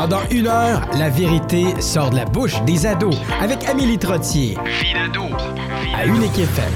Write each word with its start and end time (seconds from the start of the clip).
Pendant 0.00 0.22
une 0.30 0.46
heure, 0.46 0.88
la 0.96 1.10
vérité 1.10 1.64
sort 1.80 2.10
de 2.10 2.14
la 2.14 2.24
bouche 2.24 2.62
des 2.62 2.86
ados 2.86 3.16
avec 3.40 3.68
Amélie 3.68 3.98
Trottier. 3.98 4.56
Vie 4.80 4.94
d'ado. 4.94 5.24
À 5.92 6.06
Unique 6.06 6.38
FM. 6.38 6.72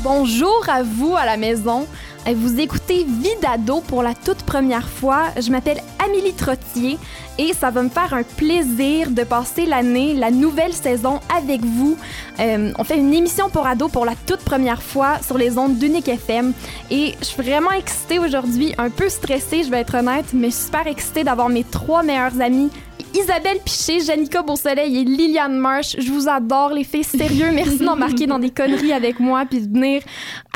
Bonjour 0.00 0.64
à 0.68 0.82
vous 0.82 1.14
à 1.16 1.24
la 1.24 1.36
maison. 1.36 1.86
Vous 2.30 2.60
écoutez 2.60 3.04
Vie 3.04 3.36
d'ado 3.42 3.80
pour 3.80 4.02
la 4.02 4.14
toute 4.14 4.44
première 4.44 4.88
fois. 4.88 5.24
Je 5.40 5.50
m'appelle 5.50 5.82
Amélie 6.02 6.32
Trottier 6.32 6.96
et 7.36 7.52
ça 7.52 7.70
va 7.70 7.82
me 7.82 7.88
faire 7.88 8.14
un 8.14 8.22
plaisir 8.22 9.10
de 9.10 9.24
passer 9.24 9.66
l'année, 9.66 10.14
la 10.14 10.30
nouvelle 10.30 10.72
saison 10.72 11.18
avec 11.36 11.62
vous. 11.62 11.96
Euh, 12.38 12.72
on 12.78 12.84
fait 12.84 12.96
une 12.96 13.12
émission 13.12 13.50
pour 13.50 13.66
ados 13.66 13.90
pour 13.90 14.06
la 14.06 14.14
toute 14.26 14.40
première 14.40 14.82
fois 14.82 15.18
sur 15.20 15.36
les 15.36 15.58
ondes 15.58 15.78
d'Unique 15.78 16.08
FM 16.08 16.52
et 16.90 17.14
je 17.20 17.24
suis 17.24 17.42
vraiment 17.42 17.72
excitée 17.72 18.20
aujourd'hui, 18.20 18.72
un 18.78 18.88
peu 18.88 19.08
stressée, 19.08 19.64
je 19.64 19.70
vais 19.70 19.80
être 19.80 19.96
honnête, 19.96 20.26
mais 20.32 20.52
super 20.52 20.86
excitée 20.86 21.24
d'avoir 21.24 21.48
mes 21.48 21.64
trois 21.64 22.04
meilleures 22.04 22.40
amies 22.40 22.70
Isabelle 23.14 23.58
Piché, 23.64 24.00
Janica 24.00 24.42
Beausoleil 24.42 24.98
et 25.00 25.04
Liliane 25.04 25.56
Marsh. 25.58 25.96
Je 25.98 26.10
vous 26.10 26.28
adore, 26.28 26.70
les 26.70 26.82
filles. 26.84 27.04
Sérieux, 27.04 27.50
merci 27.52 27.78
d'embarquer 27.78 28.26
dans 28.26 28.38
des 28.38 28.50
conneries 28.50 28.92
avec 28.92 29.20
moi 29.20 29.44
puis 29.48 29.60
de 29.60 29.72
venir 29.72 30.02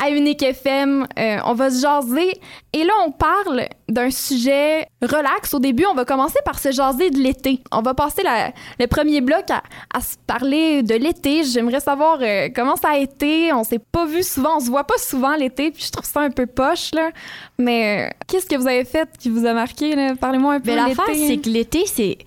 à 0.01 0.09
Unique 0.09 0.41
FM. 0.41 1.05
Euh, 1.19 1.37
on 1.45 1.53
va 1.53 1.69
se 1.69 1.81
jaser. 1.81 2.39
Et 2.73 2.83
là, 2.83 2.93
on 3.05 3.11
parle 3.11 3.67
d'un 3.87 4.09
sujet 4.09 4.87
relax. 5.01 5.53
Au 5.53 5.59
début, 5.59 5.85
on 5.89 5.93
va 5.93 6.03
commencer 6.03 6.39
par 6.45 6.57
se 6.59 6.71
jaser 6.71 7.09
de 7.11 7.19
l'été. 7.19 7.59
On 7.71 7.81
va 7.81 7.93
passer 7.93 8.23
la- 8.23 8.51
le 8.79 8.87
premier 8.87 9.21
bloc 9.21 9.49
à, 9.51 9.61
à 9.93 10.01
se 10.01 10.15
parler 10.25 10.81
de 10.83 10.95
l'été. 10.95 11.43
J'aimerais 11.43 11.79
savoir 11.79 12.17
euh, 12.21 12.49
comment 12.55 12.75
ça 12.75 12.89
a 12.89 12.97
été. 12.97 13.53
On 13.53 13.63
s'est 13.63 13.79
pas 13.91 14.05
vu 14.05 14.23
souvent, 14.23 14.57
on 14.57 14.59
se 14.59 14.69
voit 14.69 14.83
pas 14.83 14.97
souvent 14.97 15.35
l'été, 15.35 15.69
puis 15.71 15.83
je 15.85 15.91
trouve 15.91 16.05
ça 16.05 16.21
un 16.21 16.31
peu 16.31 16.47
poche, 16.47 16.91
là. 16.93 17.11
Mais 17.59 18.07
euh, 18.07 18.13
qu'est-ce 18.27 18.47
que 18.47 18.55
vous 18.55 18.67
avez 18.67 18.83
fait 18.85 19.07
qui 19.19 19.29
vous 19.29 19.45
a 19.45 19.53
marqué, 19.53 19.95
là? 19.95 20.15
Parlez-moi 20.19 20.55
un 20.55 20.59
peu 20.59 20.71
Mais 20.71 20.81
de 20.81 20.87
l'affaire, 20.89 21.05
c'est 21.15 21.37
que 21.37 21.49
l'été, 21.49 21.83
c'est, 21.85 22.17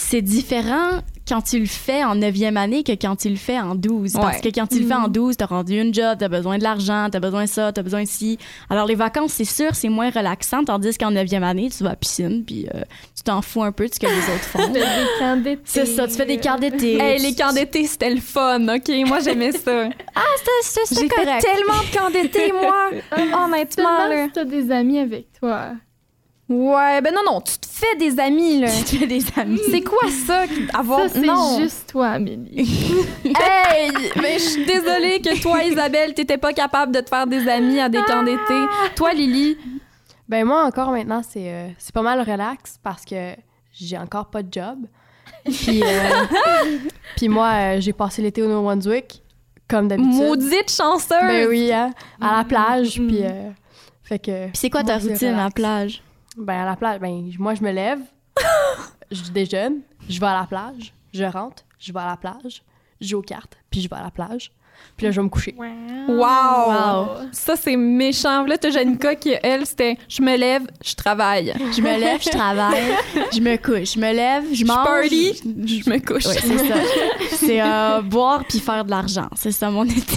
c'est 0.00 0.22
différent 0.22 1.00
quand 1.28 1.42
tu 1.42 1.60
le 1.60 1.66
fais 1.66 2.02
en 2.02 2.16
9e 2.16 2.56
année 2.56 2.82
que 2.82 2.90
quand 2.92 3.14
tu 3.14 3.28
le 3.28 3.36
fais 3.36 3.58
en 3.58 3.76
12. 3.76 4.14
Parce 4.14 4.36
Ouais. 4.38 4.50
que 4.50 4.54
quand 4.58 4.66
tu 4.66 4.80
le 4.80 4.86
fais 4.86 4.94
en 4.94 5.02
Mhm. 5.06 5.12
12, 5.12 5.36
t'as 5.36 5.46
rendu 5.46 5.80
une 5.80 5.94
job, 5.94 6.16
t'as 6.18 6.26
besoin 6.28 6.58
de 6.58 6.64
l'argent, 6.64 7.06
t'as 7.12 7.20
besoin 7.20 7.44
de 7.44 7.48
ça, 7.48 7.70
t'as 7.72 7.82
besoin 7.82 8.02
de 8.02 8.08
ci. 8.08 8.36
Alors, 8.68 8.86
les 8.86 8.96
vacances, 8.96 9.34
c'est 9.34 9.44
sûr, 9.44 9.74
c'est 9.76 9.88
moins 9.88 10.10
relaxant, 10.10 10.64
tandis 10.64 10.98
qu'en 10.98 11.12
9e 11.12 11.44
année, 11.44 11.70
tu 11.70 11.84
vas 11.84 11.90
à 11.90 11.92
la 11.92 11.96
piscine, 11.96 12.42
puis 12.44 12.66
euh, 12.74 12.80
tu 13.16 13.22
t'en 13.22 13.42
fous 13.42 13.62
un 13.62 13.70
peu 13.70 13.86
de 13.86 13.94
ce 13.94 14.00
que 14.00 14.06
les 14.06 14.12
autres 14.12 14.44
font. 14.44 14.68
des 14.72 14.82
camps 15.20 15.36
d'été. 15.36 15.62
c'est 15.64 15.86
ça, 15.86 16.08
tu 16.08 16.14
fais 16.14 16.26
des 16.26 16.38
camps 16.38 16.58
d'été. 16.58 16.94
Hey, 17.00 17.20
les 17.20 17.34
camps 17.34 17.52
d'été, 17.52 17.86
c'était 17.86 18.12
le 18.12 18.20
fun, 18.20 18.66
OK? 18.66 18.90
Moi, 19.06 19.20
j'aimais 19.20 19.52
ça. 19.52 19.88
c'est, 20.62 20.80
c'est 20.86 20.94
J'ai 21.00 21.08
fait 21.08 21.14
correct. 21.14 21.44
tellement 21.44 21.80
de 21.82 21.96
camps 21.96 22.10
d'été, 22.10 22.50
moi. 22.52 22.90
Honnêtement, 23.44 23.84
Seulement 23.84 24.08
là. 24.08 24.26
si 24.26 24.32
t'as 24.32 24.44
des 24.44 24.70
amis 24.72 24.98
avec 24.98 25.26
toi. 25.38 25.74
Ouais, 26.50 27.00
ben 27.00 27.14
non, 27.14 27.20
non, 27.24 27.40
tu 27.40 27.56
te 27.58 27.66
fais 27.68 27.94
des 27.96 28.18
amis, 28.18 28.60
là. 28.60 28.68
Tu 28.68 28.82
te 28.82 28.96
fais 28.96 29.06
des 29.06 29.22
amis. 29.36 29.60
C'est 29.70 29.82
quoi 29.82 30.10
ça, 30.26 30.46
avoir... 30.74 31.08
Ça, 31.08 31.08
c'est 31.14 31.62
juste 31.62 31.88
toi, 31.90 32.08
Amélie. 32.08 32.68
Hey! 33.24 33.92
Mais 34.20 34.34
je 34.34 34.44
suis 34.44 34.64
désolée 34.66 35.20
que 35.20 35.40
toi, 35.40 35.62
Isabelle, 35.62 36.12
t'étais 36.12 36.38
pas 36.38 36.52
capable 36.52 36.92
de 36.92 37.00
te 37.00 37.08
faire 37.08 37.28
des 37.28 37.48
amis 37.48 37.78
à 37.78 37.88
des 37.88 38.02
camps 38.02 38.24
d'été. 38.24 38.54
Toi, 38.96 39.12
Lily, 39.12 39.56
Ben 40.28 40.44
moi 40.44 40.64
encore 40.64 40.90
maintenant 40.90 41.22
c'est 41.28 41.52
euh, 41.52 41.68
c'est 41.78 41.94
pas 41.94 42.02
mal 42.02 42.20
relax 42.20 42.78
parce 42.82 43.04
que 43.04 43.34
j'ai 43.72 43.98
encore 43.98 44.30
pas 44.30 44.42
de 44.42 44.52
job. 44.52 44.78
Puis 45.44 45.82
euh, 45.82 45.86
puis 47.16 47.28
moi 47.28 47.50
euh, 47.54 47.80
j'ai 47.80 47.92
passé 47.92 48.22
l'été 48.22 48.42
au 48.42 48.48
Nouveau-Brunswick 48.48 49.22
comme 49.68 49.88
d'habitude. 49.88 50.14
maudite 50.14 50.70
chanceuse! 50.70 51.08
Ben 51.20 51.48
oui, 51.48 51.72
hein, 51.72 51.92
à 52.20 52.38
la 52.38 52.44
plage 52.44 52.94
puis 52.96 53.22
euh, 53.22 53.50
fait 54.02 54.18
que 54.18 54.46
Puis 54.46 54.52
c'est 54.54 54.70
quoi 54.70 54.82
ta 54.82 54.98
routine 54.98 55.28
à 55.28 55.44
la 55.44 55.50
plage? 55.50 56.02
Ben 56.36 56.60
à 56.62 56.64
la 56.64 56.76
plage, 56.76 57.00
ben 57.00 57.30
moi 57.38 57.54
je 57.54 57.62
me 57.62 57.70
lève, 57.72 57.98
je 59.10 59.30
déjeune, 59.30 59.80
je 60.08 60.20
vais 60.20 60.26
à 60.26 60.34
la 60.40 60.46
plage, 60.46 60.92
je 61.12 61.24
rentre, 61.24 61.64
je 61.78 61.92
vais 61.92 62.00
à 62.00 62.06
la 62.06 62.16
plage, 62.16 62.62
je 63.00 63.08
joue 63.08 63.18
aux 63.18 63.22
cartes, 63.22 63.56
puis 63.70 63.80
je 63.80 63.88
vais 63.88 63.96
à 63.96 64.02
la 64.02 64.10
plage. 64.10 64.52
Puis 64.96 65.04
là 65.04 65.10
je 65.12 65.20
vais 65.20 65.24
me 65.24 65.28
coucher. 65.28 65.54
Wow! 65.58 67.28
Ça, 67.32 67.54
c'est 67.54 67.76
méchant. 67.76 68.46
Là, 68.46 68.56
t'as 68.56 68.70
Janica 68.70 69.14
qui, 69.14 69.34
elle, 69.42 69.66
c'était 69.66 69.98
«Je 70.08 70.22
me 70.22 70.34
lève, 70.38 70.62
je 70.82 70.94
travaille. 70.94 71.52
Je 71.76 71.82
me 71.82 71.98
lève, 72.00 72.22
je 72.22 72.30
travaille, 72.30 72.96
je 73.32 73.40
me 73.40 73.56
couche. 73.58 73.92
Je 73.94 73.98
me 74.00 74.10
lève, 74.10 74.44
je 74.50 74.54
Je 74.54 74.64
mange. 74.64 74.76
party, 74.86 75.34
je 75.44 75.90
me 75.90 75.98
couche. 75.98 76.24
Ouais, 76.24 76.34
c'est 76.40 76.66
ça. 76.66 76.74
C'est 77.36 77.60
euh, 77.60 78.00
boire 78.00 78.42
puis 78.48 78.58
faire 78.58 78.82
de 78.86 78.90
l'argent. 78.90 79.28
C'est 79.36 79.52
ça 79.52 79.68
mon 79.70 79.84
été. 79.84 80.16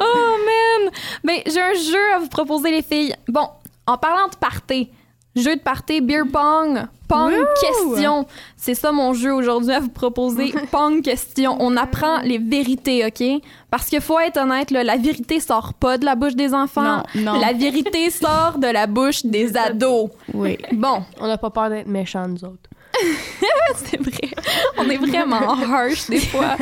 Oh 0.00 0.36
man! 0.46 0.90
Ben, 1.24 1.40
j'ai 1.46 1.60
un 1.60 1.74
jeu 1.74 2.14
à 2.14 2.18
vous 2.20 2.28
proposer, 2.28 2.70
les 2.70 2.82
filles. 2.82 3.14
Bon, 3.28 3.48
en 3.88 3.96
parlant 3.96 4.28
de 4.28 4.36
party, 4.36 4.90
jeu 5.34 5.56
de 5.56 5.60
party, 5.60 6.00
beer 6.02 6.24
pong, 6.30 6.86
pong 7.08 7.32
question. 7.60 8.26
C'est 8.56 8.74
ça 8.74 8.92
mon 8.92 9.14
jeu 9.14 9.32
aujourd'hui 9.32 9.72
à 9.72 9.80
vous 9.80 9.88
proposer, 9.88 10.52
pong 10.70 11.00
question. 11.02 11.56
On 11.58 11.74
apprend 11.76 12.20
les 12.20 12.38
vérités, 12.38 13.06
OK? 13.06 13.42
Parce 13.70 13.86
qu'il 13.86 14.02
faut 14.02 14.18
être 14.20 14.36
honnête, 14.36 14.70
là, 14.70 14.84
la 14.84 14.96
vérité 14.96 15.40
sort 15.40 15.72
pas 15.74 15.96
de 15.96 16.04
la 16.04 16.14
bouche 16.16 16.34
des 16.34 16.52
enfants. 16.52 17.02
Non, 17.14 17.32
non. 17.32 17.40
La 17.40 17.54
vérité 17.54 18.10
sort 18.10 18.58
de 18.58 18.66
la 18.66 18.86
bouche 18.86 19.24
des 19.24 19.56
ados. 19.56 20.10
Oui. 20.34 20.58
Bon, 20.72 21.02
On 21.18 21.26
n'a 21.26 21.38
pas 21.38 21.50
peur 21.50 21.70
d'être 21.70 21.88
méchants 21.88 22.28
nous 22.28 22.44
autres. 22.44 22.68
c'est 23.76 24.00
vrai. 24.00 24.30
On 24.76 24.88
est 24.88 24.96
vraiment 24.96 25.52
harsh 25.52 26.08
des 26.08 26.20
fois. 26.20 26.56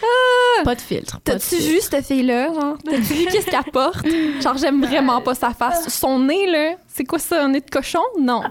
Pas 0.64 0.74
de 0.74 0.80
filtre. 0.80 1.18
T'as-tu 1.22 1.56
vu 1.56 1.80
cette 1.80 2.04
fille-là, 2.04 2.52
genre? 2.52 2.76
T'as-tu 2.84 3.00
vu 3.14 3.24
qu'est-ce 3.26 3.46
qu'elle 3.46 3.72
porte? 3.72 4.06
Genre, 4.40 4.56
j'aime 4.56 4.84
vraiment 4.84 5.20
pas 5.20 5.34
sa 5.34 5.50
face. 5.50 5.88
Son 5.88 6.18
nez, 6.20 6.46
là, 6.46 6.76
c'est 6.88 7.04
quoi 7.04 7.18
ça, 7.18 7.44
un 7.44 7.48
nez 7.48 7.60
de 7.60 7.70
cochon? 7.70 8.00
Non. 8.18 8.42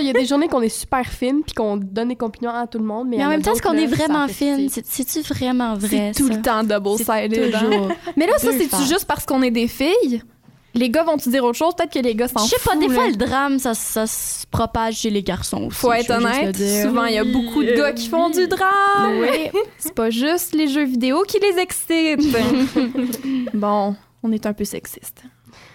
Il 0.00 0.06
y 0.06 0.10
a 0.10 0.12
des 0.12 0.24
journées 0.24 0.48
qu'on 0.48 0.62
est 0.62 0.68
super 0.68 1.04
fines 1.04 1.42
puis 1.44 1.54
qu'on 1.54 1.76
donne 1.76 2.08
des 2.08 2.16
compliments 2.16 2.54
à 2.54 2.66
tout 2.66 2.78
le 2.78 2.84
monde, 2.84 3.08
mais, 3.08 3.24
en 3.24 3.28
même 3.28 3.42
temps, 3.42 3.52
est-ce 3.52 3.62
qu'on 3.62 3.74
est 3.74 3.86
là, 3.86 3.96
ça 3.96 4.04
vraiment 4.04 4.28
fine? 4.28 4.68
C'est-tu 4.68 5.20
vraiment 5.20 5.74
vrai? 5.74 6.12
C'est 6.14 6.22
tout 6.22 6.28
le 6.28 6.40
temps 6.40 6.64
double-sided. 6.64 7.52
toujours. 7.52 7.88
Mais 8.16 8.26
là, 8.26 8.38
ça, 8.38 8.50
c'est-tu 8.52 8.82
juste 8.88 9.04
parce 9.04 9.24
qu'on 9.26 9.42
est 9.42 9.50
des 9.50 9.68
filles? 9.68 10.22
Les 10.78 10.90
gars 10.90 11.02
vont-tu 11.02 11.28
dire 11.30 11.42
autre 11.42 11.58
chose? 11.58 11.74
Peut-être 11.74 11.92
que 11.92 11.98
les 11.98 12.14
gars 12.14 12.28
s'en 12.28 12.44
Je 12.44 12.50
sais 12.50 12.56
pas, 12.64 12.72
foutent, 12.72 12.80
des 12.80 12.88
fois, 12.88 13.04
là. 13.04 13.10
le 13.10 13.16
drame, 13.16 13.58
ça, 13.58 13.74
ça 13.74 14.06
se 14.06 14.46
propage 14.46 14.98
chez 14.98 15.10
les 15.10 15.24
garçons 15.24 15.64
aussi. 15.64 15.76
Faut 15.80 15.92
être 15.92 16.10
honnête, 16.10 16.56
souvent, 16.56 17.04
il 17.06 17.14
y 17.14 17.18
a 17.18 17.24
beaucoup 17.24 17.64
de 17.64 17.72
gars 17.72 17.92
qui 17.92 18.08
font 18.08 18.30
du 18.30 18.46
drame. 18.46 19.18
Oui. 19.18 19.50
C'est 19.78 19.94
pas 19.94 20.10
juste 20.10 20.54
les 20.54 20.68
jeux 20.68 20.84
vidéo 20.84 21.24
qui 21.26 21.40
les 21.40 21.58
excitent. 21.58 22.20
bon, 23.54 23.96
on 24.22 24.30
est 24.30 24.46
un 24.46 24.52
peu 24.52 24.64
sexiste. 24.64 25.24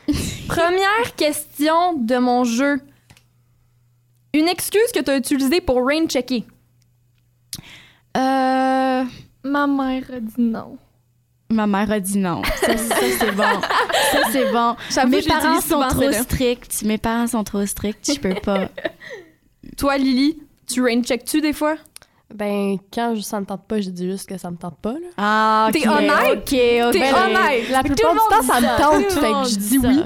Première 0.48 1.16
question 1.18 1.94
de 1.94 2.18
mon 2.18 2.46
jeu. 2.46 2.80
Une 4.34 4.48
excuse 4.48 4.92
que 4.94 5.02
tu 5.02 5.12
as 5.12 5.18
utilisée 5.18 5.60
pour 5.60 5.86
rain 5.86 6.08
checker. 6.08 6.46
Euh, 8.16 9.04
Ma 9.44 9.68
mère 9.68 10.04
a 10.14 10.20
dit 10.22 10.34
non. 10.38 10.78
Ma 11.54 11.68
mère 11.68 11.92
a 11.92 12.00
dit 12.00 12.18
non. 12.18 12.42
Ça, 12.62 12.78
ça, 12.78 12.96
c'est 13.20 13.32
bon. 13.32 13.44
Ça, 14.12 14.20
c'est 14.32 14.52
bon. 14.52 14.76
Mes 15.10 15.22
parents 15.22 15.62
sont 15.62 15.88
trop 15.90 16.12
stricts. 16.12 16.84
Mes 16.84 16.98
parents 16.98 17.28
sont 17.28 17.44
trop 17.44 17.66
stricts. 17.66 18.12
Je 18.14 18.20
peux 18.20 18.36
pas. 18.36 18.70
Toi, 19.78 19.98
Lily, 19.98 20.38
tu 20.68 20.82
rain 20.82 21.02
check-tu 21.02 21.42
des 21.42 21.54
fois? 21.54 21.76
Ben, 22.34 22.78
quand 22.92 23.14
je, 23.16 23.22
ça 23.22 23.40
me 23.40 23.46
tente 23.46 23.66
pas, 23.68 23.80
je 23.80 23.90
dis 23.92 24.10
juste 24.10 24.28
que 24.28 24.38
ça 24.38 24.50
me 24.50 24.58
tente 24.58 24.78
pas. 24.80 24.94
Là. 24.94 25.08
Ah, 25.18 25.70
T'es 25.72 25.88
ok, 25.88 25.96
honnête? 25.96 26.32
Ok, 26.32 26.42
ok. 26.42 26.92
T'es 26.94 27.00
Ben, 27.00 27.14
honnête? 27.16 27.70
La 27.70 27.84
plupart 27.84 28.14
du 28.14 28.20
temps, 28.20 28.42
ça 28.42 28.60
me 28.60 28.78
tente, 28.82 29.08
Tout 29.08 29.20
fait 29.20 29.32
que 29.32 29.50
je 29.50 29.56
dis 29.60 29.80
ça. 29.80 29.88
oui. 29.88 30.04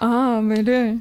Ah, 0.00 0.40
mais 0.42 0.62
là, 0.62 0.92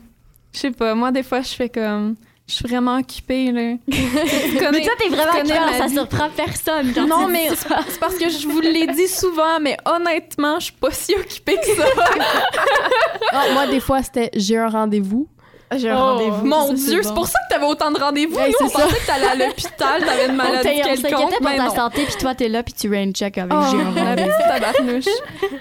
je 0.53 0.59
sais 0.59 0.71
pas. 0.71 0.93
Moi, 0.93 1.11
des 1.11 1.23
fois, 1.23 1.41
je 1.41 1.49
fais 1.49 1.69
comme. 1.69 2.15
Je 2.47 2.53
suis 2.53 2.65
vraiment 2.65 2.97
occupée, 2.97 3.51
là. 3.51 3.73
Tu 3.91 4.57
connais- 4.57 4.71
Mais 4.71 4.81
toi, 4.85 4.93
t'es 4.97 5.09
vraiment 5.09 5.65
ma 5.65 5.77
ça 5.77 5.87
vie. 5.87 5.93
surprend 5.93 6.29
personne 6.29 6.93
quand 6.95 7.05
Non, 7.05 7.25
tu 7.25 7.31
mais 7.33 7.49
c'est 7.89 7.99
parce 7.99 8.15
que 8.15 8.29
je 8.29 8.47
vous 8.47 8.61
l'ai 8.61 8.87
dit 8.87 9.07
souvent, 9.09 9.59
mais 9.61 9.75
honnêtement, 9.85 10.57
je 10.59 10.65
suis 10.65 10.73
pas 10.73 10.91
si 10.91 11.13
occupée 11.15 11.57
que 11.57 11.75
ça. 11.75 11.83
Ah, 13.33 13.43
moi, 13.53 13.67
des 13.67 13.81
fois, 13.81 14.01
c'était 14.01 14.29
j'ai 14.33 14.57
un 14.57 14.69
rendez-vous. 14.69 15.27
J'ai 15.75 15.89
un 15.89 15.97
Oh, 15.97 15.99
rendez-vous. 16.13 16.45
Mon 16.45 16.67
Ça, 16.67 16.73
Dieu, 16.75 17.01
bon. 17.01 17.07
c'est 17.09 17.13
pour 17.13 17.27
ça 17.27 17.37
que 17.49 17.53
t'avais 17.53 17.65
autant 17.65 17.91
de 17.91 17.99
rendez-vous. 17.99 18.37
Ouais, 18.37 18.47
Nous, 18.47 18.65
on 18.65 18.69
ça. 18.69 18.79
pensait 18.83 18.95
que 19.01 19.05
t'allais 19.05 19.27
à 19.27 19.35
l'hôpital, 19.35 20.05
t'avais 20.05 20.25
une 20.27 20.31
On 20.31 20.35
maladie 20.35 20.69
on 20.69 20.83
s'inquiétait 20.85 21.01
quelconque. 21.09 21.31
pour 21.37 21.41
mais 21.49 21.57
ta 21.57 21.65
non. 21.65 21.75
santé, 21.75 22.03
puis 22.05 22.15
toi, 22.17 22.33
t'es 22.35 22.47
là, 22.47 22.63
puis 22.63 22.73
tu 22.73 22.89
rain 22.89 23.11
check 23.11 23.37
avec 23.37 23.51
Oh, 23.53 23.63
j'ai 23.69 23.81
un 23.81 24.05
rendez-vous. 24.05 25.11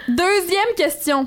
Deuxième 0.08 0.74
question. 0.76 1.26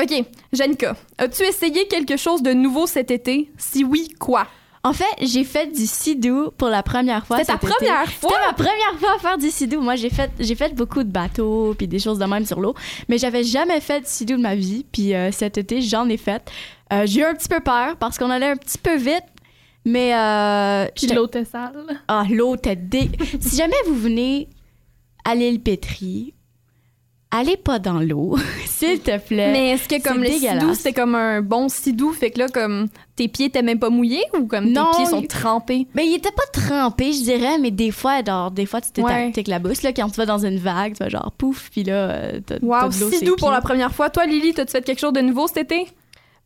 OK, 0.00 0.24
Janica, 0.52 0.94
as-tu 1.18 1.42
essayé 1.42 1.86
quelque 1.88 2.16
chose 2.16 2.42
de 2.42 2.52
nouveau 2.52 2.86
cet 2.86 3.10
été? 3.10 3.50
Si 3.56 3.82
oui, 3.82 4.08
quoi? 4.18 4.46
En 4.86 4.92
fait, 4.92 5.04
j'ai 5.20 5.42
fait 5.42 5.66
du 5.74 5.84
sidou 5.84 6.52
pour 6.56 6.68
la 6.68 6.82
première 6.84 7.26
fois. 7.26 7.38
C'était 7.38 7.52
ta 7.52 7.54
été. 7.56 7.66
première 7.66 8.12
fois? 8.12 8.30
C'était 8.30 8.46
ma 8.46 8.52
première 8.52 9.00
fois 9.00 9.14
à 9.16 9.18
faire 9.18 9.36
du 9.36 9.50
sidou. 9.50 9.80
Moi, 9.80 9.96
j'ai 9.96 10.10
fait, 10.10 10.30
j'ai 10.38 10.54
fait 10.54 10.74
beaucoup 10.76 11.02
de 11.02 11.10
bateaux 11.10 11.74
puis 11.76 11.88
des 11.88 11.98
choses 11.98 12.20
de 12.20 12.24
même 12.24 12.44
sur 12.46 12.60
l'eau, 12.60 12.74
mais 13.08 13.18
j'avais 13.18 13.42
jamais 13.42 13.80
fait 13.80 14.02
de 14.02 14.06
sidou 14.06 14.36
de 14.36 14.42
ma 14.42 14.54
vie. 14.54 14.84
Puis 14.92 15.12
euh, 15.12 15.32
cet 15.32 15.58
été, 15.58 15.80
j'en 15.80 16.08
ai 16.08 16.16
fait. 16.16 16.48
Euh, 16.92 17.02
j'ai 17.04 17.22
eu 17.22 17.24
un 17.24 17.34
petit 17.34 17.48
peu 17.48 17.58
peur 17.58 17.96
parce 17.96 18.16
qu'on 18.16 18.30
allait 18.30 18.50
un 18.50 18.56
petit 18.56 18.78
peu 18.78 18.96
vite, 18.96 19.24
mais 19.84 20.14
euh, 20.14 20.86
Puis 20.94 21.08
l'eau 21.08 21.26
était 21.26 21.44
sale. 21.44 22.00
ah, 22.06 22.24
l'eau 22.30 22.54
était 22.54 22.76
dé... 22.76 23.10
si 23.40 23.56
jamais 23.56 23.74
vous 23.88 23.96
venez 23.96 24.48
à 25.24 25.34
l'île 25.34 25.60
Pétrie, 25.60 26.34
allez 27.30 27.56
pas 27.56 27.78
dans 27.78 28.00
l'eau, 28.00 28.36
s'il 28.66 29.00
te 29.00 29.18
plaît. 29.18 29.52
Mais 29.52 29.70
est-ce 29.70 29.88
que 29.88 30.02
comme 30.02 30.22
le 30.22 30.26
c'est 30.28 30.38
sidou, 30.50 30.74
c'était 30.74 30.92
comme 30.92 31.14
un 31.14 31.42
bon 31.42 31.68
sidou, 31.68 32.12
fait 32.12 32.30
que 32.30 32.38
là, 32.38 32.48
comme 32.48 32.88
tes 33.16 33.28
pieds 33.28 33.46
étaient 33.46 33.62
même 33.62 33.78
pas 33.78 33.90
mouillés 33.90 34.24
ou 34.38 34.46
comme 34.46 34.70
Non, 34.70 34.90
tes 34.92 34.96
pieds 34.98 35.06
sont 35.06 35.22
trempés? 35.22 35.86
Mais 35.94 36.06
il 36.06 36.14
était 36.14 36.30
pas 36.32 36.46
trempé, 36.52 37.12
je 37.12 37.22
dirais, 37.22 37.58
mais 37.58 37.70
des 37.70 37.90
fois, 37.90 38.22
genre, 38.24 38.50
des 38.50 38.66
fois, 38.66 38.80
tu 38.80 39.02
Ouais. 39.02 39.30
t'éclabouses, 39.32 39.82
là, 39.82 39.92
quand 39.92 40.08
tu 40.08 40.16
vas 40.16 40.26
dans 40.26 40.44
une 40.44 40.58
vague, 40.58 40.94
tu 40.94 41.02
vas 41.02 41.08
genre 41.08 41.32
pouf, 41.36 41.68
puis 41.70 41.84
là, 41.84 42.10
euh, 42.10 42.40
t'as 42.44 42.56
Wow, 42.62 42.88
de 42.90 43.00
l'eau 43.00 43.10
sidou 43.10 43.36
pour 43.36 43.50
la 43.50 43.60
première 43.60 43.92
fois. 43.94 44.08
Toi, 44.10 44.26
Lily, 44.26 44.54
t'as-tu 44.54 44.72
fait 44.72 44.82
quelque 44.84 45.00
chose 45.00 45.12
de 45.12 45.20
nouveau 45.20 45.46
cet 45.48 45.58
été? 45.58 45.86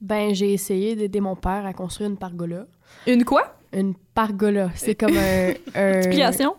Ben, 0.00 0.34
j'ai 0.34 0.52
essayé 0.54 0.96
d'aider 0.96 1.20
mon 1.20 1.36
père 1.36 1.66
à 1.66 1.72
construire 1.74 2.08
une 2.08 2.16
pergola. 2.16 2.64
Une 3.06 3.24
quoi? 3.24 3.54
Une 3.72 3.94
pergola, 4.14 4.70
c'est 4.74 4.94
comme 4.94 5.16
un, 5.16 5.50
un, 5.74 5.92
Explication? 5.98 6.54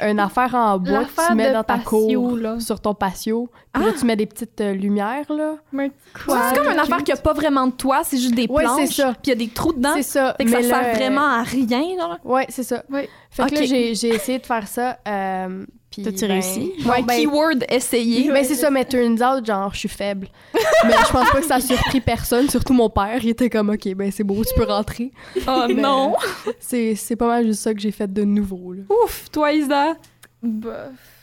Une 0.00 0.20
affaire 0.20 0.54
en 0.54 0.78
bois 0.78 1.04
que 1.04 1.26
tu 1.28 1.34
mets 1.34 1.52
dans 1.52 1.64
ta 1.64 1.78
patio, 1.78 2.20
cour, 2.20 2.36
là. 2.36 2.60
sur 2.60 2.80
ton 2.80 2.94
patio. 2.94 3.48
Puis 3.72 3.82
là, 3.84 3.90
tu 3.98 4.04
mets 4.06 4.14
des 4.16 4.26
petites 4.26 4.60
euh, 4.60 4.72
lumières, 4.72 5.30
là. 5.32 5.54
Mais 5.72 5.90
Ouais, 6.28 6.36
c'est 6.50 6.56
comme 6.58 6.72
une 6.72 6.78
affaire 6.78 7.02
qui 7.02 7.10
a 7.10 7.16
pas 7.16 7.32
vraiment 7.32 7.66
de 7.66 7.72
toit, 7.72 8.02
c'est 8.04 8.18
juste 8.18 8.34
des 8.34 8.46
Ouais, 8.48 8.62
planches. 8.62 8.86
c'est 8.86 9.02
ça. 9.02 9.12
Puis 9.14 9.20
il 9.24 9.28
y 9.30 9.32
a 9.32 9.34
des 9.36 9.48
trous 9.48 9.72
dedans. 9.72 9.92
C'est 9.96 10.02
ça. 10.02 10.34
Fait 10.38 10.44
que 10.44 10.50
ça 10.50 10.56
mais 10.58 10.62
sert 10.62 10.82
là, 10.82 10.88
euh, 10.88 10.92
vraiment 10.92 11.26
à 11.26 11.42
rien, 11.42 11.82
genre. 11.98 12.18
Ouais, 12.24 12.46
c'est 12.50 12.62
ça. 12.62 12.84
Ouais. 12.90 13.08
Fait 13.30 13.46
que 13.50 13.54
là, 13.56 13.62
j'ai 13.64 13.94
j'ai 13.96 14.08
essayé 14.14 14.38
de 14.38 14.46
faire 14.46 14.68
ça. 14.68 14.98
euh, 15.08 15.64
T'as-tu 16.02 16.20
ben, 16.26 16.32
réussi? 16.32 16.72
Ouais, 16.86 17.02
ben, 17.02 17.14
keyword 17.14 17.64
essayer. 17.68 18.30
Ben, 18.30 18.44
c'est 18.44 18.54
ça, 18.54 18.70
mais 18.70 18.84
turns 18.84 19.22
out, 19.22 19.44
genre, 19.46 19.72
je 19.72 19.78
suis 19.80 19.88
faible. 19.88 20.28
mais 20.84 20.92
je 21.06 21.12
pense 21.12 21.30
pas 21.30 21.40
que 21.40 21.46
ça 21.46 21.56
a 21.56 21.60
surpris 21.60 22.00
personne, 22.00 22.48
surtout 22.48 22.72
mon 22.72 22.90
père. 22.90 23.18
Il 23.22 23.28
était 23.30 23.50
comme, 23.50 23.70
OK, 23.70 23.88
ben, 23.94 24.10
c'est 24.10 24.24
beau, 24.24 24.42
tu 24.44 24.54
peux 24.56 24.64
rentrer. 24.64 25.12
Oh 25.46 25.64
Mais- 25.68 25.74
non! 25.74 26.14
C'est 26.58 26.94
c'est 26.94 27.16
pas 27.16 27.26
mal 27.28 27.46
juste 27.46 27.60
ça 27.62 27.72
que 27.74 27.80
j'ai 27.80 27.90
fait 27.92 28.12
de 28.12 28.24
nouveau, 28.24 28.72
là. 28.72 28.82
Ouf, 29.04 29.30
toi, 29.30 29.52
Isa. 29.52 29.94
Bof. 30.42 30.72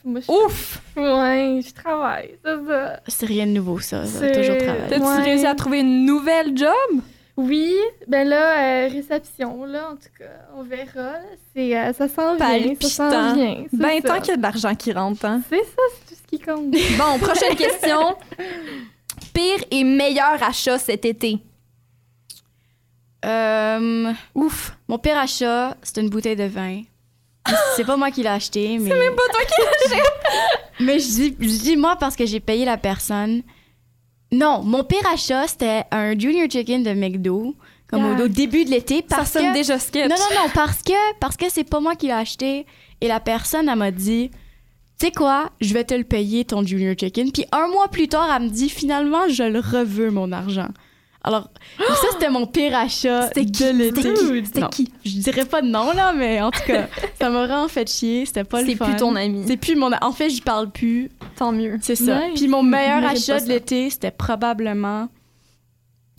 Moi, 0.04 0.20
je... 0.22 0.32
Ouf! 0.32 0.82
Ouais, 0.98 1.60
je 1.64 1.74
travaille, 1.74 2.32
c'est 2.44 2.66
ça. 2.68 3.00
C'est 3.08 3.26
rien 3.28 3.46
de 3.46 3.52
nouveau, 3.52 3.80
ça. 3.80 4.06
ça 4.06 4.30
toujours 4.32 4.58
travailler. 4.58 4.88
T'as-tu 4.90 5.04
Ouais. 5.04 5.22
réussi 5.24 5.46
à 5.46 5.54
trouver 5.54 5.82
une 5.82 6.06
nouvelle 6.06 6.58
job? 6.58 7.02
Oui, 7.38 7.74
ben 8.08 8.28
là, 8.28 8.86
euh, 8.86 8.90
réception, 8.90 9.66
là, 9.66 9.92
en 9.92 9.96
tout 9.96 10.10
cas, 10.18 10.26
on 10.56 10.64
verra. 10.64 11.14
C'est, 11.56 11.78
euh, 11.78 11.94
ça 11.94 12.08
s'en 12.08 12.36
vient, 12.36 12.76
ça 12.82 12.90
s'en 12.90 13.34
vient. 13.34 13.64
Ben, 13.72 14.02
ça. 14.02 14.08
tant 14.08 14.20
qu'il 14.20 14.30
y 14.30 14.34
a 14.34 14.38
de 14.38 14.42
l'argent 14.42 14.76
qui 14.76 14.92
rentre, 14.92 15.26
hein. 15.26 15.42
C'est 15.50 15.64
ça, 15.64 15.82
c'est 15.94 16.16
tout 16.16 16.22
ce 16.22 16.28
qui 16.28 16.40
compte. 16.40 16.72
Bon, 16.98 17.20
prochaine 17.20 17.56
question. 17.56 18.16
Pire 19.34 19.64
et 19.72 19.84
meilleur 19.84 20.44
achat 20.44 20.78
cet 20.78 21.06
été? 21.06 21.40
Euh, 23.24 24.12
Ouf! 24.36 24.76
mon 24.88 24.98
pire 24.98 25.18
achat, 25.18 25.78
c'est 25.84 26.02
une 26.02 26.10
bouteille 26.10 26.36
de 26.36 26.46
vin. 26.46 26.82
C'est 27.76 27.86
pas 27.86 27.96
moi 27.96 28.12
qui 28.12 28.24
l'ai 28.24 28.30
acheté, 28.30 28.78
mais. 28.80 28.90
C'est 28.90 29.00
même 29.00 29.16
Pas 29.16 29.24
toi 29.32 29.42
qui 29.46 30.84
Mais 30.84 31.00
je 31.00 31.08
dis, 31.08 31.36
je 31.40 31.62
dis 31.62 31.78
moi 31.78 31.96
parce 31.96 32.16
que 32.16 32.26
j'ai 32.26 32.40
payé 32.40 32.66
la 32.66 32.78
personne. 32.78 33.44
Non, 34.32 34.62
mon 34.64 34.84
pire 34.84 35.06
achat, 35.14 35.48
c'était 35.48 35.84
un 35.92 36.18
Junior 36.18 36.50
Chicken 36.50 36.84
de 36.84 36.92
McDo, 36.94 37.56
comme 37.90 38.06
au, 38.06 38.16
Yeah. 38.16 38.24
au 38.26 38.28
début 38.30 38.64
de 38.66 38.70
l'été. 38.72 39.04
Ça 39.10 39.26
sonne 39.26 39.48
que... 39.50 39.54
déjà 39.54 39.78
sketch. 39.78 40.10
Non, 40.10 40.16
non, 40.16 40.44
non, 40.44 40.50
parce 40.54 40.82
que 40.82 40.94
parce 41.20 41.36
que 41.36 41.46
c'est 41.50 41.66
pas 41.66 41.80
moi 41.82 41.96
qui 41.96 42.08
l'ai 42.08 42.14
acheté. 42.14 42.66
Et 43.02 43.08
la 43.08 43.20
personne, 43.20 43.68
elle 43.68 43.78
m'a 43.78 43.92
dit, 43.92 44.30
tu 45.00 45.08
sais 45.08 45.12
quoi, 45.12 45.50
je 45.60 45.74
vais 45.74 45.84
te 45.84 45.94
le 45.94 46.04
payer, 46.06 46.46
ton 46.46 46.64
Junior 46.66 46.96
Chicken. 46.98 47.32
Puis 47.32 47.46
un 47.52 47.68
mois 47.68 47.90
plus 47.90 48.08
tard, 48.08 48.30
elle 48.36 48.44
me 48.44 48.50
dit, 48.50 48.70
finalement, 48.70 49.28
je 49.28 49.44
le 49.44 49.60
reveux, 49.60 50.12
mon 50.12 50.32
argent. 50.32 50.70
Alors, 51.24 51.50
ça, 51.78 52.08
c'était 52.14 52.30
mon 52.32 52.48
pire 52.48 52.76
achat 52.76 53.28
de 53.36 53.78
l'été. 53.78 54.02
C'était 54.46 54.68
qui? 54.70 54.86
Qui? 54.86 54.92
Je 55.06 55.18
dirais 55.20 55.46
pas 55.46 55.62
de 55.62 55.68
nom, 55.68 55.92
là, 55.92 56.14
mais 56.14 56.42
en 56.42 56.50
tout 56.52 56.64
cas, 56.66 56.88
ça 57.20 57.30
m'a 57.30 57.46
vraiment 57.46 57.68
fait 57.68 57.88
chier. 57.90 58.26
C'était 58.26 58.44
pas 58.44 58.62
le 58.62 58.68
C'est 58.70 58.76
fun. 58.76 58.86
plus 58.86 58.96
ton 58.96 59.16
ami. 59.16 59.44
C'est 59.46 59.58
plus 59.58 59.76
mon... 59.76 59.92
En 60.02 60.14
fait, 60.14 60.30
je 60.30 60.42
parle 60.42 60.72
plus. 60.72 61.12
Tant 61.42 61.52
mieux. 61.52 61.80
C'est 61.82 61.96
ça. 61.96 62.22
Puis 62.36 62.48
mon 62.48 62.62
meilleur 62.62 63.04
achat 63.04 63.40
de 63.40 63.48
l'été, 63.50 63.90
c'était 63.90 64.12
probablement 64.12 65.10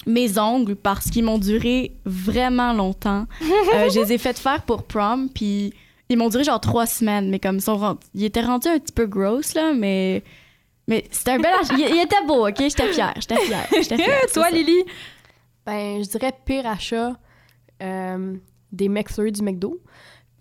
mes 0.05 0.37
ongles 0.37 0.75
parce 0.75 1.11
qu'ils 1.11 1.23
m'ont 1.23 1.39
duré 1.39 1.93
vraiment 2.05 2.73
longtemps. 2.73 3.27
Euh, 3.75 3.89
je 3.89 4.01
les 4.01 4.15
ai 4.15 4.19
fait 4.19 4.37
faire 4.37 4.63
pour 4.63 4.83
prom, 4.83 5.29
puis 5.33 5.73
ils 6.09 6.19
m'ont 6.19 6.29
duré 6.29 6.43
genre 6.43 6.61
trois 6.61 6.87
semaines, 6.87 7.31
mais 7.31 7.39
comme 7.39 7.57
ils 7.59 7.63
sont 7.63 7.77
rend- 7.77 7.99
ils 8.15 8.25
étaient 8.25 8.41
rendus 8.43 8.67
un 8.67 8.81
petit 8.81 8.93
peu 8.93 9.07
gross 9.07 9.55
là, 9.55 9.73
mais 9.73 10.25
mais 10.89 11.05
c'était 11.13 11.31
un 11.31 11.39
bel 11.39 11.53
achat. 11.55 11.75
Il, 11.79 11.95
il 11.95 12.03
était 12.03 12.27
beau, 12.27 12.49
ok, 12.49 12.57
j'étais 12.59 12.93
fière, 12.93 13.15
j'étais 13.21 13.37
fière, 13.43 13.67
j'étais 13.73 13.97
fière. 13.99 14.21
Toi, 14.35 14.45
ça. 14.45 14.51
Lily? 14.51 14.83
Ben, 15.65 16.03
je 16.03 16.09
dirais 16.11 16.33
pire 16.45 16.67
achat 16.67 17.17
euh, 17.81 18.35
des 18.73 18.89
McFlurry 18.89 19.31
du 19.31 19.43
McDo. 19.43 19.81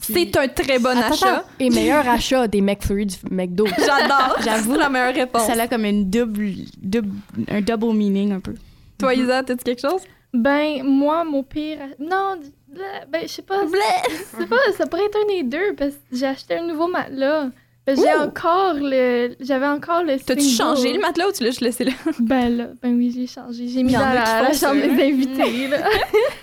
C'est 0.01 0.35
un 0.37 0.47
très 0.47 0.79
bon 0.79 0.89
Attends, 0.89 1.13
achat. 1.13 1.35
attends. 1.35 1.47
Et 1.59 1.69
meilleur 1.69 2.07
achat 2.07 2.47
des 2.47 2.61
McFlurry 2.61 3.05
du 3.05 3.15
McDo. 3.29 3.65
J'adore. 3.77 4.37
J'avoue 4.43 4.75
la 4.75 4.89
meilleure 4.89 5.13
réponse. 5.13 5.45
Ça 5.45 5.53
a 5.53 5.67
comme 5.67 5.85
une 5.85 6.09
double, 6.09 6.49
double 6.81 7.11
un 7.49 7.61
double 7.61 7.93
meaning 7.93 8.33
un 8.33 8.39
peu. 8.39 8.55
Toi, 8.97 9.13
Isa, 9.15 9.43
t'as-tu 9.43 9.63
quelque 9.63 9.81
chose? 9.81 10.01
Ben, 10.33 10.83
moi, 10.83 11.23
mon 11.23 11.43
pire. 11.43 11.79
Non, 11.99 12.37
ben, 13.09 13.21
je 13.23 13.27
sais 13.27 13.41
pas. 13.41 13.63
C'est 14.37 14.47
pas. 14.47 14.55
Ça 14.77 14.85
pourrait 14.87 15.05
être 15.05 15.17
un 15.23 15.33
des 15.33 15.43
deux, 15.43 15.75
parce 15.75 15.91
que 15.93 15.99
j'ai 16.13 16.25
acheté 16.25 16.55
un 16.55 16.65
nouveau 16.67 16.87
matelas. 16.87 17.49
Ben, 17.85 17.95
J'ai 17.97 18.13
encore 18.13 18.75
le. 18.75 19.35
J'avais 19.39 19.67
encore 19.67 20.03
le. 20.03 20.19
T'as-tu 20.19 20.47
changé 20.47 20.93
le 20.93 20.99
matelas 20.99 21.27
ou 21.27 21.31
tu 21.31 21.43
l'as 21.43 21.49
juste 21.49 21.61
laissé 21.61 21.83
là? 21.83 21.91
Ben 22.19 22.55
là, 22.55 22.67
ben 22.81 22.95
oui, 22.95 23.11
j'ai 23.15 23.25
changé. 23.27 23.67
J'ai 23.67 23.81
mis 23.83 23.93
dans 23.93 23.99
la, 23.99 24.43
la 24.43 24.53
chambre 24.53 24.81
hein? 24.83 24.95
des 24.95 25.03
invités, 25.03 25.67
là. 25.67 25.77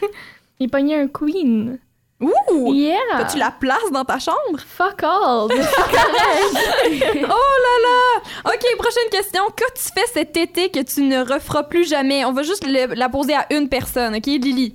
Il 0.60 0.68
pognait 0.68 1.00
un 1.00 1.06
queen. 1.06 1.78
Ouh! 2.20 2.72
Yeah! 2.74 2.96
T'as-tu 3.12 3.38
la 3.38 3.52
place 3.52 3.90
dans 3.92 4.04
ta 4.04 4.18
chambre? 4.18 4.58
Fuck 4.66 5.02
all! 5.04 5.48
Oh 5.52 7.54
là 7.64 7.76
là! 7.82 8.22
OK, 8.46 8.64
prochaine 8.78 9.10
question. 9.10 9.42
Qu'as-tu 9.56 9.92
fait 9.92 10.06
cet 10.12 10.36
été 10.36 10.70
que 10.70 10.80
tu 10.82 11.02
ne 11.02 11.18
referas 11.20 11.64
plus 11.64 11.88
jamais? 11.88 12.24
On 12.24 12.32
va 12.32 12.42
juste 12.42 12.66
le- 12.66 12.94
la 12.94 13.08
poser 13.08 13.34
à 13.34 13.46
une 13.52 13.68
personne, 13.68 14.16
OK? 14.16 14.26
Lily? 14.26 14.74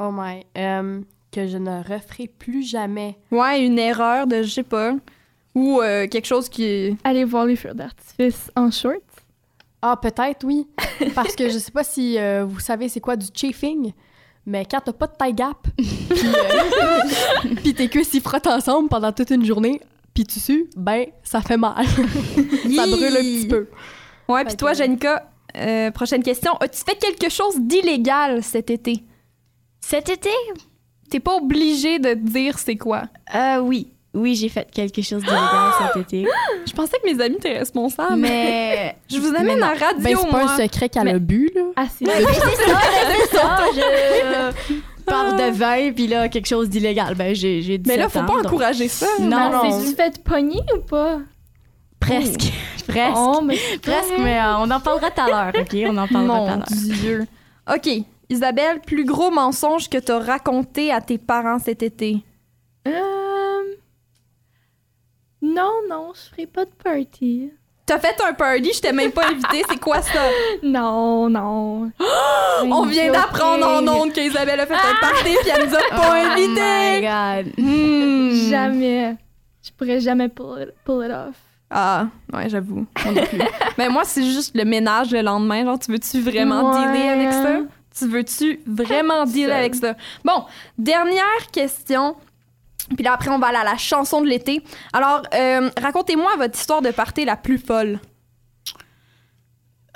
Oh 0.00 0.10
my. 0.12 0.44
euh, 0.56 1.00
que 1.32 1.46
je 1.46 1.56
ne 1.58 1.78
referai 1.82 2.28
plus 2.28 2.62
jamais. 2.62 3.16
Ouais, 3.30 3.64
une 3.64 3.78
erreur 3.78 4.26
de, 4.26 4.42
je 4.42 4.50
sais 4.50 4.62
pas. 4.62 4.92
Ou 5.54 5.80
euh, 5.80 6.06
quelque 6.06 6.26
chose 6.26 6.48
qui... 6.48 6.96
Allez 7.02 7.24
voir 7.24 7.46
les 7.46 7.56
feux 7.56 7.72
d'artifice 7.74 8.50
en 8.54 8.70
short. 8.70 9.00
Ah, 9.82 9.96
peut-être, 10.00 10.44
oui. 10.44 10.66
Parce 11.14 11.34
que 11.34 11.48
je 11.48 11.58
sais 11.58 11.72
pas 11.72 11.84
si 11.84 12.18
euh, 12.18 12.44
vous 12.44 12.60
savez 12.60 12.88
c'est 12.88 13.00
quoi 13.00 13.16
du 13.16 13.26
chafing, 13.34 13.92
mais 14.46 14.64
quand 14.64 14.80
t'as 14.84 14.92
pas 14.92 15.06
de 15.08 15.16
taille 15.16 15.34
gap, 15.34 15.56
puis 15.76 15.86
euh, 16.24 17.54
puis 17.56 17.74
tes 17.74 17.88
cuisses 17.88 18.10
s'y 18.10 18.20
frottent 18.20 18.46
ensemble 18.46 18.88
pendant 18.88 19.12
toute 19.12 19.30
une 19.30 19.44
journée, 19.44 19.80
puis 20.14 20.24
tu 20.24 20.40
sues, 20.40 20.70
ben, 20.76 21.06
ça 21.22 21.40
fait 21.42 21.56
mal. 21.56 21.84
ça 21.86 22.86
brûle 22.86 23.16
un 23.16 23.20
petit 23.20 23.48
peu. 23.48 23.68
Ouais, 24.28 24.40
Fait 24.40 24.46
puis 24.46 24.56
toi, 24.56 24.72
que- 24.72 24.78
Janica, 24.78 25.28
euh, 25.56 25.90
prochaine 25.90 26.22
question. 26.22 26.54
As-tu 26.58 26.82
fait 26.84 26.96
quelque 26.96 27.30
chose 27.30 27.56
d'illégal 27.60 28.42
cet 28.42 28.70
été? 28.70 29.02
Cet 29.80 30.08
été, 30.08 30.30
T'es 31.08 31.20
pas 31.20 31.36
obligé 31.36 32.00
de 32.00 32.14
dire 32.14 32.58
c'est 32.58 32.74
quoi. 32.76 33.04
euh, 33.34 33.58
oui, 33.60 33.92
oui, 34.16 34.34
j'ai 34.34 34.48
fait 34.48 34.68
quelque 34.72 35.02
chose 35.02 35.22
d'illégal 35.22 35.70
cet 35.94 36.02
été, 36.02 36.26
Je 36.66 36.72
pensais 36.72 36.96
que 37.02 37.12
mes 37.14 37.22
amis 37.22 37.36
étaient 37.36 37.58
responsables. 37.58 38.16
mais 38.16 38.96
Je 39.10 39.18
vous 39.18 39.34
amène 39.34 39.62
à 39.62 39.68
radio, 39.70 39.98
Ben, 40.00 40.16
c'est 40.16 40.30
pas 40.30 40.42
moi. 40.44 40.52
un 40.52 40.56
secret 40.56 40.88
qu'elle 40.88 41.08
a 41.08 41.18
bu, 41.18 41.50
là. 41.54 41.62
Ah, 41.76 41.84
c'est 41.96 42.04
c'est 42.06 43.36
ça, 43.36 43.58
je 43.74 44.52
parle 45.06 45.36
de 45.36 45.50
vin, 45.56 45.92
puis 45.92 46.06
là, 46.08 46.28
quelque 46.28 46.48
chose 46.48 46.68
d'illégal. 46.68 47.14
Ben, 47.14 47.34
j'ai, 47.34 47.62
j'ai 47.62 47.78
17 47.78 47.86
Mais 47.96 48.02
là, 48.02 48.08
faut 48.08 48.18
ans, 48.18 48.24
pas 48.26 48.32
donc- 48.38 48.46
encourager 48.46 48.88
ça. 48.88 49.06
Non, 49.20 49.50
non, 49.50 49.70
C'est-tu 49.80 49.94
fait 49.94 50.22
pogner 50.24 50.60
ou 50.76 50.80
pas? 50.80 51.18
presque. 52.00 52.52
presque. 52.86 53.16
Oh, 53.16 53.40
mais 53.42 53.56
presque, 53.82 54.12
mais 54.18 54.38
euh, 54.38 54.58
on 54.58 54.70
en 54.70 54.80
parlera 54.80 55.10
tout 55.10 55.20
à 55.20 55.26
l'heure, 55.28 55.52
OK? 55.60 55.76
On 55.86 55.96
en 55.96 56.06
parlera 56.06 56.38
tout 56.38 56.44
à 56.44 56.50
Mon 56.50 56.56
l'heure. 56.56 56.64
Dieu. 56.70 57.26
OK. 57.74 57.88
Isabelle, 58.28 58.80
plus 58.84 59.04
gros 59.04 59.30
mensonge 59.30 59.88
que 59.88 59.98
t'as 59.98 60.18
raconté 60.18 60.92
à 60.92 61.00
tes 61.00 61.18
parents 61.18 61.58
cet 61.60 61.82
été? 61.82 62.18
Euh... 62.86 62.90
Non, 65.54 65.72
non, 65.88 66.12
je 66.14 66.30
ferai 66.30 66.46
pas 66.46 66.64
de 66.64 66.70
party. 66.82 67.50
T'as 67.86 67.98
fait 68.00 68.20
un 68.28 68.32
party, 68.32 68.72
je 68.74 68.80
t'ai 68.80 68.92
même 68.92 69.12
pas 69.12 69.28
invité. 69.28 69.62
C'est 69.68 69.78
quoi 69.78 70.02
ça? 70.02 70.18
Non, 70.62 71.28
non. 71.28 71.90
On 72.64 72.84
vient 72.86 73.12
d'apprendre 73.12 73.64
en 73.66 73.86
ondes 73.86 74.12
qu'Isabelle 74.12 74.58
a 74.60 74.66
fait 74.66 74.74
un 74.74 75.00
party 75.00 75.36
puis 75.40 75.50
elle 75.54 75.68
nous 75.68 75.74
a 75.74 75.78
pas 75.90 76.08
Oh 76.08 76.32
invités. 76.32 77.00
my 77.00 77.00
God. 77.02 77.64
Hmm. 77.64 78.50
Jamais. 78.50 79.16
Je 79.62 79.70
pourrais 79.76 80.00
jamais 80.00 80.28
pull 80.28 80.62
it, 80.62 80.74
pull 80.84 81.04
it 81.04 81.12
off. 81.12 81.36
Ah, 81.70 82.06
ouais, 82.32 82.48
j'avoue. 82.48 82.86
Mais 83.78 83.88
moi, 83.88 84.02
c'est 84.04 84.24
juste 84.24 84.56
le 84.56 84.64
ménage 84.64 85.10
le 85.12 85.20
lendemain. 85.20 85.64
Genre, 85.64 85.78
tu 85.78 85.90
veux-tu 85.92 86.20
vraiment 86.20 86.70
Ouais. 86.72 86.86
dealer 86.92 87.08
avec 87.08 87.32
ça? 87.32 87.56
Tu 87.98 88.06
veux-tu 88.08 88.60
vraiment 88.66 89.24
dealer 89.24 89.52
avec 89.56 89.74
ça? 89.74 89.94
Bon, 90.24 90.44
dernière 90.78 91.50
question. 91.52 92.14
Puis 92.94 93.04
là, 93.04 93.14
après, 93.14 93.30
on 93.30 93.38
va 93.38 93.48
aller 93.48 93.58
à 93.58 93.64
la 93.64 93.76
chanson 93.76 94.20
de 94.20 94.28
l'été. 94.28 94.62
Alors, 94.92 95.22
euh, 95.34 95.70
racontez-moi 95.80 96.36
votre 96.36 96.58
histoire 96.58 96.82
de 96.82 96.90
party 96.90 97.24
la 97.24 97.36
plus 97.36 97.58
folle. 97.58 98.00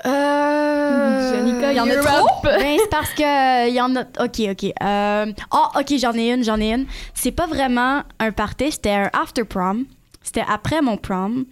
Euh... 0.05 1.71
Il 1.71 1.77
y 1.77 1.79
en 1.79 1.89
a 1.89 1.95
trop? 1.95 2.27
Ben, 2.43 2.77
c'est 2.79 2.89
parce 2.89 3.13
que 3.13 3.69
il 3.69 3.73
y 3.73 3.81
en 3.81 3.95
a. 3.95 4.01
Ok, 4.01 4.41
ok. 4.49 4.73
Euh... 4.83 5.31
Oh, 5.53 5.79
ok, 5.79 5.93
j'en 5.97 6.13
ai 6.13 6.31
une, 6.31 6.43
j'en 6.43 6.59
ai 6.59 6.73
une. 6.73 6.85
C'est 7.13 7.31
pas 7.31 7.45
vraiment 7.45 8.01
un 8.19 8.31
party, 8.31 8.71
c'était 8.71 8.91
un 8.91 9.09
after 9.13 9.43
prom. 9.43 9.85
C'était 10.23 10.43
après 10.47 10.81
mon 10.81 10.97
prom. 10.97 11.45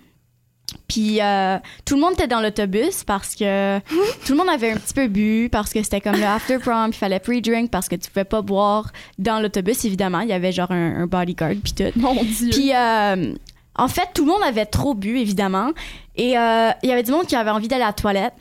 Puis 0.88 1.22
euh, 1.22 1.58
tout 1.86 1.96
le 1.96 2.02
monde 2.02 2.14
était 2.14 2.28
dans 2.28 2.42
l'autobus 2.42 3.04
parce 3.04 3.36
que 3.36 3.80
tout 4.26 4.32
le 4.32 4.36
monde 4.36 4.50
avait 4.50 4.72
un 4.72 4.78
petit 4.78 4.94
peu 4.94 5.08
bu 5.08 5.50
parce 5.52 5.72
que 5.74 5.82
c'était 5.84 6.02
comme 6.02 6.16
le 6.16 6.26
after 6.26 6.58
prom, 6.60 6.88
il 6.90 6.94
fallait 6.94 7.20
pre-drink 7.20 7.70
parce 7.70 7.88
que 7.88 7.96
tu 7.96 8.10
pouvais 8.10 8.26
pas 8.26 8.42
boire 8.42 8.92
dans 9.18 9.40
l'autobus 9.40 9.86
évidemment, 9.86 10.22
il 10.22 10.30
y 10.30 10.34
avait 10.34 10.52
genre 10.52 10.72
un, 10.72 11.04
un 11.04 11.08
bodyguard 11.08 11.56
puis 11.64 11.74
tout. 11.74 12.00
Mon 12.00 12.16
Dieu. 12.24 12.50
Puis 12.52 12.74
euh, 12.74 13.34
en 13.76 13.88
fait, 13.88 14.10
tout 14.14 14.26
le 14.26 14.32
monde 14.32 14.44
avait 14.44 14.66
trop 14.66 14.94
bu 14.94 15.20
évidemment 15.20 15.72
et 16.16 16.38
euh, 16.38 16.72
il 16.84 16.90
y 16.90 16.92
avait 16.92 17.04
du 17.04 17.12
monde 17.12 17.26
qui 17.26 17.36
avait 17.36 17.50
envie 17.50 17.68
d'aller 17.68 17.84
à 17.84 17.88
la 17.88 17.94
toilette. 17.94 18.34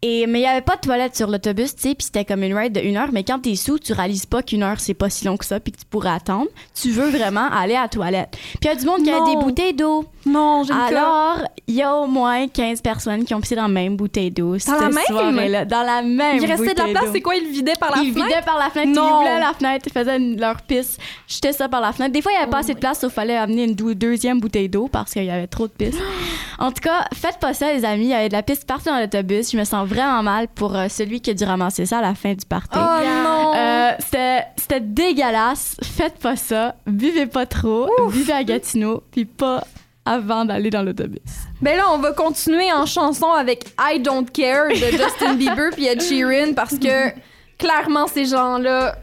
Et, 0.00 0.28
mais 0.28 0.38
il 0.38 0.42
n'y 0.42 0.48
avait 0.48 0.60
pas 0.60 0.76
de 0.76 0.80
toilette 0.80 1.16
sur 1.16 1.28
l'autobus, 1.28 1.74
tu 1.74 1.82
sais, 1.82 1.94
puis 1.96 2.04
c'était 2.04 2.24
comme 2.24 2.44
une 2.44 2.56
ride 2.56 2.72
de 2.72 2.80
une 2.80 2.96
heure. 2.96 3.08
Mais 3.12 3.24
quand 3.24 3.40
t'es 3.40 3.56
sous, 3.56 3.80
tu 3.80 3.92
réalises 3.92 4.26
pas 4.26 4.44
qu'une 4.44 4.62
heure, 4.62 4.78
c'est 4.78 4.94
pas 4.94 5.10
si 5.10 5.24
long 5.24 5.36
que 5.36 5.44
ça, 5.44 5.58
puis 5.58 5.72
que 5.72 5.78
tu 5.78 5.84
pourrais 5.86 6.10
attendre. 6.10 6.46
Tu 6.80 6.90
veux 6.92 7.08
vraiment 7.10 7.48
aller 7.50 7.74
à 7.74 7.82
la 7.82 7.88
toilette. 7.88 8.30
Puis 8.30 8.58
il 8.62 8.66
y 8.66 8.70
a 8.70 8.74
du 8.76 8.86
monde 8.86 9.02
qui 9.02 9.10
a 9.10 9.18
Non. 9.18 9.26
des 9.34 9.44
bouteilles 9.44 9.74
d'eau. 9.74 10.04
non, 10.24 10.62
j'ai 10.62 10.72
Alors, 10.72 11.38
il 11.66 11.74
y 11.74 11.82
a 11.82 11.96
au 11.96 12.06
moins 12.06 12.46
15 12.46 12.80
personnes 12.80 13.24
qui 13.24 13.34
ont 13.34 13.40
pissé 13.40 13.56
dans 13.56 13.62
la 13.62 13.68
même 13.68 13.96
bouteille 13.96 14.30
d'eau 14.30 14.56
cette 14.60 14.78
la 14.80 14.88
même? 14.88 15.04
soirée-là. 15.08 15.64
Dans 15.64 15.82
la 15.82 16.02
même 16.02 16.36
Il 16.36 16.46
restait 16.46 16.74
de 16.74 16.78
la 16.78 16.86
place, 16.90 17.06
c'est 17.12 17.20
quoi? 17.20 17.34
Il 17.34 17.48
vidait 17.48 17.72
par 17.80 17.90
la 17.96 18.02
Ils 18.02 18.12
fenêtre? 18.12 18.28
vidaient 18.28 18.42
par 18.46 18.56
la 18.58 18.70
fenêtre, 18.70 18.92
Non. 19.00 19.08
ils 19.08 19.14
ouvraient 19.26 19.40
la 19.40 19.52
fenêtre, 19.52 19.86
ils 19.88 19.92
faisaient 19.92 20.18
leur 20.20 20.62
pisse, 20.62 20.96
jetaient 21.26 21.52
ça 21.52 21.68
par 21.68 21.80
la 21.80 21.92
fenêtre. 21.92 22.12
Des 22.12 22.22
fois, 22.22 22.30
il 22.30 22.36
n'y 22.36 22.42
avait 22.42 22.50
pas 22.52 22.58
Oh 22.58 22.60
assez 22.60 22.74
de 22.74 22.78
place, 22.78 23.00
il 23.02 23.10
fallait 23.10 23.36
amener 23.36 23.64
une 23.64 23.74
deuxième 23.74 24.38
bouteille 24.38 24.68
d'eau 24.68 24.86
parce 24.86 25.12
qu'il 25.12 25.24
y 25.24 25.30
avait 25.30 25.48
trop 25.48 25.66
de 25.66 25.72
pisse. 25.72 25.96
en 26.60 26.70
tout 26.70 26.82
cas, 26.82 27.04
faites 27.14 27.38
pas 27.40 27.52
ça, 27.52 27.72
les 27.72 27.84
amis. 27.84 28.04
Il 28.04 28.10
y 28.10 28.14
avait 28.14 28.28
de 28.28 28.34
la 28.34 28.42
pisse 28.44 28.64
partout 28.64 28.90
dans 28.90 28.98
l'autobus. 29.00 29.50
Je 29.50 29.56
me 29.58 29.64
sens 29.64 29.87
vraiment 29.88 30.22
mal 30.22 30.48
pour 30.48 30.76
euh, 30.76 30.88
celui 30.88 31.20
qui 31.20 31.30
a 31.30 31.34
dû 31.34 31.44
ramasser 31.44 31.86
ça 31.86 31.98
à 31.98 32.02
la 32.02 32.14
fin 32.14 32.34
du 32.34 32.46
party. 32.46 32.76
Oh 32.78 33.04
non! 33.04 33.54
Euh, 33.54 33.92
c'était, 33.98 34.44
c'était 34.56 34.80
dégueulasse. 34.80 35.76
Faites 35.82 36.18
pas 36.18 36.36
ça. 36.36 36.76
Buvez 36.86 37.26
pas 37.26 37.46
trop. 37.46 37.90
Vivez 38.10 38.32
à 38.32 38.44
Gatineau. 38.44 39.02
Puis 39.10 39.24
pas 39.24 39.64
avant 40.04 40.44
d'aller 40.44 40.70
dans 40.70 40.82
l'autobus. 40.82 41.20
Ben 41.60 41.76
là, 41.76 41.84
on 41.90 41.98
va 41.98 42.12
continuer 42.12 42.72
en 42.72 42.86
chanson 42.86 43.30
avec 43.30 43.66
I 43.78 44.00
Don't 44.00 44.30
Care 44.30 44.68
de 44.68 44.74
Justin 44.96 45.34
Bieber 45.34 45.70
puis 45.72 45.86
Ed 45.86 46.00
Sheeran 46.00 46.54
parce 46.54 46.78
que 46.78 47.10
clairement, 47.58 48.06
ces 48.06 48.24
gens-là, 48.24 48.96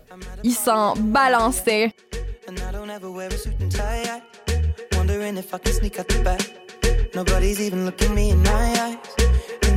ils 0.43 0.53
s'en 0.53 0.95
balançaient. 0.95 1.91
And 2.47 2.55
I 2.57 2.71
don't 2.71 2.89
ever 2.89 3.09
wear 3.09 3.27
a 3.27 3.37
suit 3.37 3.53
and 3.61 3.69
tie. 3.69 4.03
I 4.07 4.97
wondering 4.97 5.37
if 5.37 5.53
I 5.53 5.57
can 5.57 5.73
sneak 5.73 5.99
out 5.99 6.07
the 6.07 6.23
back. 6.23 6.41
Nobody's 7.15 7.59
even 7.59 7.85
looking 7.85 8.13
me 8.13 8.31
in 8.31 8.41
my 8.43 8.49
eyes. 8.49 9.24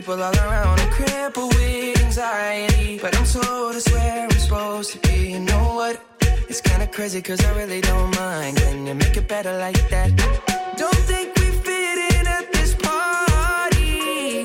people 0.00 0.22
all 0.22 0.32
around, 0.46 0.78
I'm 0.78 0.90
crippled 0.92 1.52
with 1.56 2.00
anxiety. 2.04 3.00
But 3.02 3.16
I'm 3.18 3.24
told 3.24 3.74
it's 3.74 3.90
where 3.90 4.22
I'm 4.24 4.30
supposed 4.30 4.92
to 4.92 4.98
be. 5.08 5.32
You 5.32 5.40
know 5.40 5.74
what? 5.78 5.94
It's 6.48 6.60
kinda 6.60 6.86
crazy, 6.86 7.20
cause 7.20 7.40
I 7.44 7.50
really 7.60 7.80
don't 7.80 8.10
mind. 8.16 8.58
Can 8.58 8.86
you 8.86 8.94
make 8.94 9.16
it 9.16 9.26
better 9.26 9.54
like 9.66 9.82
that? 9.94 10.10
Don't 10.82 11.02
think 11.10 11.26
we 11.40 11.46
fit 11.66 11.98
in 12.14 12.24
at 12.38 12.46
this 12.52 12.72
party. 12.88 14.44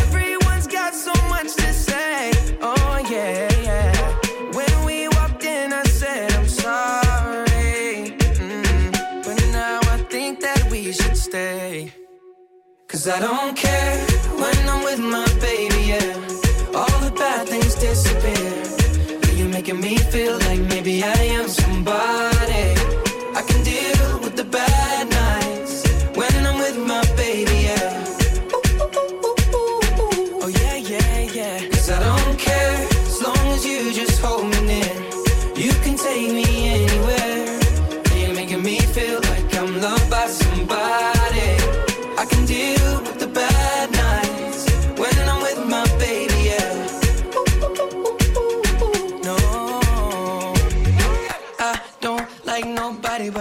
Everyone's 0.00 0.66
got 0.78 0.92
so 0.94 1.14
much 1.34 1.50
to 1.62 1.70
say. 1.88 2.32
Oh, 2.62 2.94
yeah, 3.14 3.52
yeah. 3.68 3.92
When 4.58 4.74
we 4.88 5.08
walked 5.16 5.44
in, 5.44 5.74
I 5.74 5.84
said, 6.00 6.32
I'm 6.38 6.48
sorry. 6.48 8.16
Mm, 8.40 9.24
But 9.26 9.36
now 9.60 9.78
I 9.94 9.98
think 10.14 10.40
that 10.46 10.60
we 10.70 10.80
should 10.98 11.18
stay. 11.28 11.92
Cause 12.88 13.08
I 13.08 13.20
don't 13.20 13.56
care 13.56 14.11
with 14.92 15.00
my 15.10 15.26
baby, 15.40 15.82
yeah. 15.88 16.74
All 16.74 16.98
the 17.00 17.12
bad 17.16 17.48
things 17.48 17.74
disappear. 17.76 19.36
You're 19.36 19.48
making 19.48 19.80
me 19.80 19.96
feel 19.96 20.38
like 20.38 20.60
maybe 20.60 21.02
I 21.02 21.22
am 21.38 21.48
somebody. 21.48 22.31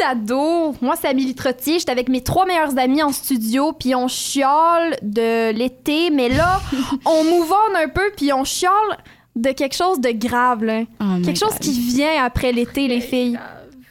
Vidado. 0.00 0.74
Moi, 0.80 0.94
c'est 1.00 1.08
Amélie 1.08 1.34
Trottier. 1.34 1.78
J'étais 1.78 1.92
avec 1.92 2.08
mes 2.08 2.22
trois 2.22 2.46
meilleurs 2.46 2.78
amis 2.78 3.02
en 3.02 3.12
studio, 3.12 3.72
puis 3.72 3.94
on 3.94 4.08
chiale 4.08 4.96
de 5.02 5.52
l'été, 5.52 6.10
mais 6.10 6.28
là, 6.28 6.60
on 7.04 7.24
move 7.24 7.52
on 7.52 7.76
un 7.76 7.88
peu, 7.88 8.10
puis 8.16 8.32
on 8.32 8.44
chiale 8.44 8.72
de 9.36 9.50
quelque 9.50 9.76
chose 9.76 10.00
de 10.00 10.10
grave, 10.10 10.64
là. 10.64 10.82
Oh 11.00 11.04
quelque 11.24 11.38
chose 11.38 11.52
God. 11.52 11.60
qui 11.60 11.72
vient 11.78 12.24
après 12.24 12.52
l'été, 12.52 12.88
les 12.88 13.00
filles. 13.00 13.38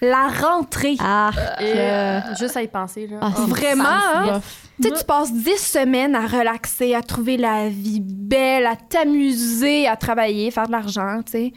La 0.01 0.29
rentrée. 0.29 0.95
Ah, 0.99 1.29
Euh, 1.61 2.19
juste 2.39 2.55
à 2.57 2.63
y 2.63 2.67
penser, 2.67 3.05
là. 3.07 3.17
Ah, 3.21 3.31
Oh, 3.37 3.41
Vraiment, 3.47 3.83
hein? 3.83 4.41
Tu 4.81 4.87
sais, 4.87 4.95
tu 4.95 5.03
passes 5.03 5.33
10 5.33 5.57
semaines 5.57 6.15
à 6.15 6.25
relaxer, 6.25 6.95
à 6.95 7.01
trouver 7.03 7.35
la 7.35 7.67
vie 7.67 7.99
belle, 8.01 8.65
à 8.65 8.77
t'amuser, 8.77 9.87
à 9.87 9.97
travailler, 9.97 10.49
faire 10.51 10.67
de 10.67 10.71
l'argent, 10.71 11.19
tu 11.25 11.31
sais. 11.33 11.53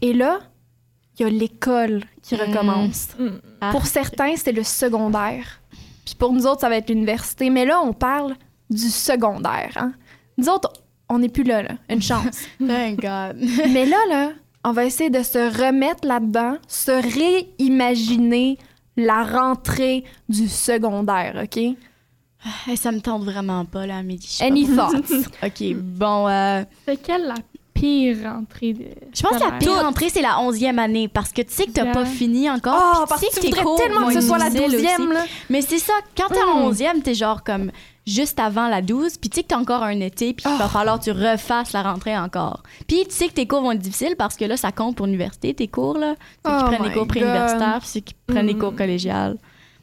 Et 0.00 0.12
là, 0.12 0.38
il 1.18 1.22
y 1.22 1.24
a 1.26 1.28
l'école 1.30 2.02
qui 2.22 2.34
Mm. 2.34 2.38
recommence. 2.38 3.08
Ah. 3.60 3.70
Pour 3.70 3.86
certains, 3.86 4.34
c'est 4.36 4.52
le 4.52 4.62
secondaire. 4.64 5.60
Puis 6.04 6.14
pour 6.14 6.32
nous 6.32 6.46
autres, 6.46 6.60
ça 6.62 6.68
va 6.68 6.76
être 6.76 6.88
l'université. 6.90 7.50
Mais 7.50 7.64
là, 7.64 7.80
on 7.80 7.92
parle 7.92 8.34
du 8.70 8.88
secondaire. 8.90 9.72
Hein? 9.76 9.92
Nous 10.38 10.48
autres, 10.48 10.72
on 11.08 11.18
n'est 11.18 11.28
plus 11.28 11.44
là, 11.44 11.62
là. 11.62 11.70
Une 11.90 12.02
chance. 12.02 12.40
Thank 12.58 13.00
God. 13.00 13.36
Mais 13.72 13.84
là, 13.86 13.98
là, 14.08 14.30
on 14.64 14.72
va 14.72 14.84
essayer 14.84 15.10
de 15.10 15.22
se 15.22 15.38
remettre 15.66 16.06
là-dedans, 16.06 16.56
se 16.68 16.92
réimaginer 16.92 18.58
la 18.96 19.22
rentrée 19.24 20.04
du 20.28 20.48
secondaire, 20.48 21.40
OK? 21.44 21.56
Hey, 22.66 22.76
ça 22.76 22.90
me 22.90 23.00
tente 23.00 23.22
vraiment 23.24 23.64
pas, 23.64 23.86
là, 23.86 23.98
à 23.98 24.02
midi. 24.02 24.38
Any 24.40 24.66
thoughts? 24.76 25.12
OK, 25.42 25.74
bon... 25.76 26.28
euh, 26.28 26.64
C'est 26.86 27.00
quelle 27.00 27.26
la 27.28 27.34
pire 27.82 28.16
rentrée 28.24 28.72
de. 28.74 28.84
je 29.14 29.22
pense 29.22 29.38
que 29.38 29.44
la 29.44 29.52
pire 29.58 29.74
rentrée, 29.82 30.08
c'est 30.08 30.22
la 30.22 30.38
onzième 30.40 30.78
année, 30.78 31.08
parce 31.08 31.32
que 31.32 31.42
tu 31.42 31.52
sais 31.52 31.66
que 31.66 31.72
t'as 31.72 31.92
pas 31.92 32.04
fini 32.04 32.48
encore. 32.48 33.00
Oh, 33.02 33.04
parce 33.08 33.20
tu 33.22 33.26
que 33.28 33.40
tu 33.40 33.46
voudrais 33.46 33.64
tellement 33.84 34.06
que 34.06 34.14
ce 34.14 34.20
soit 34.20 34.38
la 34.38 34.50
douzième, 34.50 35.12
là. 35.12 35.24
Mais 35.50 35.62
c'est 35.62 35.78
ça, 35.78 35.92
quand 36.16 36.28
t'es 36.28 36.40
en 36.42 36.60
Mm. 36.60 36.64
onzième, 36.64 37.02
t'es 37.02 37.14
genre 37.14 37.42
comme 37.42 37.72
juste 38.06 38.38
avant 38.40 38.68
la 38.68 38.82
12, 38.82 39.16
puis 39.18 39.30
tu 39.30 39.36
sais 39.36 39.42
que 39.42 39.48
t'as 39.48 39.58
encore 39.58 39.82
un 39.82 39.98
été, 40.00 40.32
puis 40.34 40.44
qu'il 40.44 40.56
va 40.58 40.68
falloir 40.68 40.98
que 40.98 41.04
tu 41.04 41.10
refasses 41.12 41.72
la 41.72 41.82
rentrée 41.82 42.16
encore. 42.16 42.62
Puis 42.86 43.04
tu 43.08 43.14
sais 43.14 43.28
que 43.28 43.32
tes 43.34 43.46
cours 43.46 43.62
vont 43.62 43.72
être 43.72 43.78
difficiles 43.80 44.14
parce 44.16 44.36
que 44.36 44.44
là, 44.44 44.56
ça 44.56 44.72
compte 44.72 44.96
pour 44.96 45.06
l'université, 45.06 45.52
tes 45.54 45.68
cours, 45.68 45.98
là. 45.98 46.14
Ceux 46.44 46.50
qui 46.52 46.58
Oh 46.62 46.66
prennent 46.66 46.82
les 46.84 46.92
cours 46.92 47.06
préuniversitaires, 47.06 47.78
puis 47.80 47.88
ceux 47.88 48.00
qui 48.00 48.14
prennent 48.26 48.46
les 48.46 48.54
Mm. 48.54 48.58
cours 48.58 48.74
collégiales. 48.76 49.38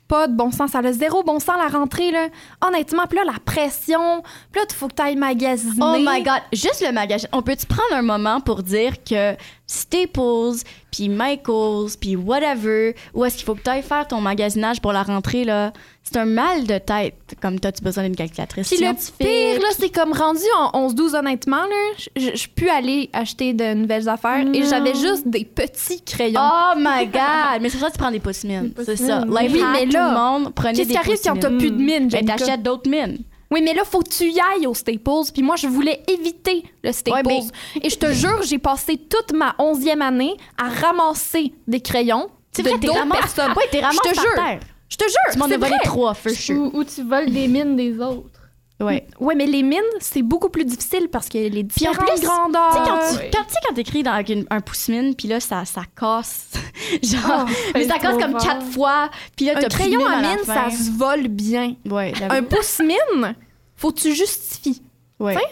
Pas 0.09 0.27
de 0.27 0.35
bon 0.35 0.51
sens. 0.51 0.71
Ça 0.71 0.79
a 0.79 0.91
zéro 0.91 1.23
bon 1.23 1.39
sens, 1.39 1.55
la 1.57 1.69
rentrée, 1.69 2.11
là. 2.11 2.27
Honnêtement, 2.65 3.05
puis 3.07 3.17
là, 3.19 3.23
la 3.23 3.39
pression. 3.45 4.21
Puis 4.51 4.59
là, 4.59 4.67
il 4.69 4.75
faut 4.75 4.87
que 4.89 4.95
tu 4.95 5.01
ailles 5.01 5.15
magasiner. 5.15 5.73
Oh 5.79 5.95
my 5.99 6.21
god, 6.23 6.41
juste 6.51 6.83
le 6.85 6.91
magasin. 6.91 7.27
On 7.31 7.41
peut-tu 7.41 7.65
prendre 7.67 7.93
un 7.93 8.01
moment 8.01 8.41
pour 8.41 8.63
dire 8.63 9.03
que 9.03 9.35
Staples, 9.71 10.63
puis 10.91 11.09
Michaels, 11.09 11.91
puis 12.01 12.15
whatever, 12.15 12.95
où 13.13 13.23
est-ce 13.23 13.35
qu'il 13.37 13.45
faut 13.45 13.53
que 13.53 13.61
tu 13.61 13.69
ailles 13.69 13.83
faire 13.83 14.07
ton 14.07 14.19
magasinage 14.19 14.81
pour 14.81 14.91
la 14.93 15.03
rentrée, 15.03 15.43
là? 15.45 15.71
C'est 16.03 16.17
un 16.17 16.25
mal 16.25 16.65
de 16.65 16.79
tête. 16.79 17.13
Comme 17.39 17.59
toi, 17.59 17.71
tu 17.71 17.81
as 17.83 17.85
besoin 17.85 18.03
d'une 18.05 18.15
calculatrice 18.15 18.67
Puis 18.67 18.79
le 18.83 18.93
pire, 19.19 19.61
là, 19.61 19.67
c'est 19.77 19.89
comme 19.93 20.11
rendu 20.11 20.41
en 20.57 20.87
11-12, 20.87 21.13
honnêtement, 21.15 21.57
là, 21.57 22.05
je- 22.15 22.47
peux 22.55 22.69
aller 22.71 23.11
acheter 23.13 23.53
de 23.53 23.75
nouvelles 23.75 24.09
affaires 24.09 24.43
et 24.51 24.63
j'avais 24.63 24.95
juste 24.95 25.27
des 25.27 25.45
petits 25.45 26.01
crayons. 26.01 26.39
Oh 26.41 26.73
my 26.75 27.05
god! 27.13 27.61
Mais 27.61 27.69
c'est 27.69 27.77
ça, 27.77 27.91
tu 27.91 27.97
prends 27.99 28.09
des 28.09 28.19
pouces 28.19 28.43
mines. 28.43 28.73
C'est 28.83 28.95
ça. 28.95 29.23
mines. 29.23 29.37
Life 29.39 29.51
Oui, 29.53 29.63
mais 29.71 29.85
tout 29.85 29.91
là, 29.93 30.09
le 30.09 30.17
monde, 30.41 30.53
prenez 30.55 30.73
Qu'est-ce 30.73 30.89
qui 30.89 30.97
arrive 30.97 31.19
quand 31.23 31.35
t'as 31.39 31.49
mines. 31.49 31.57
plus 31.59 31.71
de 31.71 31.77
mine, 31.77 32.07
Ben, 32.07 32.09
Jenica? 32.09 32.35
t'achètes 32.37 32.63
d'autres 32.63 32.89
mines. 32.89 33.19
Oui, 33.51 33.61
mais 33.63 33.73
là, 33.73 33.83
faut 33.83 33.99
que 34.01 34.09
tu 34.09 34.25
y 34.29 34.39
ailles 34.39 34.67
au 34.67 34.73
Staples. 34.73 35.31
Puis 35.33 35.41
moi, 35.41 35.55
je 35.55 35.67
voulais 35.67 36.01
éviter 36.07 36.63
le 36.83 36.91
Staples. 36.91 37.25
Ouais, 37.27 37.41
Et 37.81 37.89
je 37.89 37.97
te 37.97 38.11
jure, 38.13 38.41
j'ai 38.43 38.59
passé 38.59 38.97
toute 38.97 39.33
ma 39.33 39.55
11e 39.57 40.01
année 40.01 40.35
à 40.57 40.69
ramasser 40.69 41.53
des 41.67 41.81
crayons 41.81 42.29
C'est 42.51 42.61
de 42.63 42.69
d'autres 42.69 43.09
personnes. 43.11 43.51
Ouais, 43.53 43.63
t'es 43.71 43.79
ramasse 43.79 43.97
Je 44.05 44.09
te 44.09 44.15
par 44.15 44.23
jure. 44.23 44.33
terre. 44.35 44.59
Je 44.89 44.97
te 44.97 45.03
jure, 45.03 45.33
Tu 45.33 45.37
m'en 45.39 45.45
as 45.45 45.57
volé 45.57 45.75
trois, 45.83 46.13
for 46.13 46.31
sure. 46.31 46.57
Ou, 46.73 46.79
ou 46.79 46.83
tu 46.83 47.03
voles 47.03 47.31
des 47.31 47.47
mines 47.47 47.75
des 47.75 47.99
autres. 47.99 48.38
Ouais. 48.81 49.05
Ouais, 49.19 49.35
mais 49.35 49.45
les 49.45 49.61
mines, 49.61 49.79
c'est 49.99 50.21
beaucoup 50.21 50.47
plus 50.49 50.63
difficile 50.63 51.09
parce 51.11 51.27
que 51.27 51.37
les 51.37 51.49
Puis 51.49 51.87
en 51.87 51.91
différentes 51.91 51.97
plus, 51.97 52.15
Tu 52.15 52.21
sais, 52.21 52.25
grandeurs. 52.27 52.71
quand 52.71 52.99
tu 53.09 53.15
ouais. 53.17 53.29
quand, 53.33 53.43
tu 53.43 53.49
sais, 53.53 53.59
quand 53.67 53.73
t'écris 53.75 54.03
dans 54.03 54.13
avec 54.13 54.29
une- 54.29 54.45
un 54.49 54.61
pouce-mine, 54.61 55.15
puis 55.15 55.27
là, 55.27 55.39
ça, 55.41 55.65
ça 55.65 55.81
casse. 55.99 56.47
Genre, 57.03 57.45
Oh, 57.47 57.51
mais 57.73 57.87
ça 57.87 57.99
casse 57.99 58.17
comme 58.17 58.31
fort. 58.31 58.41
quatre 58.41 58.65
fois, 58.67 59.09
puis 59.35 59.45
là, 59.47 59.53
un 59.57 59.61
crayon 59.63 60.05
à 60.05 60.21
mine, 60.21 60.39
ça 60.45 60.69
se 60.71 60.91
vole 60.97 61.27
bien. 61.27 61.75
Ouais, 61.89 62.13
Un 62.23 62.29
j'avoue. 62.29 62.47
pouce 62.47 62.79
mine, 62.79 63.35
faut 63.75 63.91
que 63.91 63.99
tu 63.99 64.13
justifies. 64.15 64.81
ouais. 65.19 65.35
T'sais, 65.35 65.43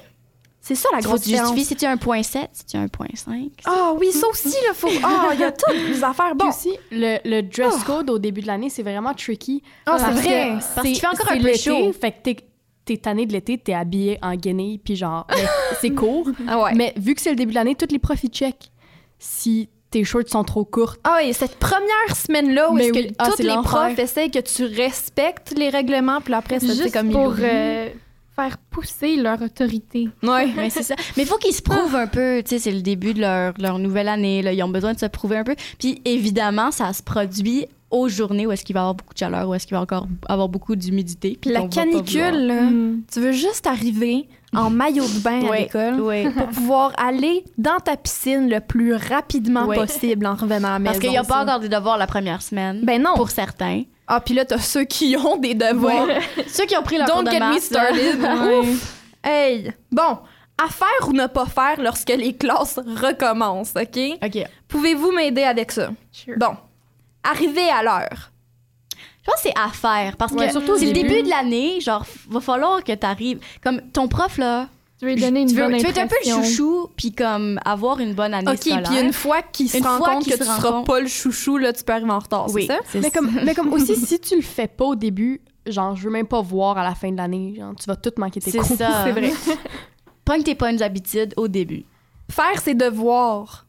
C'est 0.61 0.75
ça 0.83 0.89
la 0.93 0.97
Faut 1.01 1.09
grosse 1.09 1.19
que 1.21 1.25
tu 1.25 1.29
justifies 1.31 1.53
différence. 1.53 1.67
si 1.69 1.75
tu 1.77 1.85
as 1.85 1.91
un 1.91 1.95
point 1.97 2.23
7, 2.23 2.49
si 2.51 2.65
tu 2.65 2.75
as 2.75 2.81
un 2.81 2.87
point 2.89 3.07
5. 3.13 3.35
Ah 3.65 3.93
oui, 3.97 4.11
ça 4.11 4.27
aussi, 4.27 4.49
là, 4.67 4.73
faut. 4.73 4.89
Ah, 5.01 5.29
il 5.33 5.39
y 5.39 5.43
a 5.45 5.51
toutes 5.53 5.73
les 5.87 6.03
affaires. 6.03 6.31
Puis 6.31 6.37
Bon, 6.39 6.49
aussi, 6.49 6.71
le, 6.91 7.19
le 7.23 7.41
dress 7.41 7.83
code 7.85 8.09
au 8.09 8.19
début 8.19 8.41
de 8.41 8.47
l'année, 8.47 8.69
c'est 8.69 8.83
vraiment 8.83 9.13
tricky. 9.13 9.63
Ah, 9.85 9.95
c'est 9.97 10.03
Parce 10.05 10.19
vrai. 10.19 10.29
que 10.59 10.75
Parce 10.75 10.87
qu'il 10.87 10.99
fait 10.99 11.07
encore 11.07 11.31
un 11.31 11.39
peu 11.41 11.53
chaud. 11.55 11.93
Fait 11.93 12.11
que 12.11 12.17
t'es, 12.87 12.97
tanné 12.97 13.25
de 13.25 13.33
l'été, 13.33 13.57
t'es 13.57 13.73
habillé 13.73 14.17
en 14.21 14.35
guenille, 14.35 14.77
puis 14.77 14.95
genre, 14.95 15.27
c'est 15.81 15.91
court. 15.91 16.27
ah 16.47 16.63
ouais. 16.63 16.73
Mais 16.73 16.93
vu 16.97 17.13
que 17.13 17.21
c'est 17.21 17.29
le 17.29 17.35
début 17.35 17.51
de 17.51 17.55
l'année, 17.55 17.75
tous 17.75 17.91
les 17.91 17.99
profs, 17.99 18.23
ils 18.23 18.29
checkent 18.29 18.71
si 19.19 19.69
tes 19.91 20.03
shorts 20.03 20.27
sont 20.27 20.43
trop 20.43 20.65
courtes. 20.65 20.99
Ah 21.03 21.19
oui, 21.21 21.33
cette 21.33 21.57
première 21.57 22.15
semaine-là 22.15 22.71
où 22.71 22.77
est-ce 22.77 22.91
que 22.91 22.99
oui. 22.99 23.13
Ah, 23.19 23.29
tous 23.35 23.43
les 23.43 23.55
profs 23.63 23.99
essaient 23.99 24.29
que 24.29 24.39
tu 24.39 24.65
respectes 24.65 25.53
les 25.57 25.69
règlements, 25.69 26.21
puis 26.21 26.33
après, 26.33 26.59
ça, 26.59 26.67
c'est 26.67 26.83
Juste 26.83 26.93
comme 26.93 27.11
pour 27.11 27.35
euh, 27.39 27.89
faire 28.35 28.57
pousser 28.69 29.15
leur 29.15 29.41
autorité. 29.41 30.09
Ouais. 30.23 30.47
Mais 30.55 30.69
c'est 30.69 30.83
ça. 30.83 30.95
Mais 31.15 31.23
il 31.23 31.25
faut 31.25 31.37
qu'ils 31.37 31.53
se 31.53 31.61
prouvent 31.61 31.95
un 31.95 32.07
peu. 32.07 32.41
Tu 32.43 32.49
sais, 32.49 32.59
c'est 32.59 32.71
le 32.71 32.81
début 32.81 33.13
de 33.13 33.21
leur, 33.21 33.53
leur 33.59 33.79
nouvelle 33.79 34.07
année. 34.07 34.41
Là. 34.41 34.53
Ils 34.53 34.61
ont 34.63 34.69
besoin 34.69 34.93
de 34.93 34.99
se 34.99 35.05
prouver 35.07 35.37
un 35.37 35.43
peu. 35.43 35.55
Puis 35.79 36.01
évidemment, 36.05 36.71
ça 36.71 36.93
se 36.93 37.01
produit 37.01 37.65
aux 37.89 38.09
journées 38.09 38.45
où 38.45 38.51
est-ce 38.51 38.65
qu'il 38.65 38.73
va 38.73 38.79
y 38.79 38.83
avoir 38.83 38.95
beaucoup 38.95 39.13
de 39.13 39.19
chaleur, 39.19 39.47
où 39.47 39.53
est-ce 39.53 39.65
qu'il 39.65 39.75
va 39.75 39.81
encore 39.81 40.07
avoir 40.27 40.49
beaucoup 40.49 40.75
d'humidité. 40.75 41.37
puis 41.41 41.51
La 41.51 41.67
canicule, 41.67 42.47
là, 42.47 42.61
Mm. 42.63 43.01
tu 43.11 43.19
veux 43.21 43.31
juste 43.31 43.65
arriver 43.65 44.27
en 44.53 44.69
maillot 44.69 45.05
de 45.05 45.19
bain 45.19 45.41
à 45.51 45.57
l'école 45.57 46.01
ouais. 46.01 46.29
pour 46.31 46.47
pouvoir 46.47 46.91
aller 46.97 47.43
dans 47.57 47.79
ta 47.79 47.95
piscine 47.95 48.49
le 48.49 48.59
plus 48.59 48.93
rapidement 48.93 49.65
Ouais. 49.65 49.75
possible 49.77 50.25
en 50.25 50.35
revenant 50.35 50.67
à 50.69 50.71
la 50.73 50.79
maison. 50.79 50.91
Parce 50.91 50.99
qu'il 50.99 51.09
n'y 51.11 51.17
a 51.17 51.23
pas 51.23 51.43
encore 51.43 51.59
des 51.59 51.69
devoirs 51.69 51.97
la 51.97 52.07
première 52.07 52.41
semaine. 52.41 52.81
Ben 52.83 53.01
non. 53.01 53.13
Pour 53.15 53.29
certains. 53.29 53.83
Ah, 54.07 54.19
puis 54.21 54.33
là, 54.33 54.45
t'as 54.45 54.57
ceux 54.59 54.85
qui 54.85 55.15
ont 55.17 55.37
des 55.37 55.53
devoirs. 55.53 56.07
Ceux 56.47 56.65
qui 56.65 56.77
ont 56.77 56.81
pris 56.83 56.97
leur 56.97 57.07
Don't 57.07 57.23
de 57.25 57.29
get 57.31 57.39
me 57.41 57.53
maths, 57.53 57.71
là. 57.71 57.87
started. 57.93 58.21
Ouf. 58.69 59.01
Hey. 59.23 59.71
Bon, 59.91 60.17
à 60.57 60.67
faire 60.69 61.07
ou 61.09 61.11
ne 61.13 61.27
pas 61.27 61.45
faire 61.45 61.75
lorsque 61.81 62.09
les 62.09 62.33
classes 62.33 62.79
recommencent, 63.01 63.73
OK? 63.75 63.99
OK. 64.23 64.43
Pouvez-vous 64.69 65.11
m'aider 65.11 65.43
avec 65.43 65.71
ça? 65.73 65.89
Sure. 66.11 66.35
Bon. 66.37 66.55
Arriver 67.29 67.69
à 67.69 67.83
l'heure. 67.83 68.31
Je 68.95 69.31
pense 69.31 69.41
que 69.41 69.49
c'est 69.49 69.59
à 69.59 69.69
faire 69.69 70.15
parce 70.15 70.31
Ouais, 70.31 70.45
que 70.47 70.51
surtout 70.53 70.77
c'est 70.77 70.85
le 70.85 70.93
début. 70.93 71.21
de 71.23 71.29
l'année, 71.29 71.81
genre 71.81 72.05
va 72.29 72.39
falloir 72.39 72.81
que 72.83 72.93
tu 72.93 73.05
arrives 73.05 73.39
comme 73.61 73.81
ton 73.91 74.07
prof 74.07 74.37
là, 74.37 74.69
Tu 74.99 75.05
veux 75.05 75.13
lui 75.15 75.21
donner 75.21 75.41
une 75.41 75.49
tu 75.49 75.55
veux, 75.55 75.63
bonne 75.67 75.75
tu 75.77 75.83
veux 75.83 75.89
être 75.89 75.97
un 75.97 76.07
peu 76.07 76.15
le 76.25 76.31
chouchou 76.31 76.89
puis 76.95 77.11
comme 77.11 77.59
avoir 77.65 77.99
une 77.99 78.13
bonne 78.13 78.33
année 78.33 78.49
OK, 78.49 78.57
scolaire. 78.57 78.83
puis 78.89 78.99
une 79.01 79.11
fois 79.11 79.41
qu'il 79.41 79.69
se 79.69 79.77
Une 79.77 79.85
rend 79.85 79.99
compte 79.99 80.23
que 80.25 80.31
se 80.31 80.37
tu 80.37 80.43
seras 80.45 80.71
compte- 80.71 80.87
pas 80.87 81.01
le 81.01 81.07
chouchou, 81.07 81.57
là, 81.57 81.73
tu 81.73 81.83
peux 81.83 81.91
arriver 81.91 82.09
en 82.11 82.19
retard, 82.19 82.47
oui, 82.53 82.67
c'est 82.67 82.73
ça? 82.73 82.79
c'est 82.89 82.99
Mais 83.01 83.09
ça. 83.09 83.19
comme, 83.19 83.31
mais 83.43 83.53
comme 83.53 83.73
aussi, 83.73 83.95
si 84.05 84.17
tu 84.21 84.37
le 84.37 84.41
fais 84.41 84.67
pas 84.67 84.85
au 84.85 84.95
début, 84.95 85.41
genre, 85.65 85.93
je 85.97 86.03
veux 86.05 86.09
même 86.11 86.25
pas 86.27 86.39
voir 86.41 86.77
à 86.77 86.83
la 86.85 86.95
fin 86.95 87.11
de 87.11 87.17
l'année, 87.17 87.53
genre, 87.57 87.73
tu 87.75 87.85
vas 87.85 87.97
tout 87.97 88.13
manquer 88.17 88.39
tes 88.39 88.49
C'est 88.51 88.59
cours. 88.59 88.77
ça. 88.77 89.03
C'est 89.03 89.11
vrai. 89.11 89.33
Pogne 90.23 90.43
tes 90.43 90.55
bonnes 90.55 90.81
habitudes 90.81 91.33
au 91.35 91.49
début. 91.49 91.83
Faire 92.31 92.59
ses 92.61 92.73
devoirs. 92.75 93.65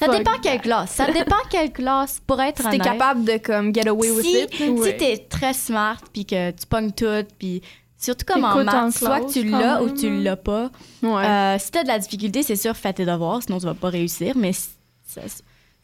Ça 0.00 0.06
Fuck 0.06 0.16
dépend 0.18 0.38
quelle 0.42 0.60
classe. 0.60 0.90
Ça 0.92 1.12
dépend 1.12 1.36
quelle 1.50 1.72
classe 1.72 2.20
pour 2.26 2.40
être 2.40 2.62
Si 2.62 2.68
t'es 2.70 2.78
capable 2.78 3.22
de, 3.24 3.36
comme, 3.36 3.72
get 3.74 3.86
away 3.86 4.10
with 4.10 4.24
si, 4.24 4.38
it. 4.40 4.54
si 4.54 4.68
Ouais. 4.70 4.96
t'es 4.96 5.18
très 5.28 5.52
smart 5.52 6.00
puis 6.12 6.24
que 6.24 6.50
tu 6.50 6.66
pognes 6.66 6.90
tout 6.90 7.24
puis 7.38 7.62
surtout 7.98 8.24
comme 8.24 8.44
en 8.44 8.64
maths, 8.64 8.96
soit 8.96 9.20
que 9.20 9.30
tu 9.32 9.44
l'as 9.44 9.82
ou 9.82 9.90
tu 9.90 10.06
hein. 10.08 10.20
l'as 10.22 10.36
pas. 10.36 10.70
Ouais. 11.02 11.24
Euh, 11.24 11.58
si 11.58 11.70
t'as 11.70 11.82
de 11.82 11.88
la 11.88 11.98
difficulté, 11.98 12.42
c'est 12.42 12.56
sûr, 12.56 12.74
fais 12.74 12.92
tes 12.94 13.04
devoirs, 13.04 13.42
sinon 13.42 13.58
tu 13.58 13.66
vas 13.66 13.74
pas 13.74 13.90
réussir. 13.90 14.34
Mais 14.36 14.52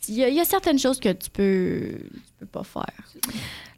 il 0.09 0.15
y, 0.15 0.25
a- 0.25 0.29
il 0.29 0.35
y 0.35 0.41
a 0.41 0.45
certaines 0.47 0.79
choses 0.79 0.99
que 0.99 1.13
tu 1.13 1.29
peux, 1.31 1.91
tu 2.01 2.33
peux 2.41 2.47
pas 2.47 2.63
faire. 2.65 2.87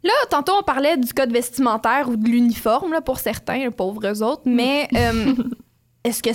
Là, 0.03 0.13
tantôt, 0.29 0.53
on 0.57 0.63
parlait 0.63 0.95
du 0.95 1.13
code 1.13 1.31
vestimentaire 1.33 2.07
ou 2.07 2.15
de 2.15 2.29
l'uniforme, 2.29 3.01
pour 3.05 3.19
certains, 3.19 3.69
pauvres 3.71 4.21
autres, 4.23 4.43
mais 4.45 4.87
euh, 4.95 5.33
est-ce 6.05 6.23
que 6.23 6.29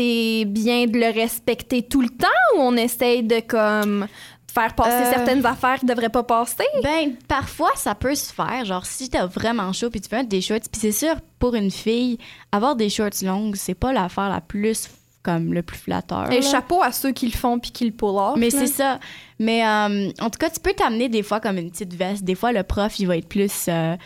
c'est 0.00 0.44
bien 0.46 0.86
de 0.86 0.98
le 0.98 1.12
respecter 1.12 1.82
tout 1.82 2.00
le 2.00 2.08
temps 2.08 2.26
ou 2.56 2.60
on 2.60 2.76
essaye 2.76 3.22
de, 3.22 3.40
comme, 3.40 4.06
faire 4.52 4.74
passer 4.74 5.04
Euh. 5.06 5.12
certaines 5.12 5.44
affaires 5.46 5.78
qui 5.78 5.86
devraient 5.86 6.08
pas 6.08 6.22
passer? 6.22 6.64
Ben, 6.82 7.14
parfois, 7.28 7.70
ça 7.76 7.94
peut 7.94 8.14
se 8.14 8.32
faire. 8.32 8.64
Genre, 8.64 8.84
si 8.86 9.08
t'as 9.10 9.26
vraiment 9.26 9.72
chaud 9.72 9.90
puis 9.90 10.00
tu 10.00 10.08
veux 10.08 10.16
mettre 10.16 10.28
des 10.30 10.40
shorts, 10.40 10.60
puis 10.72 10.80
c'est 10.80 10.92
sûr, 10.92 11.14
pour 11.38 11.54
une 11.54 11.70
fille, 11.70 12.18
avoir 12.50 12.76
des 12.76 12.88
shorts 12.88 13.22
longues, 13.22 13.56
c'est 13.56 13.74
pas 13.74 13.92
l'affaire 13.92 14.28
la 14.30 14.40
plus, 14.40 14.88
comme, 15.22 15.52
le 15.52 15.62
plus 15.62 15.76
flatteur. 15.78 16.30
Et 16.32 16.40
là. 16.40 16.50
chapeau 16.50 16.82
à 16.82 16.92
ceux 16.92 17.12
qui 17.12 17.26
le 17.26 17.32
font 17.36 17.58
puis 17.58 17.70
qui 17.70 17.84
le 17.84 17.92
pull 17.92 18.16
off. 18.16 18.36
Mais 18.38 18.50
c'est 18.50 18.66
ça. 18.66 18.98
Mais 19.38 19.64
euh, 19.66 20.10
en 20.20 20.30
tout 20.30 20.38
cas, 20.38 20.48
tu 20.50 20.60
peux 20.60 20.72
t'amener 20.72 21.08
des 21.10 21.22
fois 21.22 21.40
comme 21.40 21.58
une 21.58 21.70
petite 21.70 21.94
veste. 21.94 22.24
Des 22.24 22.34
fois, 22.34 22.52
le 22.52 22.62
prof, 22.62 22.98
il 22.98 23.06
va 23.06 23.16
être 23.18 23.28
plus. 23.28 23.66
euh, 23.68 23.96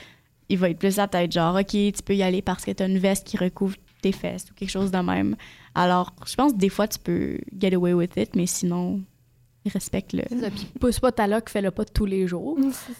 il 0.51 0.59
va 0.59 0.69
être 0.69 0.79
plus 0.79 0.99
à 0.99 1.09
tête, 1.09 1.33
genre, 1.33 1.55
OK, 1.57 1.69
tu 1.71 1.93
peux 2.05 2.15
y 2.15 2.23
aller 2.23 2.43
parce 2.43 2.65
que 2.67 2.71
t'as 2.73 2.87
une 2.87 2.99
veste 2.99 3.27
qui 3.27 3.39
recouvre 3.39 3.77
tes 4.03 4.13
fesses 4.13 4.45
ou 4.51 4.55
quelque 4.55 4.69
chose 4.71 4.91
de 4.91 4.99
même. 4.99 5.37
Alors, 5.75 6.13
je 6.27 6.35
pense 6.35 6.53
que 6.53 6.59
des 6.59 6.69
fois, 6.69 6.87
tu 6.89 6.99
peux 6.99 7.39
get 7.59 7.75
away 7.75 7.93
with 7.95 8.17
it, 8.17 8.37
mais 8.37 8.47
sinon, 8.47 9.01
respecte-le. 9.67 10.23
Pousse 10.81 11.01
pas 11.01 11.13
ta 11.13 11.27
loque, 11.27 11.49
fais-le 11.51 11.71
pas 11.71 11.85
tous 11.85 12.07
les 12.07 12.27
jours. 12.29 12.57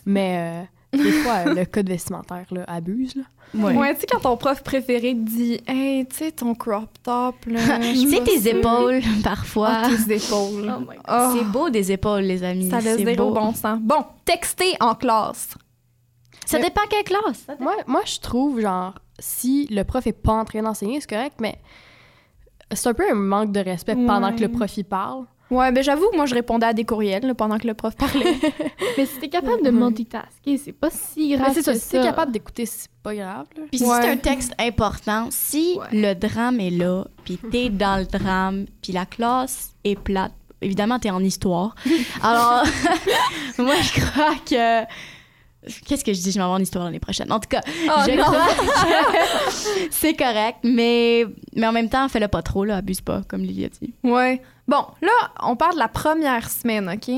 Mais 0.07 0.67
euh, 0.95 1.03
des 1.03 1.13
fois, 1.13 1.45
euh, 1.47 1.55
le 1.55 1.65
code 1.67 1.89
vestimentaire 1.89 2.47
là, 2.51 2.65
abuse. 2.67 3.15
Là. 3.15 3.23
Ouais, 3.55 3.95
tu 3.95 4.01
sais, 4.01 4.07
quand 4.11 4.21
ton 4.21 4.37
prof 4.37 4.63
préféré 4.65 5.15
te 5.15 5.21
dit 5.21 5.61
Hey, 5.69 6.05
tu 6.07 6.17
sais, 6.17 6.33
ton 6.33 6.55
crop 6.57 6.89
top, 7.05 7.37
là. 7.47 7.79
Tu 7.81 8.09
sais, 8.11 8.25
tes 8.25 8.49
épaules, 8.49 9.01
parfois. 9.23 9.69
Ah, 9.71 9.89
tes 9.89 10.15
épaules. 10.17 10.73
Oh 10.77 10.81
my 10.81 10.87
God. 10.97 11.03
Ah, 11.05 11.33
C'est 11.37 11.45
beau 11.45 11.71
des 11.71 11.93
épaules, 11.93 12.23
les 12.23 12.43
amis. 12.43 12.71
Ça 12.71 12.81
laisse 12.81 12.97
C'est 12.99 13.05
zéro 13.05 13.29
beau. 13.29 13.35
bon 13.41 13.53
sens. 13.55 13.79
Bon, 13.81 14.05
texter 14.25 14.75
en 14.81 14.97
classe. 14.97 15.51
Ça 16.47 16.59
dépend 16.59 16.81
quelle 16.91 17.05
classe. 17.05 17.47
Moi, 17.61 17.75
moi, 17.87 18.03
je 18.05 18.19
trouve, 18.19 18.61
genre, 18.61 18.95
si 19.19 19.67
le 19.71 19.85
prof 19.85 20.07
est 20.07 20.13
pas 20.13 20.33
en 20.33 20.45
train 20.45 20.63
d'enseigner, 20.63 21.01
c'est 21.01 21.09
correct, 21.09 21.37
mais 21.41 21.57
c'est 22.73 22.89
un 22.89 22.95
peu 22.95 23.05
un 23.11 23.15
manque 23.15 23.53
de 23.53 23.61
respect 23.61 23.95
pendant 23.95 24.33
que 24.35 24.41
le 24.41 24.49
prof 24.49 24.77
y 24.77 24.85
parle. 24.85 25.25
Ouais, 25.51 25.71
ben 25.71 25.85
j'avoue, 25.85 26.07
moi, 26.17 26.25
je 26.27 26.35
répondais 26.35 26.67
à 26.67 26.73
des 26.73 26.85
courriels 26.85 27.25
là, 27.27 27.35
pendant 27.35 27.59
que 27.59 27.67
le 27.67 27.75
prof 27.75 27.95
parlait. 27.95 28.35
Mais 28.99 29.05
si 29.07 29.19
t'es 29.21 29.29
capable 29.29 29.63
de 29.63 29.71
Ouais. 29.71 29.73
multitasker, 29.73 30.57
c'est 30.57 30.73
pas 30.73 30.89
si 30.91 31.29
grave. 31.37 31.49
Mais 31.49 31.55
c'est 31.55 31.63
ça, 31.63 31.75
que 31.75 31.79
si 31.79 31.91
t'es 31.91 32.01
capable 32.03 32.33
d'écouter, 32.33 32.65
c'est 32.67 32.89
pas 33.03 33.15
grave. 33.15 33.45
Puis 33.71 33.79
si 33.79 33.85
c'est 33.85 34.09
un 34.11 34.17
texte 34.17 34.55
important, 34.59 35.29
si 35.31 35.77
Ouais. 35.79 35.87
le 35.93 36.15
drame 36.15 36.61
est 36.61 36.71
là, 36.71 37.05
puis 37.25 37.39
t'es 37.51 37.69
dans 37.69 37.99
le 38.01 38.07
drame, 38.07 38.65
puis 38.83 38.93
la 38.95 39.05
classe 39.05 39.75
est 39.85 39.99
plate, 39.99 40.33
évidemment 40.63 40.99
t'es 40.99 41.11
en 41.11 41.23
histoire. 41.23 41.75
Alors, 42.23 42.65
moi 43.59 43.75
je 43.83 44.01
crois 44.01 44.35
que 44.49 44.85
qu'est-ce 45.87 46.05
que 46.05 46.13
je 46.13 46.21
dis, 46.21 46.31
je 46.31 46.37
vais 46.37 46.43
avoir 46.43 46.59
en 46.59 46.63
histoire 46.63 46.85
l'année 46.85 47.01
prochaine. 47.01 47.31
En 47.33 47.41
tout 47.41 47.49
cas, 47.49 47.61
Oh, 47.67 48.01
je 48.07 48.13
non. 48.17 48.25
crois 48.25 48.47
que 48.47 49.89
c'est 49.91 50.15
correct, 50.15 50.59
mais 50.63 51.27
mais 51.55 51.67
en 51.67 51.73
même 51.73 51.89
temps, 51.89 52.09
fais-le 52.09 52.29
pas 52.29 52.43
trop 52.43 52.65
là, 52.65 52.77
abuse 52.77 53.01
pas, 53.01 53.23
comme 53.29 53.43
Lily 53.43 53.65
a 53.67 53.69
dit. 53.69 53.95
Ouais. 54.03 54.41
Bon, 54.69 54.85
là, 55.03 55.13
on 55.43 55.57
parle 55.57 55.75
de 55.75 55.79
la 55.79 55.89
première 55.89 56.49
semaine, 56.51 56.89
OK? 56.89 57.15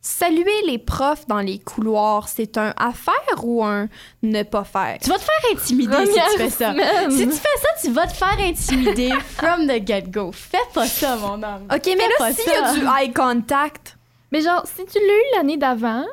Saluer 0.00 0.62
les 0.66 0.78
profs 0.78 1.26
dans 1.26 1.40
les 1.40 1.58
couloirs, 1.58 2.28
c'est 2.28 2.56
un 2.56 2.72
à 2.76 2.92
faire 2.92 3.44
ou 3.44 3.64
un 3.64 3.88
ne 4.22 4.44
pas 4.44 4.62
faire? 4.62 4.96
Tu 5.02 5.10
vas 5.10 5.18
te 5.18 5.24
faire 5.24 5.50
intimider 5.52 6.06
si 6.06 6.12
tu 6.12 6.38
fais 6.38 6.50
ça. 6.50 6.70
semaine. 6.72 7.10
Si 7.10 7.26
tu 7.26 7.32
fais 7.32 7.58
ça, 7.60 7.68
tu 7.82 7.90
vas 7.90 8.06
te 8.06 8.12
faire 8.14 8.38
intimider 8.40 9.10
from 9.36 9.66
the 9.66 9.84
get-go. 9.84 10.30
Fais 10.32 10.56
pas 10.72 10.86
ça, 10.86 11.16
mon 11.16 11.34
homme. 11.42 11.66
OK, 11.74 11.84
mais 11.86 11.96
là, 11.96 12.32
s'il 12.32 12.50
y 12.52 12.54
a 12.56 12.72
du 12.74 12.86
eye 13.04 13.12
contact, 13.12 13.96
Mais 14.30 14.40
genre, 14.40 14.62
si 14.66 14.84
tu 14.86 14.98
l'as 14.98 15.14
eu 15.14 15.36
l'année 15.36 15.56
d'avant, 15.56 16.04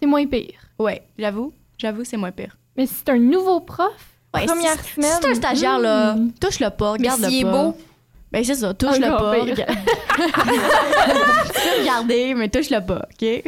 c'est 0.00 0.06
moins 0.06 0.26
pire. 0.26 0.58
Ouais, 0.78 1.02
j'avoue, 1.18 1.52
j'avoue, 1.78 2.04
c'est 2.04 2.16
moins 2.16 2.32
pire. 2.32 2.56
Mais 2.76 2.86
si 2.86 2.94
c'est 2.96 3.10
un 3.10 3.18
nouveau 3.18 3.60
prof, 3.60 3.92
Ouais, 4.34 4.44
première 4.44 4.78
si, 4.84 4.92
semaine. 4.94 5.10
Si 5.12 5.18
c'est 5.22 5.28
un 5.30 5.34
stagiaire, 5.34 5.78
là, 5.78 6.14
hmm. 6.14 6.32
touche-le 6.40 6.68
pas, 6.70 6.92
regarde-le 6.92 7.32
est 7.32 7.42
pas. 7.42 7.50
beau, 7.64 7.76
Ben, 8.30 8.44
c'est 8.44 8.54
ça, 8.56 8.74
touche-le 8.74 9.08
pas. 9.08 9.34
pire. 9.34 9.54
regarde- 9.54 9.78
tu 10.18 11.52
peux 11.62 11.80
regarder, 11.80 12.34
mais 12.34 12.48
touche-le 12.50 12.80
pas, 12.84 13.06
OK? 13.10 13.42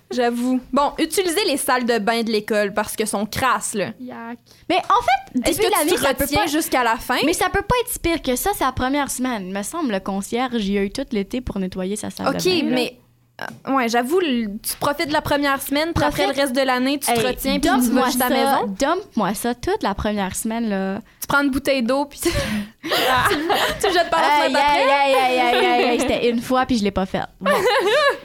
j'avoue. 0.10 0.60
Bon, 0.72 0.92
utiliser 0.98 1.44
les 1.46 1.56
salles 1.56 1.86
de 1.86 1.98
bain 1.98 2.22
de 2.22 2.30
l'école 2.30 2.74
parce 2.74 2.94
que 2.96 3.06
sont 3.06 3.24
crasses, 3.24 3.74
là. 3.74 3.92
Yak. 4.00 4.38
Mais 4.68 4.76
en 4.76 5.02
fait, 5.40 5.48
Est-ce 5.50 5.58
que 5.60 5.64
tu 5.66 5.70
l'année, 5.78 5.92
te 5.92 6.00
ça 6.00 6.12
peut 6.14 6.24
retiens 6.24 6.40
pas... 6.42 6.46
jusqu'à 6.48 6.84
la 6.84 6.96
fin? 6.96 7.16
Mais 7.24 7.32
ça 7.32 7.48
peut 7.48 7.62
pas 7.62 7.74
être 7.82 7.90
si 7.90 7.98
pire 7.98 8.20
que 8.20 8.36
ça, 8.36 8.50
c'est 8.54 8.64
la 8.64 8.72
première 8.72 9.10
semaine. 9.10 9.46
Il 9.48 9.54
me 9.54 9.62
semble, 9.62 9.92
le 9.92 10.00
concierge, 10.00 10.62
il 10.66 10.76
a 10.76 10.82
eu 10.82 10.90
tout 10.90 11.06
l'été 11.12 11.40
pour 11.40 11.58
nettoyer 11.58 11.96
sa 11.96 12.10
salle 12.10 12.28
OK, 12.28 12.34
de 12.34 12.44
bain. 12.44 12.68
là. 12.68 12.74
mais... 12.74 12.98
euh, 13.40 13.72
ouais, 13.72 13.88
j'avoue, 13.88 14.20
tu 14.20 14.76
profites 14.78 15.08
de 15.08 15.12
la 15.12 15.20
première 15.22 15.60
semaine, 15.60 15.92
puis 15.92 16.04
après 16.04 16.26
le 16.28 16.32
reste 16.32 16.54
de 16.54 16.60
l'année, 16.60 16.98
tu 17.00 17.06
te 17.06 17.18
Hey, 17.18 17.26
retiens, 17.26 17.58
puis 17.58 17.70
tu 17.82 17.90
vas 17.90 18.04
la 18.06 18.10
ça, 18.12 18.28
maison. 18.28 18.66
dump-moi 18.78 19.34
ça 19.34 19.54
toute 19.54 19.82
la 19.82 19.94
première 19.94 20.36
semaine, 20.36 20.68
là. 20.68 21.00
Tu 21.20 21.26
prends 21.26 21.42
une 21.42 21.50
bouteille 21.50 21.82
d'eau, 21.82 22.04
puis 22.04 22.20
tu 22.20 22.28
tu 22.82 22.88
le 22.88 23.92
jettes 23.92 24.10
par 24.10 24.20
la 24.20 24.28
fenêtre 24.44 24.60
après. 24.64 24.82
aïe, 24.82 25.14
aïe, 25.14 25.14
aïe, 25.14 25.40
aïe, 25.40 25.66
aïe, 25.66 25.84
aïe, 25.84 26.00
C'était 26.00 26.30
une 26.30 26.40
fois, 26.40 26.64
puis 26.66 26.78
je 26.78 26.84
l'ai 26.84 26.90
pas 26.92 27.06
faite. 27.06 27.26
Bon. 27.40 27.50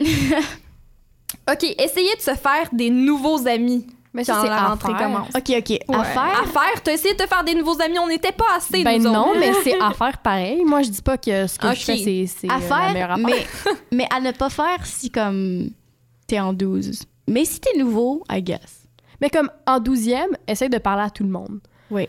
OK, 1.50 1.64
essayez 1.78 2.14
de 2.16 2.20
se 2.20 2.34
faire 2.34 2.68
des 2.72 2.90
nouveaux 2.90 3.46
amis. 3.48 3.86
Mais 4.12 4.24
ça, 4.24 4.40
c'est 4.42 4.48
la 4.48 4.56
à 4.64 4.68
rentrée 4.70 4.92
commence. 4.94 5.28
OK, 5.28 5.34
OK. 5.36 5.78
À 5.88 5.98
Ouais. 5.98 6.04
faire, 6.04 6.42
À 6.42 6.46
faire, 6.46 6.82
t'as 6.82 6.92
essayé 6.92 7.14
de 7.14 7.18
te 7.22 7.28
faire 7.28 7.44
des 7.44 7.54
nouveaux 7.54 7.80
amis, 7.80 7.98
on 8.00 8.08
n'était 8.08 8.32
pas 8.32 8.56
assez, 8.56 8.82
Ben 8.82 9.00
nous 9.00 9.10
non, 9.10 9.28
autres. 9.30 9.38
mais 9.38 9.52
c'est 9.62 9.78
à 9.80 9.92
faire 9.92 10.18
pareil. 10.18 10.64
Moi, 10.64 10.82
je 10.82 10.90
dis 10.90 11.02
pas 11.02 11.16
que 11.16 11.46
ce 11.46 11.58
que 11.58 11.68
je 11.74 11.80
fais, 11.84 11.96
c'est, 11.98 12.26
c'est 12.26 12.50
à 12.50 12.56
euh, 12.56 12.58
la 12.58 12.92
meilleure 12.92 12.92
faire, 12.92 13.10
affaire. 13.12 13.18
mais, 13.26 13.72
mais 13.96 14.06
à 14.14 14.20
ne 14.20 14.32
pas 14.32 14.50
faire 14.50 14.84
si 14.84 15.10
comme 15.10 15.70
t'es 16.26 16.40
en 16.40 16.52
12. 16.52 17.02
Mais 17.28 17.44
si 17.44 17.60
t'es 17.60 17.78
nouveau, 17.78 18.24
I 18.30 18.42
guess. 18.42 18.86
Mais 19.20 19.30
comme 19.30 19.50
en 19.66 19.78
12e, 19.78 20.26
essaye 20.48 20.70
de 20.70 20.78
parler 20.78 21.02
à 21.04 21.10
tout 21.10 21.22
le 21.22 21.30
monde. 21.30 21.60
Ouais. 21.92 22.08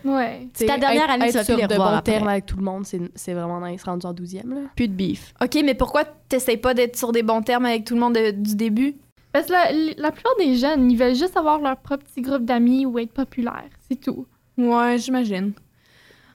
C'est 0.54 0.66
ta 0.66 0.78
dernière 0.78 1.04
Être- 1.04 1.10
année, 1.12 1.24
tu 1.24 1.28
être 1.30 1.34
vas 1.34 1.40
plus 1.44 1.52
sur 1.54 1.56
les 1.56 1.66
de 1.66 1.76
bons 1.76 2.00
termes 2.02 2.28
avec 2.28 2.46
tout 2.46 2.56
le 2.56 2.62
monde, 2.64 2.86
c'est, 2.86 3.00
c'est 3.16 3.34
vraiment 3.34 3.60
nice 3.66 3.82
rendu 3.84 4.06
en 4.06 4.12
12e. 4.14 4.48
Là. 4.48 4.60
Plus 4.76 4.86
de 4.88 4.94
beef. 4.94 5.34
OK, 5.42 5.58
mais 5.64 5.74
pourquoi 5.74 6.04
t'essayes 6.04 6.56
pas 6.56 6.72
d'être 6.72 6.96
sur 6.96 7.10
des 7.12 7.22
bons 7.24 7.42
termes 7.42 7.66
avec 7.66 7.84
tout 7.84 7.94
le 7.94 8.00
monde 8.00 8.14
de- 8.14 8.30
du 8.30 8.54
début? 8.56 8.94
Parce 9.32 9.46
que 9.46 9.52
la, 9.52 9.72
la 9.96 10.10
plupart 10.12 10.36
des 10.38 10.56
jeunes, 10.56 10.90
ils 10.90 10.96
veulent 10.98 11.14
juste 11.14 11.36
avoir 11.36 11.58
leur 11.58 11.76
propre 11.78 12.04
petit 12.04 12.20
groupe 12.20 12.44
d'amis 12.44 12.84
ou 12.86 12.98
être 12.98 13.12
populaires. 13.12 13.70
C'est 13.88 14.00
tout. 14.00 14.26
Ouais, 14.58 14.98
j'imagine. 14.98 15.52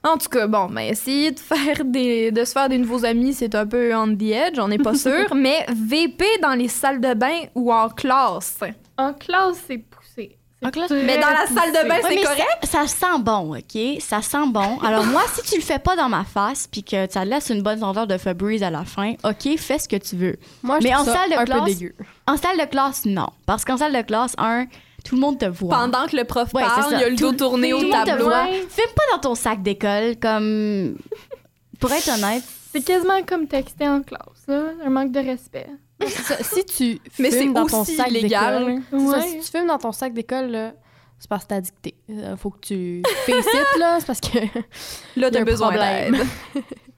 En 0.02 0.16
tout 0.16 0.28
cas, 0.28 0.46
bon, 0.46 0.68
mais 0.68 0.88
essayer 0.90 1.32
de 1.32 1.38
faire 1.40 1.84
des, 1.84 2.30
de 2.30 2.44
se 2.44 2.52
faire 2.52 2.68
des 2.68 2.78
nouveaux 2.78 3.04
amis, 3.04 3.34
c'est 3.34 3.54
un 3.54 3.66
peu 3.66 3.94
on 3.94 4.14
the 4.16 4.22
edge, 4.22 4.58
on 4.58 4.68
n'est 4.68 4.78
pas 4.78 4.94
sûr. 5.06 5.34
mais 5.34 5.66
VP 5.68 6.24
dans 6.42 6.54
les 6.54 6.68
salles 6.68 7.00
de 7.00 7.14
bain 7.14 7.40
ou 7.54 7.72
en 7.72 7.88
classe? 7.88 8.60
En 8.96 9.12
classe, 9.12 9.62
c'est 9.66 9.84
Mais 10.60 11.18
dans 11.18 11.28
la 11.28 11.46
salle 11.46 11.70
de 11.72 11.88
bain, 11.88 11.94
Ouais, 12.02 12.16
c'est 12.16 12.22
correct. 12.22 12.58
Ça, 12.64 12.86
ça 12.86 12.86
sent 12.88 13.18
bon, 13.20 13.56
OK? 13.56 14.00
Ça 14.00 14.22
sent 14.22 14.46
bon. 14.48 14.78
Alors 14.80 15.04
moi, 15.06 15.22
si 15.32 15.42
tu 15.42 15.56
le 15.56 15.62
fais 15.64 15.78
pas 15.78 15.94
dans 15.94 16.08
ma 16.08 16.24
face 16.24 16.66
puis 16.66 16.82
que 16.82 17.08
ça 17.10 17.24
laisse 17.24 17.50
une 17.50 17.62
bonne 17.62 17.78
senteur 17.80 18.06
de 18.08 18.18
Febreze 18.18 18.62
à 18.64 18.70
la 18.70 18.84
fin, 18.84 19.12
OK, 19.24 19.56
fais 19.56 19.78
ce 19.78 19.88
que 19.88 19.96
tu 19.96 20.16
veux. 20.16 20.36
Moi, 20.62 20.78
je 20.80 20.84
Mais 20.88 20.94
en 20.94 21.04
ça 21.04 21.12
salle 21.14 21.30
de 21.30 21.36
un 21.36 21.44
classe, 21.44 21.60
peu 21.60 21.66
dégueu. 21.66 21.94
En 22.26 22.36
salle 22.36 22.58
de 22.58 22.64
classe, 22.64 23.04
non. 23.06 23.28
Parce 23.46 23.64
qu'en 23.64 23.76
salle 23.76 23.92
de 23.94 24.02
classe, 24.02 24.34
un, 24.38 24.66
tout 25.04 25.14
le 25.14 25.20
monde 25.20 25.38
te 25.38 25.44
voit. 25.46 25.76
Pendant 25.76 26.06
que 26.06 26.16
le 26.16 26.24
prof 26.24 26.52
Ouais, 26.52 26.62
parle, 26.62 26.92
il 26.92 27.00
y 27.00 27.04
a 27.04 27.08
le 27.08 27.16
dos 27.16 27.30
Tout- 27.30 27.36
tourné 27.36 27.70
tout 27.70 27.76
au 27.76 27.80
le 27.82 27.88
monde 27.88 28.04
te 28.04 28.10
tableau. 28.10 28.30
Filme 28.68 28.92
pas 28.96 29.02
dans 29.12 29.18
ton 29.20 29.34
sac 29.36 29.62
d'école, 29.62 30.16
comme... 30.20 30.96
Pour 31.78 31.92
être 31.92 32.08
honnête, 32.08 32.42
C'est 32.72 32.82
quasiment 32.84 33.22
comme 33.24 33.46
texter 33.46 33.88
en 33.88 34.02
classe, 34.02 34.42
là. 34.48 34.62
Un 34.84 34.90
manque 34.90 35.12
de 35.12 35.20
respect. 35.20 35.68
Si 36.06 36.64
tu 36.64 37.00
Mais 37.18 37.30
filmes 37.30 37.54
dans 37.54 37.66
ton 37.66 37.84
sac 37.84 38.12
d'école, 38.12 38.82
Ouais. 38.92 39.22
si 39.22 39.40
tu 39.40 39.50
filmes 39.50 39.66
dans 39.66 39.78
ton 39.78 39.92
sac 39.92 40.12
d'école, 40.12 40.46
là, 40.50 40.72
c'est 41.18 41.28
parce 41.28 41.44
que 41.44 41.60
dicté. 41.60 41.94
Euh, 42.10 42.36
faut 42.36 42.50
que 42.50 42.60
tu 42.60 43.02
it, 43.28 43.78
là, 43.78 43.96
c'est 43.98 44.06
parce 44.06 44.20
que... 44.20 44.38
Là, 45.16 45.30
t'as 45.30 45.44
besoin 45.44 45.72
d'aide. 45.72 46.16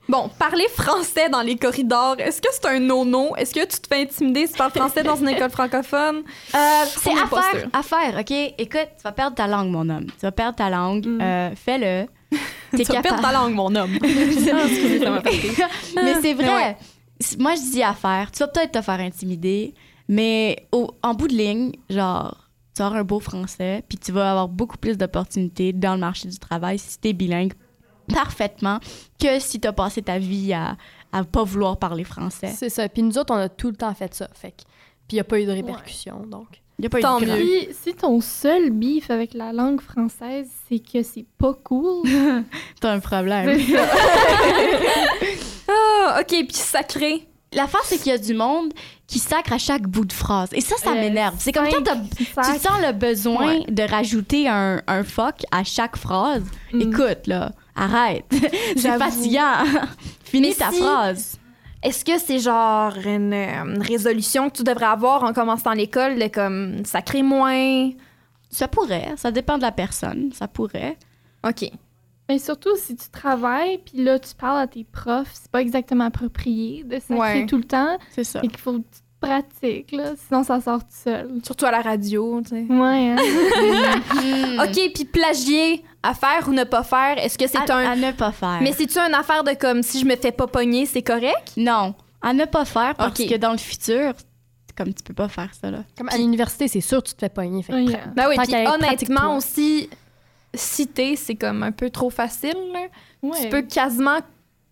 Bon, 0.08 0.28
parler 0.40 0.66
français 0.74 1.28
dans 1.28 1.40
les 1.40 1.54
corridors, 1.54 2.16
est-ce 2.18 2.42
que 2.42 2.48
c'est 2.50 2.66
un 2.66 2.80
no-no? 2.80 3.36
Est-ce 3.36 3.54
que 3.54 3.60
tu 3.60 3.78
te 3.78 3.86
fais 3.86 4.02
intimider 4.02 4.48
si 4.48 4.54
tu 4.54 4.58
parles 4.58 4.72
français 4.72 5.04
dans 5.04 5.14
une 5.14 5.28
école 5.28 5.50
francophone? 5.50 6.24
Euh, 6.52 6.58
c'est 6.88 7.10
On 7.10 7.16
est 7.16 7.20
à 7.20 7.26
pas 7.28 7.42
faire, 7.42 7.60
sûr. 7.60 7.68
à 7.72 7.82
faire, 7.84 8.18
OK? 8.18 8.30
Écoute, 8.58 8.88
tu 8.96 9.02
vas 9.04 9.12
perdre 9.12 9.36
ta 9.36 9.46
langue, 9.46 9.68
mon 9.70 9.88
homme. 9.88 10.06
Tu 10.06 10.22
vas 10.22 10.32
perdre 10.32 10.56
ta 10.56 10.68
langue. 10.68 11.06
Mm. 11.06 11.20
Euh, 11.22 11.50
Fais-le. 11.54 12.06
T'es 12.76 12.84
Tu 12.84 12.92
vas 12.92 13.02
perdre 13.02 13.22
ta 13.22 13.30
langue, 13.30 13.54
mon 13.54 13.72
homme. 13.72 13.94
Excusez, 14.02 14.50
ça 14.98 15.22
mais 16.02 16.14
c'est 16.20 16.34
vrai. 16.34 16.48
ouais. 16.48 16.76
Moi, 17.38 17.54
je 17.54 17.70
dis 17.72 17.82
à 17.82 17.94
faire. 17.94 18.30
Tu 18.30 18.38
vas 18.40 18.48
peut-être 18.48 18.72
te 18.72 18.82
faire 18.82 19.00
intimider, 19.00 19.74
mais 20.08 20.66
au- 20.72 20.90
en 21.02 21.14
bout 21.14 21.28
de 21.28 21.34
ligne, 21.34 21.72
genre, 21.88 22.48
tu 22.74 22.80
vas 22.80 22.86
avoir 22.86 23.00
un 23.00 23.04
beau 23.04 23.20
français, 23.20 23.84
puis 23.88 23.98
tu 23.98 24.10
vas 24.12 24.30
avoir 24.30 24.48
beaucoup 24.48 24.78
plus 24.78 24.96
d'opportunités 24.96 25.72
dans 25.72 25.94
le 25.94 26.00
marché 26.00 26.28
du 26.28 26.38
travail 26.38 26.78
si 26.78 26.98
t'es 26.98 27.12
bilingue 27.12 27.52
parfaitement 28.12 28.78
que 29.20 29.38
si 29.38 29.60
t'as 29.60 29.72
passé 29.72 30.02
ta 30.02 30.18
vie 30.18 30.52
à, 30.52 30.76
à 31.12 31.22
pas 31.24 31.44
vouloir 31.44 31.78
parler 31.78 32.04
français. 32.04 32.52
C'est 32.56 32.68
ça. 32.70 32.88
Puis 32.88 33.02
nous 33.02 33.18
autres, 33.18 33.32
on 33.34 33.38
a 33.38 33.48
tout 33.48 33.68
le 33.70 33.76
temps 33.76 33.94
fait 33.94 34.12
ça. 34.14 34.28
Fait 34.34 34.50
que... 34.50 34.62
Puis 35.06 35.12
il 35.12 35.14
n'y 35.16 35.20
a 35.20 35.24
pas 35.24 35.38
eu 35.40 35.44
de 35.46 35.52
répercussions, 35.52 36.26
donc... 36.26 36.46
Y 36.80 36.86
a 36.86 36.88
pas 36.88 36.98
eu 36.98 37.02
Tant 37.02 37.20
de 37.20 37.26
mieux. 37.26 37.36
Si, 37.72 37.90
si 37.90 37.94
ton 37.94 38.20
seul 38.22 38.70
bif 38.70 39.10
avec 39.10 39.34
la 39.34 39.52
langue 39.52 39.82
française, 39.82 40.48
c'est 40.66 40.78
que 40.78 41.02
c'est 41.02 41.26
pas 41.36 41.52
cool, 41.62 42.08
T'as 42.80 42.92
un 42.94 43.00
problème. 43.00 43.50
OK, 46.20 46.26
puis 46.28 46.46
sacré. 46.52 47.26
L'affaire, 47.52 47.80
c'est 47.84 47.96
qu'il 47.98 48.12
y 48.12 48.14
a 48.14 48.18
du 48.18 48.32
monde 48.34 48.72
qui 49.08 49.18
sacre 49.18 49.52
à 49.52 49.58
chaque 49.58 49.82
bout 49.82 50.04
de 50.04 50.12
phrase. 50.12 50.50
Et 50.52 50.60
ça, 50.60 50.76
ça 50.76 50.90
Euh, 50.90 50.94
m'énerve. 50.94 51.34
C'est 51.40 51.50
comme 51.50 51.66
quand 51.68 51.82
tu 52.14 52.24
sens 52.60 52.80
le 52.80 52.92
besoin 52.92 53.58
Ouais. 53.58 53.64
de 53.68 53.82
rajouter 53.82 54.48
un, 54.48 54.80
un 54.86 55.02
fuck 55.02 55.34
à 55.50 55.64
chaque 55.64 55.96
phrase. 55.96 56.44
Mm. 56.72 56.80
Écoute, 56.82 57.26
là, 57.26 57.50
arrête. 57.74 58.24
c'est 58.76 58.96
fatigant. 58.98 59.64
Finis 60.24 60.50
Mais 60.50 60.54
ta 60.54 60.70
si- 60.70 60.78
phrase. 60.80 61.36
Est-ce 61.82 62.04
que 62.04 62.18
c'est 62.18 62.38
genre 62.38 62.92
une, 63.04 63.32
une 63.34 63.82
résolution 63.82 64.48
que 64.50 64.58
tu 64.58 64.62
devrais 64.62 64.84
avoir 64.86 65.24
en 65.24 65.32
commençant 65.32 65.72
l'école 65.72 66.18
de 66.20 66.28
comme 66.28 66.84
sacré 66.84 67.22
moins? 67.24 67.90
Ça 68.50 68.68
pourrait. 68.68 69.14
Ça 69.16 69.30
dépend 69.32 69.56
de 69.56 69.62
la 69.62 69.72
personne. 69.72 70.30
Ça 70.34 70.46
pourrait. 70.46 70.96
OK. 71.44 71.70
Mais 72.30 72.38
surtout, 72.38 72.76
si 72.76 72.94
tu 72.94 73.08
travailles, 73.10 73.78
puis 73.78 74.04
là, 74.04 74.20
tu 74.20 74.32
parles 74.36 74.60
à 74.62 74.66
tes 74.68 74.84
profs, 74.84 75.30
c'est 75.32 75.50
pas 75.50 75.60
exactement 75.60 76.04
approprié 76.04 76.84
de 76.84 77.00
sacrer 77.00 77.16
Ouais. 77.18 77.46
tout 77.46 77.56
le 77.56 77.64
temps, 77.64 77.98
C'est 78.12 78.22
ça. 78.22 78.38
et 78.44 78.46
qu'il 78.46 78.58
faut 78.60 78.74
que 78.74 78.78
tu 78.78 79.00
te 79.00 79.26
pratiques, 79.26 79.90
là, 79.90 80.12
sinon 80.28 80.44
ça 80.44 80.60
sort 80.60 80.78
tout 80.78 80.94
seul. 81.04 81.28
Surtout 81.44 81.66
à 81.66 81.72
la 81.72 81.80
radio, 81.82 82.40
tu 82.42 82.50
sais. 82.50 82.66
Ouais, 82.72 83.10
hein? 83.10 83.16
OK, 84.64 84.92
puis 84.94 85.04
plagier, 85.06 85.84
à 86.04 86.14
faire 86.14 86.46
ou 86.48 86.52
ne 86.52 86.62
pas 86.62 86.84
faire, 86.84 87.18
est-ce 87.18 87.36
que 87.36 87.48
c'est 87.48 87.68
à, 87.68 87.76
un... 87.76 87.90
à 87.90 87.96
ne 87.96 88.12
pas 88.12 88.30
faire. 88.32 88.60
Mais 88.62 88.72
c'est-tu 88.72 88.98
une 88.98 89.14
affaire 89.14 89.42
de 89.44 89.52
comme 89.54 89.82
si 89.82 89.98
je 89.98 90.06
me 90.06 90.14
fais 90.14 90.32
pas 90.32 90.46
pogner, 90.46 90.86
c'est 90.86 91.02
correct? 91.02 91.52
Non, 91.56 91.94
à 92.22 92.32
ne 92.32 92.44
pas 92.44 92.64
faire 92.64 92.94
parce 92.94 93.18
Ok. 93.20 93.28
que 93.28 93.34
dans 93.36 93.52
le 93.52 93.58
futur, 93.58 94.12
comme 94.76 94.94
tu 94.94 95.02
peux 95.02 95.14
pas 95.14 95.28
faire 95.28 95.50
ça, 95.60 95.70
là. 95.70 95.84
Comme 95.98 96.08
à 96.08 96.16
l'université, 96.16 96.68
c'est 96.68 96.80
sûr, 96.80 97.02
tu 97.02 97.12
te 97.12 97.18
fais 97.20 97.28
pogner. 97.28 97.62
Fait 97.62 97.72
que 97.72 98.14
Ben 98.14 98.28
oui, 98.28 98.36
puis 98.42 98.54
honnêtement 98.66 99.36
aussi, 99.36 99.90
citer, 100.54 101.16
c'est 101.16 101.34
comme 101.36 101.62
un 101.62 101.72
peu 101.72 101.90
trop 101.90 102.10
facile. 102.10 102.56
là. 102.72 102.80
Ouais. 103.22 103.38
Tu 103.42 103.48
peux 103.48 103.62
quasiment 103.62 104.18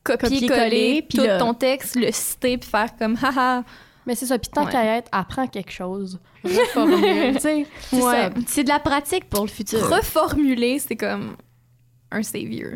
Copier-coller, 0.05 0.41
copier-coller 0.49 1.03
puis 1.03 1.19
tout 1.19 1.25
le- 1.25 1.39
ton 1.39 1.53
texte, 1.55 1.95
le 1.97 2.11
citer, 2.13 2.57
puis 2.59 2.69
faire 2.71 2.97
comme 2.97 3.17
haha. 3.23 3.63
Mais 4.07 4.15
c'est 4.15 4.25
ça. 4.27 4.39
Puis 4.39 4.49
tant 4.51 4.65
Ouais. 4.65 4.73
qu'à 4.73 4.97
être, 4.97 5.09
apprends 5.13 5.47
quelque 5.47 5.71
chose. 5.73 6.19
Reformule, 6.45 7.35
tu 7.35 7.41
sais. 7.41 7.67
C'est 7.91 7.97
Ouais. 8.03 8.03
ça. 8.13 8.31
C'est 8.47 8.65
de 8.65 8.69
la 8.71 8.79
pratique 8.79 9.29
pour 9.29 9.43
le 9.45 9.51
futur. 9.51 9.81
Reformuler, 9.91 10.79
c'est 10.79 10.97
comme 10.97 11.37
un 12.11 12.23
savior. 12.23 12.73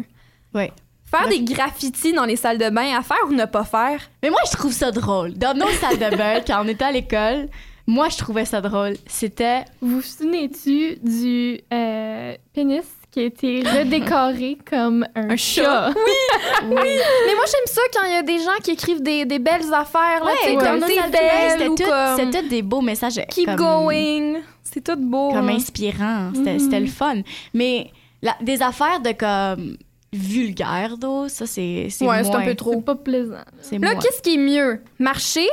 Ouais. 0.55 0.71
Faire 1.05 1.29
des 1.29 1.41
graffitis 1.43 2.12
dans 2.12 2.25
les 2.27 2.37
salles 2.37 2.59
de 2.59 2.69
bain, 2.71 2.97
à 2.97 3.03
faire 3.03 3.17
ou 3.29 3.33
ne 3.33 3.45
pas 3.47 3.65
faire? 3.65 4.01
Mais 4.23 4.29
moi, 4.31 4.41
je 4.51 4.57
trouve 4.57 4.73
ça 4.73 4.91
drôle. 4.91 5.35
Dans 5.35 5.57
nos 5.57 5.69
salles 5.73 5.99
de 5.99 6.17
bain, 6.17 6.41
quand 6.47 6.62
on 6.65 6.69
était 6.69 6.85
à 6.85 6.93
l'école, 6.93 7.49
moi, 7.87 8.09
je 8.09 8.18
trouvais 8.18 8.45
ça 8.45 8.61
drôle. 8.61 8.95
C'était. 9.07 9.64
Vous 9.81 9.97
vous 9.97 10.03
souvenez-tu 10.03 10.97
du 11.03 11.61
euh, 11.73 12.35
pénis 12.55 12.85
qui 13.11 13.21
a 13.21 13.23
été 13.25 13.62
redécoré 13.62 14.57
comme 14.71 15.07
un, 15.14 15.31
Un 15.31 15.37
chat? 15.37 15.90
Mais 16.64 16.75
moi, 16.75 17.45
j'aime 17.47 17.66
ça 17.66 17.81
quand 17.92 18.05
il 18.07 18.12
y 18.12 18.16
a 18.16 18.23
des 18.23 18.38
gens 18.38 18.57
qui 18.62 18.71
écrivent 18.73 19.03
des, 19.03 19.25
des 19.25 19.38
belles 19.38 19.73
affaires, 19.75 20.25
là, 20.25 20.33
tu 20.42 20.49
sais, 20.49 20.55
dans 20.55 20.61
comme 20.61 20.81
belle 20.81 20.90
ou 20.90 21.77
c'était 21.77 21.85
tout- 21.85 21.90
comme 21.90 22.16
c'était 22.16 22.42
tous 22.42 22.49
des 22.49 22.62
beaux 22.62 22.81
messages. 22.81 23.21
keep 23.31 23.47
comme- 23.47 23.57
going. 23.57 24.35
C'est 24.62 24.83
tout 24.83 24.97
beau. 24.97 25.31
Comme 25.33 25.49
hein. 25.51 25.57
inspirant. 25.57 26.31
C'était 26.35 26.55
Mhm. 26.55 26.59
c'était 26.61 26.81
le 26.81 26.87
fun. 26.87 27.16
Mais 27.53 27.90
la- 28.23 28.37
des 28.40 28.62
affaires 28.62 29.01
de 29.01 29.12
comme 29.12 29.77
vulgaire, 30.14 30.97
d'eau, 30.99 31.29
ça, 31.29 31.47
c'est 31.47 31.88
c'est 31.90 32.07
Ouais, 32.07 32.23
c'est 32.25 32.35
un 32.35 32.42
peu 32.42 32.55
trop. 32.55 32.73
C'est 32.75 32.85
pas 32.85 32.95
plaisant. 32.95 33.45
C'est 33.61 33.79
Là, 33.79 33.95
qu'est-ce 33.97 34.23
qui 34.23 34.35
est 34.35 34.38
mieux? 34.38 34.81
Marcher 34.99 35.49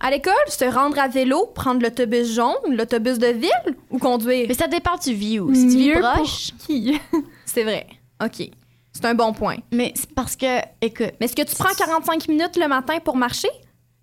à 0.00 0.10
l'école, 0.10 0.32
se 0.48 0.64
rendre 0.64 0.98
à 0.98 1.08
vélo, 1.08 1.46
prendre 1.54 1.82
l'autobus 1.82 2.34
jaune, 2.34 2.54
l'autobus 2.70 3.18
de 3.18 3.28
ville 3.28 3.76
ou 3.90 3.98
conduire? 3.98 4.46
Mais 4.48 4.54
ça 4.54 4.66
dépend 4.66 4.96
du 4.96 5.12
view. 5.14 5.54
Si 5.54 5.68
tu 5.68 5.76
vis 5.76 5.92
proche. 5.92 6.50
pour 6.52 6.66
qui? 6.66 6.98
C'est 7.44 7.64
vrai. 7.64 7.86
OK. 8.22 8.50
C'est 8.92 9.04
un 9.04 9.14
bon 9.14 9.32
point. 9.32 9.56
Mais 9.72 9.92
c'est 9.94 10.12
parce 10.14 10.34
que, 10.36 10.58
écoute, 10.80 11.12
Mais 11.20 11.26
est-ce 11.26 11.36
que 11.36 11.42
tu 11.42 11.54
prends 11.54 11.72
45 11.72 12.28
minutes 12.28 12.56
le 12.56 12.66
matin 12.68 12.98
pour 13.04 13.16
marcher? 13.16 13.48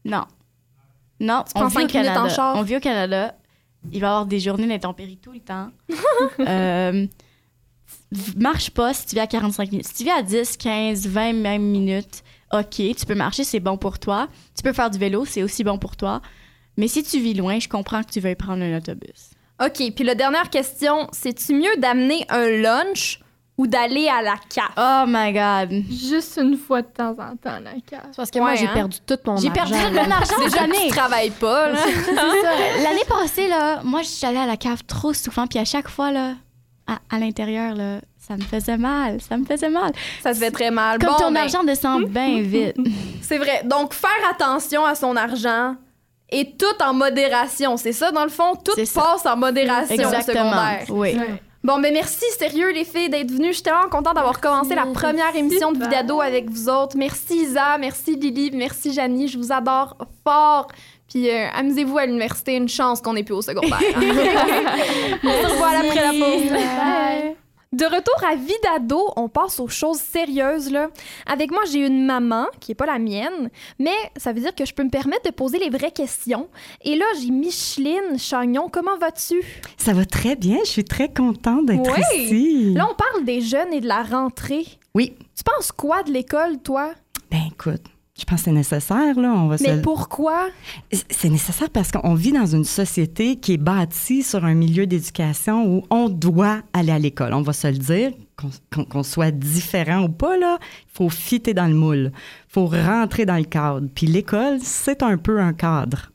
non. 0.06 0.24
Non, 1.20 1.44
prends 1.54 1.66
on 1.66 1.68
vit 1.68 1.78
au 1.78 1.80
minutes 1.80 1.96
en 1.96 2.04
Canada. 2.04 2.30
char? 2.30 2.56
On 2.56 2.62
vit 2.62 2.78
au 2.78 2.80
Canada. 2.80 3.36
Il 3.92 4.02
va 4.02 4.08
y 4.08 4.10
avoir 4.10 4.26
des 4.28 4.40
journées 4.40 4.68
d'intempéries 4.68 5.18
tout 5.18 5.32
le 5.32 5.40
temps. 5.40 5.70
euh, 6.40 7.08
marche 8.36 8.70
pas 8.70 8.94
si 8.94 9.08
tu 9.08 9.16
vis 9.16 9.22
à 9.22 9.28
45 9.28 9.72
minutes. 9.72 9.88
Si 9.88 9.94
tu 9.96 10.04
vis 10.04 10.12
à 10.12 10.22
10, 10.22 10.58
15, 10.58 11.08
20 11.08 11.34
même 11.34 11.64
minutes, 11.64 12.24
OK, 12.54 12.76
tu 12.76 13.06
peux 13.06 13.16
marcher, 13.16 13.44
c'est 13.44 13.60
bon 13.60 13.78
pour 13.78 14.00
toi. 14.00 14.28
Tu 14.56 14.64
peux 14.64 14.74
faire 14.74 14.90
du 14.90 14.98
vélo, 14.98 15.26
c'est 15.26 15.44
aussi 15.44 15.64
bon 15.64 15.78
pour 15.78 15.96
toi. 15.96 16.22
Mais 16.78 16.88
si 16.88 17.04
tu 17.04 17.20
vis 17.20 17.34
loin, 17.34 17.60
je 17.60 17.68
comprends 17.68 18.04
que 18.04 18.10
tu 18.12 18.20
veuilles 18.20 18.36
prendre 18.36 18.64
un 18.64 18.78
autobus. 18.78 19.32
OK. 19.64 19.92
Puis 19.96 20.04
la 20.06 20.16
dernière 20.16 20.50
question, 20.50 21.08
c'est-tu 21.12 21.54
mieux 21.56 21.76
d'amener 21.78 22.26
un 22.30 22.48
lunch 22.50 23.20
ou 23.58 23.66
d'aller 23.66 24.08
à 24.08 24.22
la 24.22 24.36
caf? 24.54 24.70
Oh 24.78 25.06
my 25.08 25.34
God. 25.34 25.84
Juste 25.90 26.38
une 26.42 26.56
fois 26.56 26.84
de 26.84 26.88
temps 26.88 27.16
en 27.20 27.36
temps, 27.36 27.60
la 27.64 27.72
cave. 27.86 28.06
C'est 28.12 28.16
parce 28.16 28.30
que 28.30 28.38
moi, 28.38 28.54
j'ai 28.54 28.68
hein? 28.68 28.72
perdu 28.74 28.98
tout 29.06 29.18
mon 29.26 29.38
J'ai 29.38 29.48
argent. 29.50 29.72
perdu 29.76 29.96
mon 29.96 30.12
argent 30.12 30.40
Déjà 30.44 30.62
année. 30.62 30.78
tu 30.84 30.90
travailles 30.96 31.32
pas, 31.32 31.72
là. 31.72 31.80
C'est 31.84 32.16
ça. 32.16 32.84
L'année 32.84 33.06
passée, 33.10 33.48
là, 33.48 33.82
moi, 33.84 34.04
je 34.04 34.08
suis 34.10 34.26
allée 34.28 34.38
à 34.38 34.46
la 34.46 34.58
cave 34.58 34.84
trop 34.86 35.12
souvent, 35.14 35.48
puis 35.48 35.58
à 35.58 35.66
chaque 35.66 35.90
fois, 35.90 36.12
là, 36.12 36.36
à, 36.88 37.00
à 37.16 37.20
l'intérieur, 37.20 37.76
là, 37.76 38.00
ça 38.18 38.36
me 38.36 38.42
faisait 38.42 38.78
mal. 38.78 39.20
Ça 39.22 39.38
me 39.38 39.46
faisait 39.46 39.70
mal. 39.70 39.92
Ça 40.22 40.34
se 40.34 40.40
fait 40.40 40.52
très 40.52 40.72
mal. 40.72 41.00
Comme 41.00 41.10
Bon, 41.10 41.16
ton 41.18 41.32
ben, 41.32 41.42
argent 41.42 41.64
descend 41.64 42.06
bien 42.06 42.42
vite. 42.42 42.76
C'est 43.22 43.38
vrai. 43.38 43.62
Donc, 43.66 43.94
faire 43.94 44.10
attention 44.30 44.86
à 44.86 44.96
son 44.96 45.16
argent 45.16 45.76
et 46.30 46.54
tout 46.58 46.84
en 46.84 46.94
modération. 46.94 47.78
C'est 47.78 47.94
ça, 47.94 48.12
dans 48.12 48.24
le 48.24 48.30
fond? 48.30 48.56
Tout 48.56 48.74
passe 48.76 49.26
en 49.26 49.38
modération 49.38 49.96
au 49.96 50.00
Exactement. 50.00 50.52
secondaire. 50.52 50.86
Oui. 50.90 51.16
Ouais. 51.18 51.42
Bon, 51.64 51.80
ben 51.80 51.92
merci, 51.92 52.24
sérieux, 52.38 52.72
les 52.72 52.86
filles, 52.86 53.10
d'être 53.10 53.32
venues. 53.32 53.48
Je 53.50 53.54
suis 53.56 53.64
tellement 53.64 53.90
contente 53.90 54.16
d'avoir 54.16 54.40
commencé 54.40 54.74
la 54.76 54.86
première 54.86 55.36
émission 55.36 55.72
de. 55.72 55.80
Vidado 55.80 56.22
avec 56.22 56.50
vous 56.50 56.70
autres. 56.70 56.96
Merci 56.98 57.36
Isa, 57.42 57.78
merci 57.78 58.16
Lily, 58.16 58.52
merci 58.54 58.94
Janie. 58.94 59.28
Je 59.28 59.38
vous 59.38 59.52
adore 59.52 59.98
fort. 60.24 60.68
Puis 61.10 61.30
euh, 61.30 61.48
amusez-vous 61.56 61.98
à 61.98 62.06
l'université. 62.06 62.56
Une 62.56 62.68
chance 62.70 63.02
qu'on 63.02 63.14
n'est 63.14 63.24
plus 63.24 63.36
au 63.36 63.42
secondaire. 63.42 63.80
On 65.24 65.28
se 65.28 65.48
revoit 65.52 65.70
après 65.70 66.02
la 66.02 66.12
pause. 66.12 66.50
Bye. 66.52 67.36
De 67.74 67.84
retour 67.84 68.16
à 68.26 68.34
Vidado, 68.36 69.12
on 69.18 69.28
passe 69.28 69.60
aux 69.60 69.68
choses 69.68 69.98
sérieuses. 70.00 70.72
Là. 70.72 70.88
Avec 71.26 71.52
moi, 71.52 71.64
j'ai 71.70 71.86
une 71.86 72.06
maman 72.06 72.46
qui 72.62 72.72
est 72.72 72.76
pas 72.76 72.86
la 72.86 72.98
mienne, 72.98 73.50
mais 73.78 73.92
ça 74.16 74.32
veut 74.32 74.40
dire 74.40 74.56
que 74.56 74.66
je 74.66 74.74
peux 74.74 74.84
me 74.86 74.90
permettre 74.90 75.24
de 75.30 75.36
poser 75.36 75.60
les 75.60 75.70
vraies 75.70 75.92
questions. 75.92 76.48
Et 76.82 76.96
là, 76.96 77.06
j'ai 77.22 77.30
Micheline 77.30 78.18
Chagnon. 78.18 78.70
Comment 78.72 78.98
vas-tu? 78.98 79.42
Ça 79.78 79.92
va 79.92 80.06
très 80.06 80.38
bien, 80.38 80.60
je 80.64 80.70
suis 80.70 80.86
très 80.86 81.10
contente 81.14 81.66
d'être 81.66 81.92
Oui. 81.94 82.24
ici. 82.24 82.74
Là, 82.74 82.88
on 82.90 82.96
parle 82.96 83.26
des 83.26 83.42
jeunes 83.42 83.74
et 83.74 83.82
de 83.82 83.88
la 83.88 84.02
rentrée. 84.02 84.66
Oui. 84.96 85.14
Tu 85.36 85.44
penses 85.44 85.74
quoi 85.74 86.04
de 86.04 86.12
l'école, 86.12 86.60
toi? 86.60 86.92
Ben 87.30 87.42
écoute, 87.52 87.84
je 88.18 88.26
pense 88.26 88.40
que 88.40 88.46
c'est 88.46 88.52
nécessaire, 88.52 89.20
là. 89.20 89.32
On 89.32 89.48
va 89.48 89.58
Mais 89.62 89.78
se... 89.78 89.82
pourquoi? 89.82 90.48
C'est 91.10 91.30
nécessaire 91.30 91.70
parce 91.70 91.92
qu'on 91.92 92.16
vit 92.16 92.32
dans 92.32 92.48
une 92.48 92.64
société 92.64 93.36
qui 93.36 93.54
est 93.54 93.58
bâtie 93.58 94.24
sur 94.24 94.44
un 94.44 94.56
milieu 94.56 94.88
d'éducation 94.88 95.66
où 95.68 95.84
on 95.92 96.10
doit 96.10 96.62
aller 96.74 96.92
à 96.92 96.98
l'école. 96.98 97.34
On 97.34 97.44
va 97.44 97.54
se 97.54 97.68
le 97.68 97.78
dire, 97.78 98.12
qu'on 98.90 99.04
soit 99.04 99.32
différent 99.32 100.04
ou 100.04 100.10
pas, 100.10 100.38
là, 100.38 100.58
il 100.62 100.92
faut 100.94 101.10
fitter 101.10 101.54
dans 101.54 101.68
le 101.68 101.76
moule. 101.76 102.12
Il 102.50 102.54
faut 102.54 102.66
rentrer 102.66 103.26
dans 103.26 103.38
le 103.38 103.44
cadre. 103.44 103.88
Puis 103.94 104.08
l'école, 104.08 104.60
c'est 104.62 105.04
un 105.04 105.18
peu 105.18 105.40
un 105.40 105.54
cadre. 105.54 106.12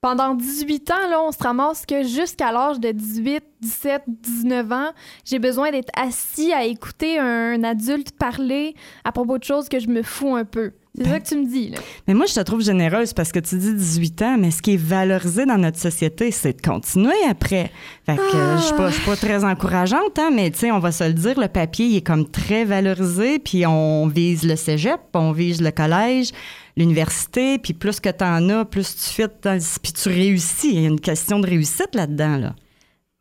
Pendant 0.00 0.34
18 0.34 0.90
ans, 0.92 1.08
là, 1.10 1.20
on 1.22 1.32
se 1.32 1.42
ramasse 1.42 1.84
que 1.84 2.04
jusqu'à 2.04 2.52
l'âge 2.52 2.78
de 2.78 2.92
18, 2.92 3.42
17, 3.60 4.02
19 4.06 4.72
ans, 4.72 4.90
j'ai 5.24 5.40
besoin 5.40 5.72
d'être 5.72 5.90
assis 5.96 6.52
à 6.52 6.64
écouter 6.64 7.18
un 7.18 7.64
adulte 7.64 8.12
parler 8.12 8.76
à 9.04 9.10
propos 9.10 9.38
de 9.38 9.44
choses 9.44 9.68
que 9.68 9.80
je 9.80 9.88
me 9.88 10.02
fous 10.02 10.36
un 10.36 10.44
peu. 10.44 10.72
C'est 10.98 11.08
ça 11.08 11.20
que 11.20 11.26
tu 11.28 11.36
me 11.36 11.46
dis, 11.46 11.68
là. 11.70 11.78
Mais 12.06 12.14
moi, 12.14 12.26
je 12.26 12.34
te 12.34 12.40
trouve 12.40 12.60
généreuse 12.62 13.12
parce 13.12 13.32
que 13.32 13.38
tu 13.38 13.56
dis 13.56 13.74
18 13.74 14.22
ans, 14.22 14.36
mais 14.38 14.50
ce 14.50 14.60
qui 14.62 14.74
est 14.74 14.82
valorisé 14.82 15.46
dans 15.46 15.58
notre 15.58 15.78
société, 15.78 16.30
c'est 16.30 16.60
de 16.60 16.66
continuer 16.66 17.14
après. 17.28 17.70
Fait 18.06 18.16
que 18.16 18.36
euh, 18.36 18.56
je 18.58 18.62
suis 18.62 18.76
pas, 18.76 18.90
pas 19.06 19.16
très 19.16 19.44
encourageante, 19.44 20.18
hein, 20.18 20.30
mais 20.32 20.50
tu 20.50 20.58
sais, 20.60 20.70
on 20.70 20.78
va 20.78 20.92
se 20.92 21.04
le 21.04 21.12
dire, 21.12 21.38
le 21.38 21.48
papier, 21.48 21.86
il 21.86 21.96
est 21.96 22.06
comme 22.06 22.28
très 22.28 22.64
valorisé, 22.64 23.38
puis 23.38 23.66
on 23.66 24.06
vise 24.08 24.44
le 24.44 24.56
cégep, 24.56 25.00
on 25.14 25.32
vise 25.32 25.60
le 25.62 25.70
collège, 25.70 26.30
l'université, 26.76 27.58
puis 27.58 27.74
plus 27.74 28.00
que 28.00 28.08
tu 28.08 28.24
en 28.24 28.48
as, 28.50 28.64
plus 28.64 28.94
tu 28.94 29.10
fais, 29.14 29.28
puis 29.28 29.92
tu 29.92 30.08
réussis. 30.08 30.70
Il 30.72 30.80
y 30.80 30.84
a 30.84 30.88
une 30.88 31.00
question 31.00 31.38
de 31.40 31.46
réussite 31.46 31.94
là-dedans, 31.94 32.36
là. 32.36 32.54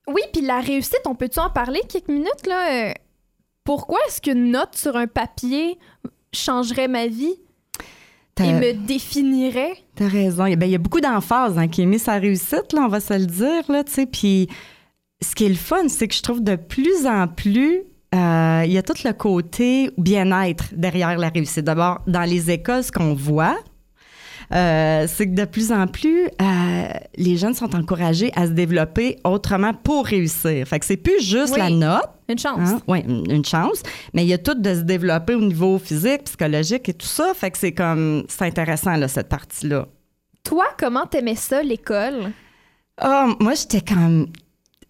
Oui, 0.07 0.21
puis 0.31 0.41
la 0.41 0.61
réussite, 0.61 1.01
on 1.05 1.15
peut-tu 1.15 1.39
en 1.39 1.49
parler 1.49 1.81
quelques 1.89 2.07
minutes, 2.07 2.47
là? 2.47 2.89
Euh, 2.89 2.93
Pourquoi 3.65 3.99
est-ce 4.07 4.21
qu'une 4.21 4.51
note 4.51 4.75
sur 4.75 4.95
un 4.95 5.07
papier 5.07 5.77
changerait 6.31 6.87
ma 6.87 7.07
vie? 7.07 7.35
T'as- 8.45 8.59
me 8.59 8.73
définirait? 8.73 9.73
T'as 9.95 10.07
raison. 10.07 10.45
Il 10.45 10.51
y 10.51 10.53
a- 10.53 10.55
ben, 10.55 10.65
il 10.67 10.71
y 10.71 10.75
a 10.75 10.79
beaucoup 10.79 11.01
d'emphase 11.01 11.57
hein, 11.57 11.67
qui 11.67 11.81
est 11.81 11.85
mise 11.85 12.03
sa 12.03 12.13
réussite, 12.13 12.73
là, 12.73 12.81
on 12.83 12.87
va 12.87 12.99
se 12.99 13.13
le 13.13 13.25
dire, 13.25 13.63
là. 13.69 13.83
Puis 14.11 14.47
ce 15.21 15.35
qui 15.35 15.45
est 15.45 15.49
le 15.49 15.55
fun, 15.55 15.87
c'est 15.87 16.07
que 16.07 16.15
je 16.15 16.21
trouve 16.21 16.43
de 16.43 16.55
plus 16.55 17.05
en 17.05 17.27
plus, 17.27 17.81
euh, 18.15 18.63
il 18.65 18.71
y 18.71 18.77
a 18.77 18.83
tout 18.83 18.93
le 19.03 19.11
côté 19.13 19.91
bien-être 19.97 20.65
derrière 20.73 21.17
la 21.17 21.29
réussite. 21.29 21.65
D'abord, 21.65 21.99
dans 22.07 22.23
les 22.29 22.51
écoles, 22.51 22.83
ce 22.83 22.91
qu'on 22.91 23.13
voit, 23.13 23.57
euh, 24.53 25.05
c'est 25.07 25.27
que 25.27 25.35
de 25.35 25.45
plus 25.45 25.71
en 25.71 25.87
plus, 25.87 26.27
euh, 26.41 26.87
les 27.17 27.35
jeunes 27.37 27.53
sont 27.53 27.75
encouragés 27.75 28.31
à 28.35 28.45
se 28.47 28.51
développer 28.51 29.17
autrement 29.23 29.73
pour 29.73 30.05
réussir. 30.05 30.67
Fait 30.67 30.79
que 30.79 30.85
c'est 30.85 30.97
plus 30.97 31.21
juste 31.21 31.53
Oui. 31.53 31.59
la 31.59 31.69
note, 31.69 32.09
Une 32.29 32.39
chance. 32.39 32.59
Hein? 32.69 32.81
Oui, 32.87 32.99
une 33.07 33.43
chance. 33.45 33.81
Mais 34.13 34.23
il 34.23 34.27
y 34.29 34.33
a 34.33 34.37
tout 34.37 34.53
de 34.53 34.73
se 34.73 34.81
développer 34.81 35.35
au 35.35 35.41
niveau 35.41 35.77
physique, 35.79 36.23
psychologique 36.25 36.87
et 36.89 36.93
tout 36.93 37.07
ça. 37.07 37.33
Fait 37.35 37.51
que 37.51 37.57
c'est 37.57 37.73
comme, 37.73 38.23
c'est 38.29 38.45
intéressant, 38.45 38.95
là, 38.95 39.07
cette 39.07 39.29
partie-là. 39.29 39.87
Toi, 40.43 40.65
comment 40.79 41.05
t'aimais 41.05 41.35
ça, 41.35 41.61
l'école? 41.61 42.31
Ah, 42.99 43.27
moi, 43.39 43.53
j'étais 43.53 43.81
comme. 43.81 44.27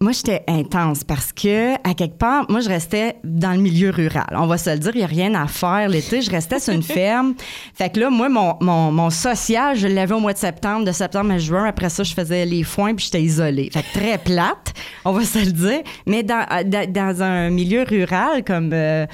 Moi, 0.00 0.12
j'étais 0.12 0.44
intense 0.46 1.02
parce 1.02 1.32
que, 1.32 1.74
à 1.82 1.92
quelque 1.92 2.18
part, 2.18 2.48
moi, 2.48 2.60
je 2.60 2.68
restais 2.68 3.16
dans 3.24 3.50
le 3.50 3.58
milieu 3.58 3.90
rural. 3.90 4.28
On 4.32 4.46
va 4.46 4.56
se 4.56 4.70
le 4.70 4.78
dire, 4.78 4.92
il 4.94 4.98
n'y 4.98 5.02
a 5.04 5.08
rien 5.08 5.34
à 5.34 5.48
faire 5.48 5.88
l'été. 5.88 6.22
Je 6.22 6.30
restais 6.30 6.60
sur 6.60 6.72
une 6.72 6.82
ferme. 6.98 7.34
Fait 7.74 7.90
que 7.90 7.98
là, 7.98 8.08
moi, 8.08 8.28
mon, 8.28 8.54
mon, 8.60 8.92
mon 8.92 9.10
social, 9.10 9.76
je 9.76 9.88
l'avais 9.88 10.14
au 10.14 10.20
mois 10.20 10.34
de 10.34 10.38
septembre, 10.38 10.84
de 10.84 10.92
septembre 10.92 11.32
à 11.32 11.38
juin. 11.38 11.64
Après 11.64 11.88
ça, 11.88 12.04
je 12.04 12.14
faisais 12.14 12.46
les 12.46 12.62
foins 12.62 12.94
puis 12.94 13.06
j'étais 13.06 13.22
isolée. 13.22 13.70
Fait 13.72 13.82
que 13.82 13.98
très 13.98 14.18
plate, 14.18 14.72
on 15.04 15.10
va 15.10 15.24
se 15.24 15.38
le 15.40 15.50
dire. 15.50 15.80
Mais 16.06 16.22
dans, 16.22 16.46
dans, 16.64 16.92
dans 16.92 17.22
un 17.24 17.50
milieu 17.50 17.82
rural 17.82 18.44
comme. 18.44 18.70
euh, 18.72 19.04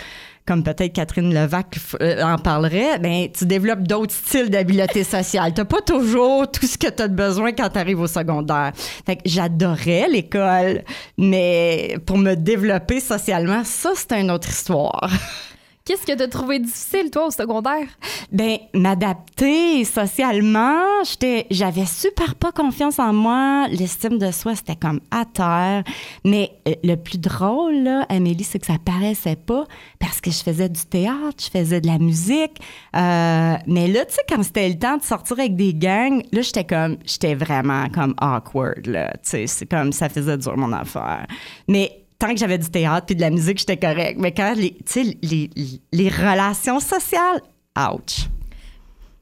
comme 0.46 0.62
peut-être 0.62 0.92
Catherine 0.92 1.33
Levac 1.33 1.78
euh, 2.00 2.22
en 2.22 2.37
parlerait, 2.37 2.98
ben 2.98 3.28
tu 3.33 3.46
développes 3.46 3.87
d'autres 3.87 4.12
styles 4.12 4.50
d'habileté 4.50 5.04
sociale. 5.04 5.54
T'as 5.54 5.64
pas 5.64 5.80
toujours 5.80 6.50
tout 6.50 6.66
ce 6.66 6.76
que 6.76 6.88
tu 6.88 7.02
as 7.02 7.09
besoin 7.09 7.52
quand 7.52 7.70
tu 7.70 7.78
arrives 7.78 8.00
au 8.00 8.07
secondaire. 8.07 8.72
Fait 9.07 9.16
que 9.16 9.22
j'adorais 9.24 10.09
l'école, 10.09 10.83
mais 11.16 11.96
pour 12.07 12.18
me 12.18 12.35
développer 12.35 13.00
socialement, 13.00 13.64
ça 13.64 13.92
c'est 13.94 14.12
une 14.20 14.30
autre 14.30 14.48
histoire. 14.48 15.11
Qu'est-ce 15.87 16.07
que 16.07 16.16
t'as 16.16 16.29
trouvé 16.29 16.61
difficile, 16.61 17.11
toi, 17.11 17.27
au 17.27 17.31
secondaire? 17.31 17.87
Ben, 18.33 18.57
m'adapter 18.73 19.85
socialement, 19.85 20.81
j'étais, 21.05 21.47
j'avais 21.51 21.85
super 21.85 22.37
pas 22.37 22.53
confiance 22.53 22.99
en 22.99 23.12
moi. 23.12 23.68
L'estime 23.68 24.16
de 24.16 24.31
soi, 24.31 24.55
c'était 24.55 24.77
comme 24.77 25.01
à 25.11 25.27
terre. 25.27 25.85
Mais 26.25 26.53
euh, 26.66 26.73
le 26.83 26.94
plus 26.94 27.18
drôle, 27.18 27.83
là, 27.83 28.07
Amélie, 28.09 28.44
c'est 28.44 28.61
que 28.61 28.64
ça 28.64 28.79
paraissait 28.83 29.37
pas 29.37 29.66
parce 30.01 30.23
que 30.23 30.31
je 30.31 30.42
faisais 30.42 30.70
du 30.70 30.87
théâtre, 30.87 31.37
je 31.38 31.51
faisais 31.51 31.83
de 31.83 31.87
la 31.87 31.99
musique. 31.99 32.62
Euh, 32.97 33.57
mais 33.66 33.87
là, 33.87 34.07
tu 34.07 34.14
sais, 34.14 34.23
quand 34.27 34.42
c'était 34.42 34.70
le 34.70 34.79
temps 34.79 34.97
de 34.97 35.03
sortir 35.03 35.38
avec 35.38 35.55
des 35.55 35.75
gangs, 35.75 36.23
là, 36.33 36.40
j'étais 36.40 36.64
comme, 36.64 36.97
j'étais 37.05 37.35
vraiment 37.35 37.90
comme 37.90 38.14
awkward, 38.23 38.87
là. 38.87 39.11
Tu 39.16 39.18
sais, 39.25 39.47
c'est 39.47 39.66
comme, 39.66 39.92
ça 39.92 40.09
faisait 40.09 40.38
dur 40.38 40.57
mon 40.57 40.73
affaire. 40.73 41.27
Mais 41.68 42.04
tant 42.18 42.29
que 42.29 42.37
j'avais 42.37 42.59
du 42.59 42.68
théâtre 42.70 43.07
puis 43.07 43.16
de 43.16 43.20
la 43.20 43.31
musique, 43.31 43.59
j'étais 43.59 43.77
correct. 43.77 44.16
Mais 44.18 44.33
quand 44.33 44.55
les, 44.55 44.77
les, 45.22 45.50
les 45.92 46.09
relations 46.09 46.81
sociales, 46.81 47.40
ouch. 47.77 48.29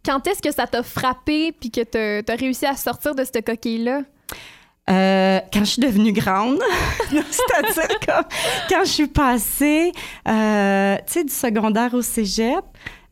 Quand 0.04 0.26
est-ce 0.26 0.42
que 0.42 0.52
ça 0.52 0.66
t'a 0.66 0.82
frappé 0.82 1.52
puis 1.52 1.70
que 1.70 1.82
t'as 1.82 2.22
t'as 2.22 2.36
réussi 2.36 2.66
à 2.66 2.74
sortir 2.74 3.14
de 3.14 3.24
cette 3.24 3.44
coquille-là? 3.44 4.02
Euh, 4.90 5.40
quand 5.52 5.60
je 5.60 5.64
suis 5.64 5.82
devenue 5.82 6.12
grande, 6.12 6.58
c'est-à-dire 7.10 8.00
comme 8.04 8.24
quand 8.68 8.84
je 8.84 8.90
suis 8.90 9.06
passée, 9.06 9.92
euh, 10.26 10.96
tu 11.06 11.12
sais, 11.12 11.24
du 11.24 11.32
secondaire 11.32 11.94
au 11.94 12.02
cégep. 12.02 12.64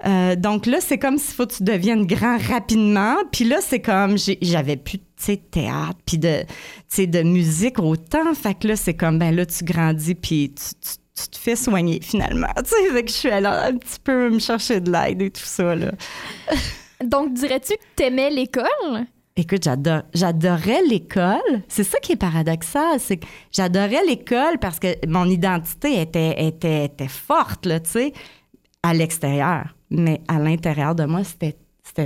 Euh, 0.07 0.37
donc 0.37 0.67
là, 0.67 0.79
c'est 0.81 0.99
comme 0.99 1.19
s'il 1.19 1.35
faut 1.35 1.47
que 1.47 1.55
tu 1.55 1.63
deviennes 1.63 2.07
grand 2.07 2.39
rapidement. 2.39 3.17
Puis 3.33 3.45
là, 3.45 3.59
c'est 3.61 3.81
comme 3.81 4.17
j'avais 4.17 4.77
plus, 4.77 4.99
de 4.99 5.35
théâtre, 5.35 5.99
puis 6.07 6.19
de, 6.19 7.23
musique 7.23 7.79
autant. 7.79 8.35
Fait 8.35 8.59
que 8.59 8.69
là, 8.69 8.77
c'est 8.77 8.95
comme, 8.95 9.19
ben 9.19 9.35
là, 9.35 9.45
tu 9.47 9.65
grandis, 9.65 10.15
puis 10.15 10.55
tu, 10.55 10.75
tu- 10.81 11.01
tu 11.23 11.29
te 11.29 11.37
fais 11.37 11.57
soigner 11.57 12.01
finalement. 12.03 12.49
Tu 12.57 12.71
sais, 12.71 12.93
fait 12.93 13.05
que 13.05 13.11
je 13.11 13.17
suis 13.17 13.31
allée 13.31 13.47
un 13.47 13.77
petit 13.77 13.99
peu 14.03 14.31
me 14.31 14.39
chercher 14.39 14.81
de 14.81 14.91
l'aide 14.91 15.21
et 15.21 15.31
tout 15.31 15.43
ça, 15.45 15.75
là. 15.75 15.93
Donc, 17.05 17.35
dirais-tu 17.35 17.75
que 17.75 17.83
t'aimais 17.97 18.31
l'école? 18.31 19.07
Écoute, 19.37 19.63
j'adore, 19.65 20.03
j'adorais 20.13 20.83
l'école. 20.89 21.63
C'est 21.69 21.85
ça 21.85 21.99
qui 22.01 22.13
est 22.13 22.17
paradoxal, 22.17 22.99
c'est 22.99 23.19
que 23.19 23.27
j'adorais 23.53 24.05
l'école 24.07 24.59
parce 24.61 24.79
que 24.79 24.89
mon 25.07 25.25
identité 25.27 26.01
était, 26.01 26.47
était, 26.47 26.87
était 26.87 27.09
forte, 27.09 27.65
là, 27.65 27.81
tu 27.81 27.91
sais, 27.91 28.13
à 28.83 28.95
l'extérieur. 28.95 29.75
Mais 29.91 30.21
à 30.29 30.39
l'intérieur 30.39 30.95
de 30.95 31.05
moi, 31.05 31.23
c'était, 31.25 31.57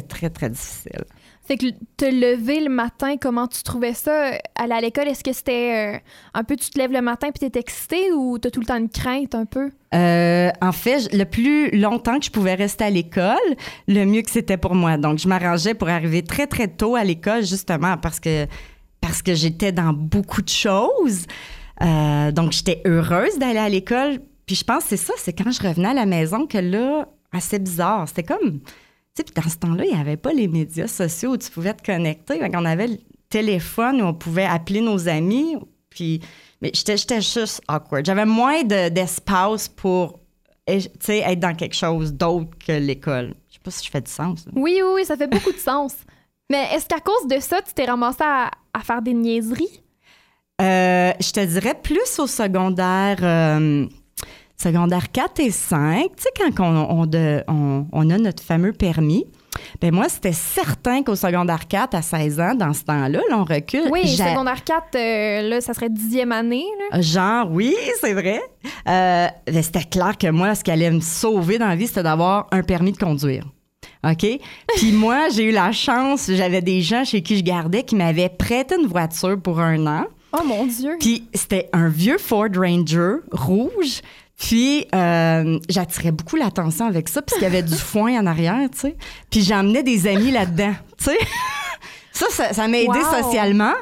très, 0.02 0.30
très 0.30 0.50
difficile. 0.50 1.04
Fait 1.46 1.58
que 1.58 1.66
te 1.98 2.06
lever 2.06 2.60
le 2.60 2.70
matin, 2.70 3.16
comment 3.20 3.46
tu 3.46 3.62
trouvais 3.62 3.92
ça? 3.92 4.30
Aller 4.54 4.72
à 4.72 4.80
l'école, 4.80 5.08
est-ce 5.08 5.22
que 5.22 5.34
c'était 5.34 5.96
euh, 5.96 5.98
un 6.32 6.42
peu 6.42 6.56
tu 6.56 6.70
te 6.70 6.78
lèves 6.78 6.90
le 6.90 7.02
matin 7.02 7.28
puis 7.34 7.50
t'es 7.50 7.60
excité 7.60 8.12
ou 8.12 8.38
t'as 8.38 8.48
tout 8.50 8.60
le 8.60 8.66
temps 8.66 8.78
une 8.78 8.88
crainte 8.88 9.34
un 9.34 9.44
peu? 9.44 9.70
Euh, 9.94 10.50
en 10.62 10.72
fait, 10.72 11.12
le 11.12 11.24
plus 11.24 11.70
longtemps 11.70 12.18
que 12.18 12.24
je 12.24 12.30
pouvais 12.30 12.54
rester 12.54 12.84
à 12.84 12.90
l'école, 12.90 13.36
le 13.88 14.06
mieux 14.06 14.22
que 14.22 14.30
c'était 14.30 14.56
pour 14.56 14.74
moi. 14.74 14.96
Donc, 14.96 15.18
je 15.18 15.28
m'arrangeais 15.28 15.74
pour 15.74 15.90
arriver 15.90 16.22
très, 16.22 16.46
très 16.46 16.66
tôt 16.66 16.96
à 16.96 17.04
l'école, 17.04 17.44
justement, 17.44 17.98
parce 17.98 18.20
que, 18.20 18.46
parce 19.02 19.20
que 19.20 19.34
j'étais 19.34 19.70
dans 19.70 19.92
beaucoup 19.92 20.40
de 20.40 20.48
choses. 20.48 21.26
Euh, 21.82 22.32
donc, 22.32 22.52
j'étais 22.52 22.80
heureuse 22.86 23.38
d'aller 23.38 23.58
à 23.58 23.68
l'école. 23.68 24.20
Puis, 24.46 24.56
je 24.56 24.64
pense 24.64 24.84
que 24.84 24.90
c'est 24.90 24.96
ça, 24.96 25.14
c'est 25.16 25.32
quand 25.32 25.50
je 25.50 25.62
revenais 25.66 25.88
à 25.88 25.94
la 25.94 26.06
maison 26.06 26.46
que 26.46 26.58
là, 26.58 27.08
assez 27.32 27.58
bizarre. 27.58 28.08
C'était 28.08 28.22
comme. 28.24 28.60
Tu 28.60 28.66
sais, 29.16 29.24
puis 29.24 29.34
dans 29.42 29.48
ce 29.48 29.56
temps-là, 29.56 29.84
il 29.84 29.94
n'y 29.94 30.00
avait 30.00 30.16
pas 30.16 30.32
les 30.32 30.48
médias 30.48 30.88
sociaux 30.88 31.30
où 31.32 31.36
tu 31.36 31.50
pouvais 31.50 31.72
te 31.74 31.82
connecter. 31.84 32.38
Fait 32.38 32.50
qu'on 32.50 32.64
avait 32.64 32.88
le 32.88 32.98
téléphone 33.30 34.02
où 34.02 34.06
on 34.06 34.14
pouvait 34.14 34.44
appeler 34.44 34.80
nos 34.80 35.08
amis. 35.08 35.56
Puis, 35.88 36.20
mais 36.60 36.72
j'étais, 36.74 37.20
juste 37.20 37.60
awkward. 37.68 38.04
J'avais 38.04 38.24
moins 38.26 38.62
de- 38.64 38.88
d'espace 38.88 39.68
pour 39.68 40.18
eh, 40.66 40.80
tu 40.80 40.88
sais, 41.00 41.18
être 41.18 41.38
dans 41.40 41.54
quelque 41.54 41.76
chose 41.76 42.12
d'autre 42.12 42.50
que 42.66 42.72
l'école. 42.72 43.34
Je 43.48 43.54
sais 43.54 43.60
pas 43.62 43.70
si 43.70 43.84
je 43.86 43.90
fais 43.90 44.00
du 44.00 44.10
sens. 44.10 44.46
là. 44.46 44.52
Oui, 44.56 44.80
oui, 44.82 44.90
oui, 44.94 45.04
ça 45.04 45.16
fait 45.16 45.28
beaucoup 45.28 45.52
de 45.52 45.58
sens. 45.58 45.94
Mais 46.50 46.64
est-ce 46.74 46.86
qu'à 46.86 47.00
cause 47.00 47.26
de 47.28 47.38
ça, 47.40 47.62
tu 47.62 47.72
t'es 47.72 47.84
ramassé 47.84 48.18
à, 48.22 48.50
à 48.72 48.80
faire 48.80 49.00
des 49.02 49.14
niaiseries? 49.14 49.80
Euh, 50.60 51.12
je 51.20 51.30
te 51.32 51.44
dirais 51.44 51.74
plus 51.80 52.18
au 52.18 52.26
secondaire, 52.26 53.18
euh, 53.22 53.86
secondaire 54.64 55.10
4 55.12 55.40
et 55.40 55.50
5. 55.50 56.04
Tu 56.16 56.22
sais, 56.22 56.28
quand 56.36 56.64
on, 56.64 57.00
on, 57.00 57.06
de- 57.06 57.42
on- 57.48 57.86
on 57.92 58.10
a 58.10 58.18
notre 58.18 58.42
fameux 58.42 58.72
permis, 58.72 59.24
ben 59.80 59.94
moi, 59.94 60.08
c'était 60.08 60.32
certain 60.32 61.02
qu'au 61.02 61.14
secondaire 61.14 61.68
4 61.68 61.94
à 61.94 62.02
16 62.02 62.40
ans, 62.40 62.54
dans 62.54 62.72
ce 62.72 62.82
temps-là, 62.84 63.20
là, 63.30 63.38
on 63.38 63.44
recule. 63.44 63.88
Oui, 63.92 64.00
j'a- 64.06 64.30
secondaire 64.30 64.64
4, 64.64 64.84
euh, 64.96 65.48
là, 65.48 65.60
ça 65.60 65.74
serait 65.74 65.90
dixième 65.90 66.32
année. 66.32 66.64
Là. 66.90 67.00
Genre, 67.00 67.48
oui, 67.50 67.74
c'est 68.00 68.14
vrai. 68.14 68.40
Euh, 68.88 69.28
ben, 69.46 69.62
c'était 69.62 69.84
clair 69.84 70.16
que 70.18 70.28
moi, 70.30 70.54
ce 70.54 70.64
qui 70.64 70.70
allait 70.70 70.90
me 70.90 71.00
sauver 71.00 71.58
dans 71.58 71.68
la 71.68 71.76
vie, 71.76 71.86
c'était 71.86 72.02
d'avoir 72.02 72.46
un 72.50 72.62
permis 72.62 72.92
de 72.92 72.98
conduire. 72.98 73.44
OK? 74.04 74.26
Puis 74.76 74.92
moi, 75.04 75.28
j'ai 75.34 75.44
eu 75.44 75.52
la 75.52 75.72
chance, 75.72 76.30
j'avais 76.32 76.60
des 76.62 76.80
gens 76.80 77.04
chez 77.04 77.22
qui 77.22 77.36
je 77.38 77.42
gardais 77.44 77.82
qui 77.84 77.94
m'avaient 77.96 78.28
prêté 78.28 78.74
une 78.80 78.86
voiture 78.88 79.40
pour 79.40 79.60
un 79.60 79.86
an. 79.86 80.04
Oh 80.36 80.42
mon 80.44 80.66
Dieu! 80.66 80.96
Puis 80.98 81.28
c'était 81.32 81.68
un 81.72 81.88
vieux 81.88 82.18
Ford 82.18 82.48
Ranger 82.56 83.18
rouge. 83.30 84.00
Puis 84.38 84.86
euh, 84.94 85.58
j'attirais 85.68 86.10
beaucoup 86.10 86.36
l'attention 86.36 86.86
avec 86.86 87.08
ça, 87.08 87.22
puisqu'il 87.22 87.44
y 87.44 87.46
avait 87.46 87.62
du 87.62 87.74
foin 87.76 88.20
en 88.20 88.26
arrière, 88.26 88.68
tu 88.72 88.80
sais. 88.80 88.96
Puis 89.30 89.42
j'emmenais 89.42 89.82
des 89.82 90.06
amis 90.06 90.30
là-dedans, 90.32 90.72
tu 90.98 91.04
sais. 91.06 91.18
Ça, 92.16 92.26
ça, 92.30 92.52
ça 92.52 92.68
m'a 92.68 92.78
aidé 92.78 92.86
Wow. 92.96 93.24
socialement. 93.24 93.72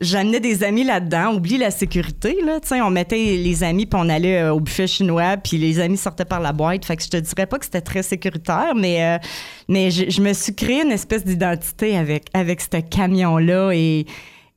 J'amenais 0.00 0.38
des 0.38 0.62
amis 0.62 0.84
là-dedans. 0.84 1.34
Oublie 1.34 1.58
la 1.58 1.72
sécurité, 1.72 2.38
là. 2.46 2.60
Tu 2.60 2.68
sais, 2.68 2.80
on 2.80 2.88
mettait 2.88 3.16
les 3.16 3.64
amis, 3.64 3.84
puis 3.84 4.00
on 4.00 4.08
allait 4.08 4.42
euh, 4.42 4.54
au 4.54 4.60
buffet 4.60 4.86
chinois, 4.86 5.36
puis 5.36 5.58
les 5.58 5.80
amis 5.80 5.96
sortaient 5.96 6.24
par 6.24 6.38
la 6.38 6.52
boîte. 6.52 6.84
Fait 6.84 6.94
que 6.94 7.02
je 7.02 7.08
te 7.08 7.16
dirais 7.16 7.46
pas 7.46 7.58
que 7.58 7.64
c'était 7.64 7.80
très 7.80 8.04
sécuritaire, 8.04 8.74
mais, 8.76 9.04
euh, 9.04 9.18
mais 9.68 9.90
je, 9.90 10.08
je 10.08 10.20
me 10.22 10.32
suis 10.34 10.54
créé 10.54 10.82
une 10.84 10.92
espèce 10.92 11.24
d'identité 11.24 11.98
avec, 11.98 12.26
avec 12.32 12.60
ce 12.60 12.78
camion-là 12.80 13.72
et, 13.72 14.06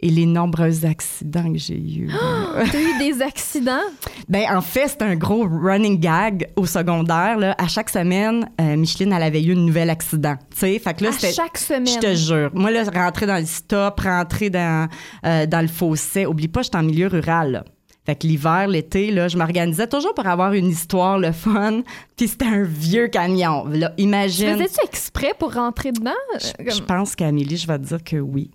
et 0.03 0.09
les 0.09 0.25
nombreux 0.25 0.85
accidents 0.85 1.49
que 1.51 1.57
j'ai 1.57 1.79
eus. 1.79 2.11
T'as 2.71 2.81
eu 2.81 2.97
des 2.99 3.21
accidents? 3.21 3.79
Ben, 4.27 4.43
en 4.53 4.59
fait, 4.59 4.89
c'est 4.89 5.01
un 5.01 5.15
gros 5.15 5.47
running 5.47 5.97
gag 5.97 6.49
au 6.57 6.65
secondaire. 6.65 7.37
Là. 7.37 7.55
À 7.57 7.69
chaque 7.69 7.89
semaine, 7.89 8.49
euh, 8.59 8.75
Micheline, 8.75 9.13
elle 9.13 9.23
avait 9.23 9.41
eu 9.41 9.53
un 9.53 9.59
nouvel 9.59 9.89
accident. 9.89 10.35
Tu 10.51 10.59
sais, 10.59 10.79
fait 10.79 10.93
que 10.93 11.05
là, 11.05 11.11
à 11.11 11.31
chaque 11.31 11.57
semaine. 11.57 11.87
Je 11.87 11.99
te 11.99 12.15
jure. 12.15 12.51
Moi, 12.53 12.71
là, 12.71 12.83
rentrer 12.93 13.25
dans 13.25 13.37
le 13.39 13.45
stop, 13.45 14.01
rentrer 14.01 14.49
dans, 14.49 14.89
euh, 15.25 15.45
dans 15.45 15.61
le 15.61 15.69
fossé. 15.69 16.25
Oublie 16.25 16.49
pas, 16.49 16.63
j'étais 16.63 16.77
en 16.77 16.83
milieu 16.83 17.07
rural. 17.07 17.51
Là. 17.53 17.63
Fait 18.05 18.15
que 18.15 18.27
l'hiver, 18.27 18.67
l'été, 18.67 19.11
là, 19.11 19.29
je 19.29 19.37
m'organisais 19.37 19.87
toujours 19.87 20.13
pour 20.13 20.27
avoir 20.27 20.51
une 20.51 20.67
histoire, 20.67 21.17
le 21.17 21.31
fun. 21.31 21.81
Puis 22.17 22.27
c'était 22.27 22.45
un 22.45 22.63
vieux 22.63 23.07
camion. 23.07 23.65
Là, 23.69 23.93
imagine. 23.97 24.57
faisais-tu 24.57 24.85
exprès 24.85 25.33
pour 25.39 25.53
rentrer 25.53 25.93
dedans? 25.93 26.11
Je, 26.37 26.47
Euh, 26.59 26.69
je 26.69 26.81
pense 26.81 27.15
qu'Amélie, 27.15 27.55
je 27.55 27.65
vais 27.65 27.79
te 27.79 27.85
dire 27.85 28.03
que 28.03 28.17
oui. 28.17 28.51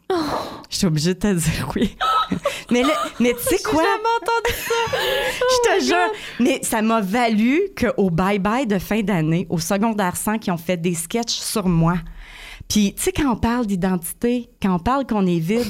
Je 0.69 0.77
suis 0.77 0.87
obligée 0.87 1.15
de 1.15 1.19
te 1.19 1.33
dire 1.33 1.69
oui. 1.75 1.97
mais 2.71 2.83
mais 3.21 3.33
tu 3.33 3.57
sais 3.57 3.63
quoi? 3.63 3.83
Je 5.41 5.79
te 5.79 5.85
jure. 5.85 6.13
Mais 6.41 6.61
ça 6.63 6.83
m'a 6.83 7.01
valu 7.01 7.61
qu'au 7.77 8.11
bye-bye 8.11 8.67
de 8.67 8.79
fin 8.79 9.01
d'année, 9.01 9.47
au 9.49 9.59
secondaire 9.59 10.17
100, 10.17 10.39
qui 10.39 10.51
ont 10.51 10.59
fait 10.59 10.77
des 10.77 10.95
sketchs 10.95 11.39
sur 11.39 11.69
moi. 11.69 11.95
Puis, 12.69 12.93
tu 12.95 13.03
sais, 13.05 13.13
quand 13.13 13.33
on 13.33 13.37
parle 13.37 13.67
d'identité, 13.67 14.51
quand 14.61 14.75
on 14.75 14.79
parle 14.79 15.07
qu'on 15.07 15.27
est 15.27 15.39
vide, 15.39 15.67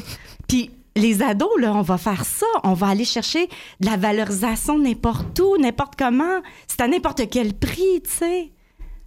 puis 0.49 0.71
les 0.99 1.23
ados, 1.23 1.61
là, 1.61 1.73
on 1.75 1.83
va 1.83 1.99
faire 1.99 2.25
ça. 2.25 2.47
On 2.65 2.75
va 2.75 2.89
aller 2.89 3.05
chercher 3.05 3.47
de 3.81 3.87
la 3.87 3.97
valorisation 3.97 4.79
n'importe 4.79 5.39
où, 5.41 5.57
n'importe 5.57 5.95
comment. 5.97 6.43
C'est 6.67 6.81
à 6.81 6.89
n'importe 6.89 7.23
quel 7.31 7.55
prix, 7.55 8.03
tu 8.05 8.11
sais. 8.11 8.53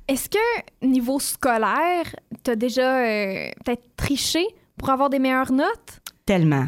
Est-ce 0.08 0.30
que, 0.30 0.86
niveau 0.86 1.20
scolaire, 1.20 2.16
t'as 2.44 2.56
déjà 2.56 3.00
euh, 3.00 3.52
peut-être 3.64 3.84
triché 3.96 4.46
pour 4.78 4.90
avoir 4.90 5.10
des 5.10 5.20
meilleures 5.20 5.52
notes? 5.52 6.02
Tellement. 6.26 6.68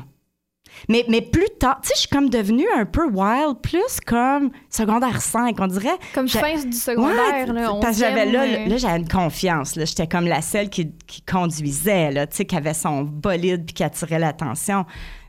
Mais, 0.89 1.05
mais 1.09 1.21
plus 1.21 1.49
tard, 1.59 1.79
tu 1.81 1.89
sais, 1.89 1.93
je 1.95 1.99
suis 2.01 2.09
comme 2.09 2.29
devenue 2.29 2.67
un 2.75 2.85
peu 2.85 3.07
wild, 3.07 3.59
plus 3.61 3.99
comme 4.05 4.51
secondaire 4.69 5.21
5, 5.21 5.55
on 5.59 5.67
dirait. 5.67 5.97
Comme 6.13 6.27
fin 6.27 6.55
du 6.55 6.73
secondaire, 6.73 7.13
Ouais, 7.13 7.53
là, 7.53 7.73
parce 7.81 7.97
que 7.97 7.99
j'avais 7.99 8.25
là, 8.25 8.45
là 8.45 8.77
j'avais 8.77 8.99
une 8.99 9.07
confiance. 9.07 9.75
Là, 9.75 9.85
j'étais 9.85 10.07
comme 10.07 10.27
la 10.27 10.41
seule 10.41 10.69
qui, 10.69 10.91
qui 11.07 11.21
conduisait, 11.21 12.11
là, 12.11 12.27
tu 12.27 12.37
sais, 12.37 12.45
qui 12.45 12.55
avait 12.55 12.73
son 12.73 13.03
bolide 13.03 13.65
puis 13.65 13.73
qui 13.73 13.83
attirait 13.83 14.19
l'attention. 14.19 14.85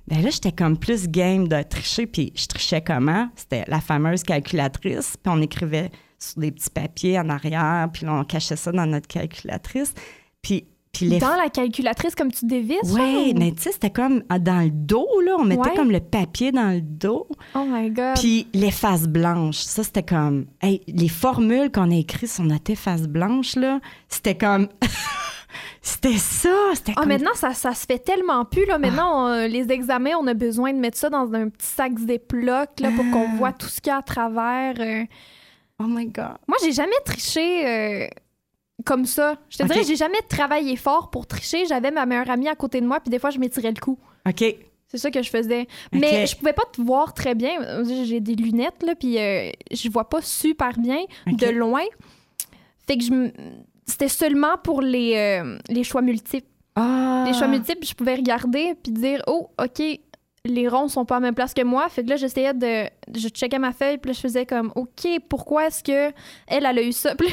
Ben 0.06 0.22
là, 0.22 0.30
j'étais 0.30 0.52
comme 0.52 0.78
plus 0.78 1.08
game 1.08 1.48
de 1.48 1.62
tricher, 1.62 2.06
puis 2.06 2.32
je 2.34 2.46
trichais 2.46 2.82
comment? 2.82 3.28
C'était 3.36 3.64
la 3.68 3.80
fameuse 3.80 4.22
calculatrice, 4.22 5.16
puis 5.22 5.32
on 5.34 5.40
écrivait 5.40 5.90
sur 6.18 6.40
des 6.40 6.52
petits 6.52 6.70
papiers 6.70 7.18
en 7.18 7.28
arrière, 7.30 7.88
puis 7.92 8.04
là, 8.04 8.14
on 8.14 8.24
cachait 8.24 8.56
ça 8.56 8.70
dans 8.70 8.86
notre 8.86 9.08
calculatrice. 9.08 9.94
Puis, 10.42 10.66
puis 10.94 11.06
les 11.06 11.18
Dans 11.18 11.36
la 11.36 11.48
calculatrice, 11.50 12.14
comme 12.14 12.30
tu 12.32 12.46
dévisses? 12.46 12.78
oui, 12.94 13.32
ou- 13.34 13.38
mais 13.38 13.52
tu 13.52 13.62
sais, 13.62 13.72
c'était 13.72 13.90
comme 13.90 14.22
dans 14.40 14.62
le 14.64 14.70
dos, 14.70 15.08
là. 15.26 15.36
On 15.38 15.44
mettait 15.44 15.60
Ouais. 15.70 15.74
comme 15.76 15.90
le 15.90 16.00
papier 16.00 16.52
dans 16.52 16.70
le 16.72 16.80
dos. 16.80 17.26
Oh 17.54 17.64
my 17.68 17.90
God. 17.90 18.14
Puis 18.14 18.46
l'efface 18.54 19.08
blanche, 19.08 19.56
ça, 19.58 19.82
c'était 19.82 20.02
comme... 20.02 20.46
hey, 20.62 20.80
les 20.88 21.08
formules 21.08 21.70
qu'on 21.72 21.90
a 21.90 21.94
écrites 21.96 22.30
sur 22.30 22.44
notre 22.44 22.70
efface 22.70 23.02
blanche, 23.08 23.56
là, 23.56 23.80
c'était 24.08 24.36
comme... 24.36 24.68
c'était 25.82 26.16
ça, 26.16 26.50
c'était 26.74 26.92
Ah, 26.96 27.00
comme... 27.00 27.08
maintenant, 27.08 27.34
ça, 27.34 27.52
ça 27.52 27.74
se 27.74 27.84
fait 27.86 27.98
tellement 27.98 28.44
plus. 28.44 28.64
Là. 28.66 28.78
Maintenant, 28.78 29.26
on- 29.28 29.46
les 29.48 29.70
examens, 29.70 30.12
on 30.20 30.26
a 30.26 30.34
besoin 30.34 30.72
de 30.72 30.78
mettre 30.78 30.96
ça 30.98 31.10
dans 31.10 31.32
un 31.34 31.48
petit 31.48 31.66
sac 31.66 31.98
Ziploc 31.98 32.68
là, 32.80 32.90
pour 32.94 33.04
Ah. 33.08 33.12
qu'on 33.12 33.36
voit 33.36 33.52
tout 33.52 33.66
ce 33.68 33.80
qu'il 33.80 33.90
y 33.90 33.94
a 33.94 33.98
à 33.98 34.02
travers. 34.02 34.74
euh. 34.80 35.04
Oh 35.80 35.86
my 35.88 36.06
God. 36.06 36.36
Moi, 36.46 36.56
j'ai 36.62 36.72
jamais 36.72 36.92
triché 37.04 37.66
euh, 37.66 38.06
comme 38.84 39.06
ça. 39.06 39.36
Je 39.48 39.58
te 39.58 39.62
dirais, 39.64 39.84
j'ai 39.84 39.96
jamais 39.96 40.20
travaillé 40.28 40.76
fort 40.76 41.10
pour 41.10 41.26
tricher. 41.26 41.66
J'avais 41.66 41.90
ma 41.90 42.06
meilleure 42.06 42.30
amie 42.30 42.48
à 42.48 42.54
côté 42.54 42.80
de 42.80 42.86
moi, 42.86 43.00
puis 43.00 43.10
des 43.10 43.18
fois, 43.18 43.30
je 43.30 43.38
m'étirais 43.38 43.70
le 43.70 43.80
cou. 43.80 43.98
OK. 44.28 44.44
C'est 44.88 44.98
ça 44.98 45.10
que 45.10 45.22
je 45.22 45.30
faisais. 45.30 45.66
Mais 45.92 46.26
je 46.26 46.36
pouvais 46.36 46.52
pas 46.52 46.64
te 46.72 46.80
voir 46.80 47.14
très 47.14 47.34
bien. 47.34 47.84
J'ai 48.04 48.20
des 48.20 48.34
lunettes, 48.34 48.82
là, 48.82 48.94
puis 48.94 49.18
euh, 49.18 49.50
je 49.70 49.88
vois 49.88 50.08
pas 50.08 50.22
super 50.22 50.78
bien 50.78 51.04
de 51.26 51.48
loin. 51.48 51.82
Fait 52.86 52.96
que 52.96 53.04
je 53.04 53.30
c'était 53.86 54.08
seulement 54.08 54.56
pour 54.62 54.80
les, 54.80 55.14
euh, 55.16 55.58
les 55.68 55.84
choix 55.84 56.00
multiples. 56.00 56.48
Ah. 56.76 57.24
Les 57.26 57.34
choix 57.34 57.48
multiples, 57.48 57.86
je 57.86 57.94
pouvais 57.94 58.14
regarder 58.14 58.74
puis 58.82 58.92
dire 58.92 59.22
oh 59.26 59.50
OK, 59.62 59.82
les 60.46 60.68
ronds 60.68 60.88
sont 60.88 61.04
pas 61.04 61.16
à 61.16 61.20
la 61.20 61.26
même 61.26 61.34
place 61.34 61.54
que 61.54 61.62
moi. 61.62 61.88
Fait 61.88 62.04
que 62.04 62.10
là 62.10 62.16
j'essayais 62.16 62.52
de 62.52 62.84
je 63.14 63.28
checkais 63.28 63.58
ma 63.58 63.72
feuille 63.72 63.98
puis 63.98 64.10
là 64.10 64.14
je 64.14 64.20
faisais 64.20 64.44
comme 64.44 64.72
OK, 64.74 65.06
pourquoi 65.28 65.68
est-ce 65.68 65.82
que 65.82 66.12
elle 66.46 66.66
elle 66.66 66.78
a 66.78 66.82
eu 66.82 66.92
ça? 66.92 67.14
Puis 67.18 67.28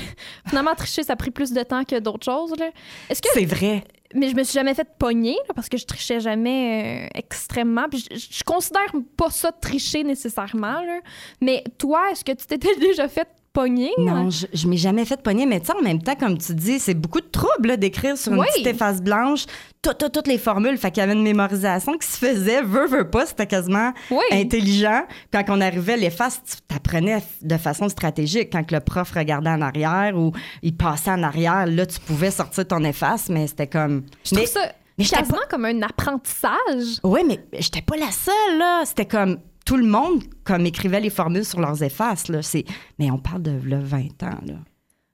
finalement 0.47 0.73
tricher 0.75 1.03
ça 1.03 1.13
a 1.13 1.15
pris 1.15 1.31
plus 1.31 1.51
de 1.51 1.61
temps 1.63 1.83
que 1.83 1.99
d'autres 1.99 2.25
choses 2.25 2.53
là. 2.57 2.69
Est-ce 3.09 3.21
que 3.21 3.27
C'est 3.33 3.45
vrai. 3.45 3.83
mais 4.15 4.29
je 4.29 4.35
me 4.35 4.43
suis 4.43 4.53
jamais 4.53 4.73
fait 4.73 4.87
pogner 4.97 5.35
là, 5.47 5.53
parce 5.53 5.67
que 5.67 5.77
je 5.77 5.85
trichais 5.85 6.19
jamais 6.21 7.05
euh, 7.05 7.19
extrêmement. 7.19 7.87
Puis 7.89 8.05
je, 8.11 8.17
je 8.37 8.43
considère 8.43 8.91
pas 9.17 9.29
ça 9.29 9.51
tricher 9.51 10.03
nécessairement 10.03 10.81
là. 10.81 10.99
Mais 11.41 11.63
toi, 11.77 12.11
est-ce 12.11 12.23
que 12.23 12.31
tu 12.31 12.45
t'étais 12.45 12.75
déjà 12.79 13.07
fait 13.09 13.27
pogner 13.53 13.91
Non, 13.97 14.29
je, 14.29 14.45
je 14.53 14.67
m'ai 14.67 14.77
jamais 14.77 15.05
fait 15.05 15.21
pogner, 15.21 15.45
mais 15.45 15.59
tu 15.59 15.67
sais, 15.67 15.73
en 15.77 15.81
même 15.81 16.01
temps, 16.01 16.15
comme 16.15 16.37
tu 16.37 16.53
dis, 16.55 16.79
c'est 16.79 16.93
beaucoup 16.93 17.19
de 17.21 17.27
trouble 17.27 17.77
d'écrire 17.77 18.17
sur 18.17 18.31
une 18.33 18.39
Oui. 18.39 18.47
petite 18.53 18.67
efface 18.67 19.01
blanche 19.01 19.45
tout- 19.81 19.93
tout- 19.93 20.09
toutes 20.09 20.27
les 20.27 20.37
formules. 20.37 20.77
Fait 20.77 20.91
qu'il 20.91 21.01
y 21.01 21.03
avait 21.03 21.13
une 21.13 21.23
mémorisation 21.23 21.97
qui 21.97 22.07
se 22.07 22.17
faisait, 22.17 22.61
veut, 22.61 22.85
veut 22.87 23.09
pas, 23.09 23.25
c'était 23.25 23.47
quasiment 23.47 23.91
Oui. 24.11 24.23
intelligent. 24.31 25.03
Quand 25.33 25.43
on 25.49 25.59
arrivait, 25.59 25.97
l'efface, 25.97 26.41
tu 26.45 26.57
t'apprenais 26.67 27.21
de 27.41 27.57
façon 27.57 27.89
stratégique. 27.89 28.49
Quand 28.51 28.71
le 28.71 28.79
prof 28.79 29.11
regardait 29.11 29.49
en 29.49 29.61
arrière 29.61 30.15
ou 30.17 30.31
il 30.61 30.75
passait 30.75 31.11
en 31.11 31.23
arrière, 31.23 31.65
là, 31.65 31.85
tu 31.85 31.99
pouvais 31.99 32.31
sortir 32.31 32.67
ton 32.67 32.83
efface, 32.83 33.27
mais 33.29 33.47
c'était 33.47 33.67
comme... 33.67 34.03
Je 34.23 34.29
trouve 34.35 34.39
mais, 34.41 34.45
ça 34.45 34.59
mais 34.97 35.05
quasiment 35.05 35.39
comme 35.49 35.65
un 35.65 35.81
apprentissage. 35.81 36.99
Oui, 37.03 37.21
mais 37.27 37.39
j'étais 37.59 37.81
pas 37.81 37.97
la 37.97 38.11
seule, 38.11 38.59
là. 38.59 38.83
C'était 38.85 39.05
comme 39.07 39.37
tout 39.71 39.77
le 39.77 39.87
monde 39.87 40.21
comme 40.43 40.65
écrivait 40.65 40.99
les 40.99 41.09
formules 41.09 41.45
sur 41.45 41.61
leurs 41.61 41.81
effaces, 41.81 42.27
là. 42.27 42.41
C'est... 42.41 42.65
Mais 42.99 43.09
on 43.09 43.17
parle 43.17 43.41
de 43.41 43.51
là, 43.69 43.79
20 43.79 43.99
ans, 44.23 44.39
là. 44.45 44.55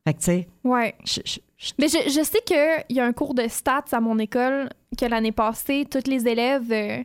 Fait 0.03 0.13
que, 0.15 0.19
tu 0.19 0.25
sais, 0.25 0.47
Ouais. 0.63 0.95
je- 1.05 1.21
je- 1.25 1.39
je- 1.57 1.71
Mais 1.77 1.87
je, 1.89 2.23
sais 2.23 2.39
qu'il 2.43 2.95
y 2.95 2.99
a 2.99 3.05
un 3.05 3.13
cours 3.13 3.35
de 3.35 3.47
stats 3.47 3.85
à 3.91 3.99
mon 3.99 4.17
école 4.17 4.69
que 4.97 5.05
l'année 5.05 5.31
passée, 5.31 5.85
tous 5.89 6.09
les 6.09 6.27
élèves, 6.27 6.71
euh, 6.71 7.03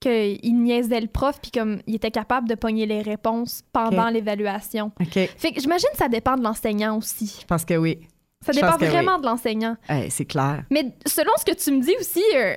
qu'ils 0.00 0.56
niaisaient 0.62 1.00
le 1.00 1.06
prof, 1.08 1.40
puis 1.42 1.50
comme 1.50 1.80
ils 1.88 1.96
étaient 1.96 2.10
capables 2.12 2.48
de 2.48 2.54
pogner 2.54 2.86
les 2.86 3.02
réponses 3.02 3.62
pendant 3.72 4.08
l'évaluation. 4.08 4.92
OK, 5.00 5.12
Fait 5.36 5.52
que 5.52 5.60
j'imagine 5.60 5.88
que 5.92 5.98
ça 5.98 6.08
dépend 6.08 6.36
de 6.36 6.42
l'enseignant 6.44 6.96
aussi. 6.98 7.38
je 7.40 7.46
pense 7.46 7.64
que 7.64 7.74
oui. 7.76 7.98
Ça 8.42 8.52
dépend 8.52 8.76
vraiment 8.76 9.18
de 9.18 9.24
l'enseignant. 9.26 9.76
Eh, 9.88 10.10
c'est 10.10 10.26
clair. 10.26 10.64
Mais 10.70 10.92
selon 11.06 11.32
ce 11.38 11.44
que 11.46 11.54
tu 11.56 11.72
me 11.72 11.80
dis 11.82 11.94
aussi, 11.98 12.22
euh, 12.36 12.54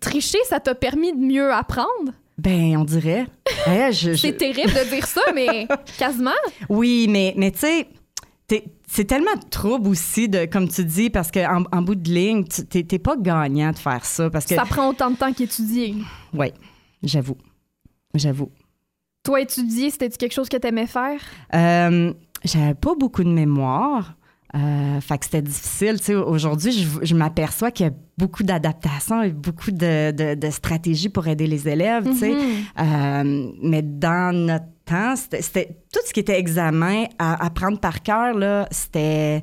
tricher, 0.00 0.38
ça 0.44 0.58
t'a 0.60 0.74
permis 0.74 1.12
de 1.12 1.18
mieux 1.24 1.52
apprendre? 1.54 2.12
Ben, 2.38 2.76
on 2.76 2.84
dirait. 2.84 3.26
Je- 3.66 4.12
je- 4.12 4.16
C'est 4.16 4.36
terrible 4.36 4.72
de 4.72 4.90
dire 4.94 5.06
ça, 5.06 5.20
mais 5.34 5.66
quasiment. 5.98 6.30
Oui, 6.68 7.06
mais, 7.10 7.34
mais 7.36 7.50
tu 7.50 7.58
sais, 7.58 7.88
c'est 8.86 9.04
tellement 9.04 9.34
de 9.34 9.48
trouble 9.50 9.88
aussi, 9.88 10.28
de, 10.28 10.46
comme 10.46 10.68
tu 10.68 10.84
dis, 10.84 11.10
parce 11.10 11.30
qu'en 11.30 11.64
en 11.72 11.82
bout 11.82 11.94
de 11.96 12.08
ligne, 12.08 12.44
tu- 12.44 12.64
t'es 12.64 12.82
t'es 12.84 12.98
pas 12.98 13.16
gagnant 13.18 13.72
de 13.72 13.76
faire 13.78 14.04
ça. 14.04 14.30
Parce 14.30 14.46
que, 14.46 14.54
Ça 14.54 14.64
prend 14.64 14.88
autant 14.88 15.10
de 15.10 15.16
temps 15.16 15.32
qu'étudier. 15.32 15.94
oui, 16.32 16.52
j'avoue. 17.02 17.36
J'avoue. 18.14 18.50
Toi, 19.24 19.42
étudier, 19.42 19.90
c'était 19.90 20.08
quelque 20.08 20.32
chose 20.32 20.48
que 20.48 20.56
t'aimais 20.56 20.86
faire? 20.86 21.20
Euh, 21.54 22.12
J'avais 22.44 22.74
pas 22.74 22.94
beaucoup 22.94 23.24
de 23.24 23.28
mémoire. 23.28 24.14
Euh, 24.56 25.00
fait 25.00 25.18
que 25.18 25.24
c'était 25.26 25.42
difficile. 25.42 25.98
Tu 25.98 26.04
sais, 26.06 26.14
Aujourd'hui, 26.14 26.72
je, 26.72 26.88
je 27.02 27.14
m'aperçois 27.14 27.70
qu'il 27.70 27.86
y 27.86 27.88
a 27.90 27.92
beaucoup 28.16 28.42
d'adaptations 28.42 29.22
et 29.22 29.30
beaucoup 29.30 29.70
de, 29.70 30.10
de, 30.10 30.34
de 30.34 30.50
stratégies 30.50 31.10
pour 31.10 31.26
aider 31.28 31.46
les 31.46 31.68
élèves. 31.68 32.04
tu 32.04 32.16
sais. 32.16 32.30
Mhm. 32.30 32.40
Euh, 32.80 33.52
mais 33.62 33.82
dans 33.82 34.34
notre 34.34 34.64
temps, 34.86 35.14
c'était- 35.16 35.76
tout 35.92 36.00
ce 36.06 36.12
qui 36.14 36.20
était 36.20 36.38
examen 36.38 37.04
à 37.18 37.44
apprendre 37.44 37.78
par 37.78 38.02
cœur, 38.02 38.34
là, 38.34 38.66
c'était 38.70 39.42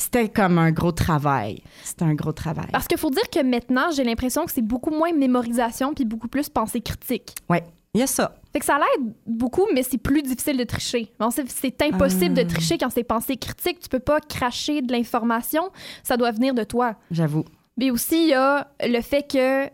c'était 0.00 0.28
comme 0.28 0.58
un 0.58 0.70
gros 0.70 0.92
travail. 0.92 1.60
C'était 1.82 2.04
un 2.04 2.14
gros 2.14 2.32
travail. 2.32 2.68
Parce 2.72 2.86
qu'il 2.86 2.98
faut 2.98 3.10
dire 3.10 3.28
que 3.30 3.42
maintenant, 3.42 3.90
j'ai 3.94 4.04
l'impression 4.04 4.44
que 4.46 4.52
c'est 4.52 4.62
beaucoup 4.62 4.90
moins 4.90 5.12
mémorisation 5.12 5.92
puis 5.92 6.04
beaucoup 6.04 6.28
plus 6.28 6.48
pensée 6.48 6.80
critique. 6.80 7.34
Oui, 7.50 7.58
il 7.94 8.00
y 8.00 8.02
a 8.04 8.06
ça. 8.06 8.34
Fait 8.52 8.60
que 8.60 8.64
ça 8.64 8.78
l'aide 8.78 9.12
beaucoup, 9.26 9.66
mais 9.74 9.82
c'est 9.82 9.98
plus 9.98 10.22
difficile 10.22 10.56
de 10.56 10.64
tricher. 10.64 11.12
Bon, 11.20 11.30
c'est- 11.30 11.82
impossible 11.82 12.34
Ah. 12.38 12.44
de 12.44 12.48
tricher 12.48 12.78
quand 12.78 12.90
c'est 12.90 13.04
pensée 13.04 13.36
critique. 13.36 13.80
Tu 13.80 13.88
peux 13.88 13.98
pas 13.98 14.20
cracher 14.20 14.80
de 14.82 14.90
l'information. 14.92 15.62
Ça 16.02 16.16
doit 16.16 16.30
venir 16.30 16.54
de 16.54 16.64
toi. 16.64 16.96
J'avoue. 17.10 17.44
Mais 17.76 17.90
aussi, 17.90 18.22
il 18.24 18.28
y 18.30 18.34
a 18.34 18.68
le 18.84 19.00
fait 19.02 19.30
que 19.30 19.68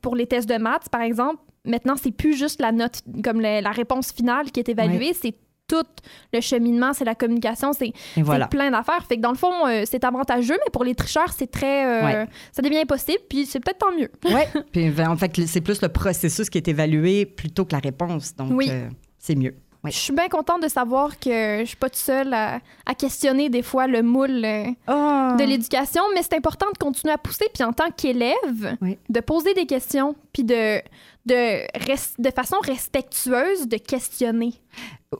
pour 0.00 0.14
les 0.14 0.26
tests 0.26 0.48
de 0.48 0.58
maths, 0.58 0.88
par 0.90 1.00
exemple, 1.00 1.40
maintenant, 1.64 1.96
c'est 1.96 2.12
plus 2.12 2.34
juste 2.36 2.60
la 2.60 2.70
note, 2.70 3.00
comme 3.24 3.40
la 3.40 3.70
réponse 3.70 4.12
finale 4.12 4.50
qui 4.52 4.60
est 4.60 4.68
évaluée, 4.68 5.12
c'est 5.14 5.34
tout 5.72 5.86
le 6.34 6.40
cheminement, 6.40 6.92
c'est 6.92 7.04
la 7.06 7.14
communication, 7.14 7.72
c'est 7.72 7.92
voilà. 8.18 8.46
plein 8.46 8.70
d'affaires. 8.70 9.04
Fait 9.08 9.16
que 9.16 9.22
dans 9.22 9.30
le 9.30 9.36
fond, 9.38 9.66
euh, 9.66 9.84
c'est 9.86 10.04
avantageux, 10.04 10.56
mais 10.64 10.70
pour 10.70 10.84
les 10.84 10.94
tricheurs, 10.94 11.32
c'est 11.32 11.50
très. 11.50 11.86
euh, 11.86 12.02
Ouais. 12.04 12.26
Ça 12.52 12.60
devient 12.62 12.78
impossible, 12.78 13.20
puis 13.28 13.46
c'est 13.46 13.60
peut-être 13.60 13.78
tant 13.78 13.92
mieux. 13.92 14.10
Oui. 14.24 14.40
Puis 14.72 14.90
ben, 14.90 15.08
en 15.10 15.16
fait, 15.16 15.32
c'est 15.46 15.60
plus 15.60 15.80
le 15.80 15.88
processus 15.88 16.50
qui 16.50 16.58
est 16.58 16.68
évalué 16.68 17.24
plutôt 17.26 17.64
que 17.64 17.72
la 17.72 17.78
réponse. 17.78 18.34
Donc, 18.36 18.50
Oui. 18.52 18.68
euh, 18.70 18.88
c'est 19.18 19.34
mieux. 19.34 19.54
Oui. 19.84 19.90
Je 19.90 19.96
suis 19.98 20.12
bien 20.12 20.28
contente 20.28 20.62
de 20.62 20.68
savoir 20.68 21.18
que 21.18 21.58
je 21.60 21.64
suis 21.64 21.76
pas 21.76 21.88
toute 21.90 21.96
seule 21.98 22.32
à, 22.34 22.60
à 22.86 22.94
questionner 22.94 23.48
des 23.48 23.62
fois 23.62 23.88
le 23.88 24.02
moule 24.02 24.44
Oh. 24.88 25.36
de 25.38 25.44
l'éducation, 25.44 26.02
mais 26.14 26.22
c'est 26.22 26.34
important 26.36 26.66
de 26.72 26.78
continuer 26.78 27.12
à 27.12 27.18
pousser, 27.18 27.46
puis 27.52 27.64
en 27.64 27.72
tant 27.72 27.90
qu'élève, 27.90 28.76
Oui. 28.80 28.96
de 29.08 29.20
poser 29.20 29.54
des 29.54 29.66
questions, 29.66 30.14
puis 30.32 30.44
de, 30.44 30.80
de, 31.26 31.66
res- 31.78 32.14
de 32.18 32.30
façon 32.30 32.56
respectueuse, 32.64 33.68
de 33.68 33.76
questionner. 33.76 34.54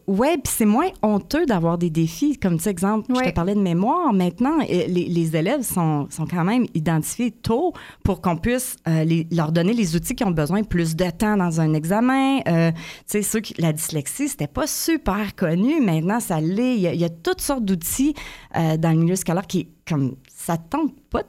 Ouais, 0.06 0.38
puis 0.38 0.52
c'est 0.56 0.64
moins 0.64 0.88
honteux 1.02 1.44
d'avoir 1.44 1.76
des 1.76 1.90
défis. 1.90 2.38
Comme 2.38 2.56
tu 2.56 2.64
sais, 2.64 2.70
exemple, 2.70 3.06
je 3.10 3.14
Ouais. 3.20 3.30
te 3.30 3.34
parlais 3.34 3.54
de 3.54 3.60
mémoire. 3.60 4.12
Maintenant, 4.14 4.58
euh, 4.60 4.64
les, 4.88 5.04
les 5.06 5.36
élèves 5.36 5.62
sont, 5.62 6.08
sont 6.10 6.26
quand 6.26 6.44
même 6.44 6.64
identifiés 6.74 7.30
tôt 7.30 7.72
pour 8.02 8.22
qu'on 8.22 8.36
puisse 8.38 8.76
euh, 8.88 9.04
les- 9.04 9.26
leur 9.30 9.52
donner 9.52 9.74
les 9.74 9.94
outils 9.94 10.14
qui 10.14 10.24
ont 10.24 10.30
besoin 10.30 10.62
plus 10.62 10.96
de 10.96 11.10
temps 11.10 11.36
dans 11.36 11.60
un 11.60 11.74
examen. 11.74 12.38
Euh, 12.48 12.72
tu 12.72 12.78
sais, 13.06 13.22
ceux 13.22 13.40
qui, 13.40 13.54
la 13.60 13.72
dyslexie, 13.74 14.28
c'était 14.28 14.46
pas 14.46 14.66
super 14.66 15.34
connu. 15.36 15.80
Maintenant, 15.82 16.20
ça 16.20 16.40
l'est. 16.40 16.74
Il 16.76 16.80
y, 16.80 16.86
a- 16.86 16.94
il 16.94 17.00
y 17.00 17.04
a 17.04 17.10
toutes 17.10 17.42
sortes 17.42 17.64
d'outils 17.64 18.14
euh, 18.56 18.78
dans 18.78 18.90
le 18.92 18.96
milieu 18.96 19.16
scolaire 19.16 19.46
qui, 19.46 19.68
comme, 19.86 20.16
ça 20.34 20.56
tente 20.56 20.94
pas 21.10 21.22
de 21.22 21.28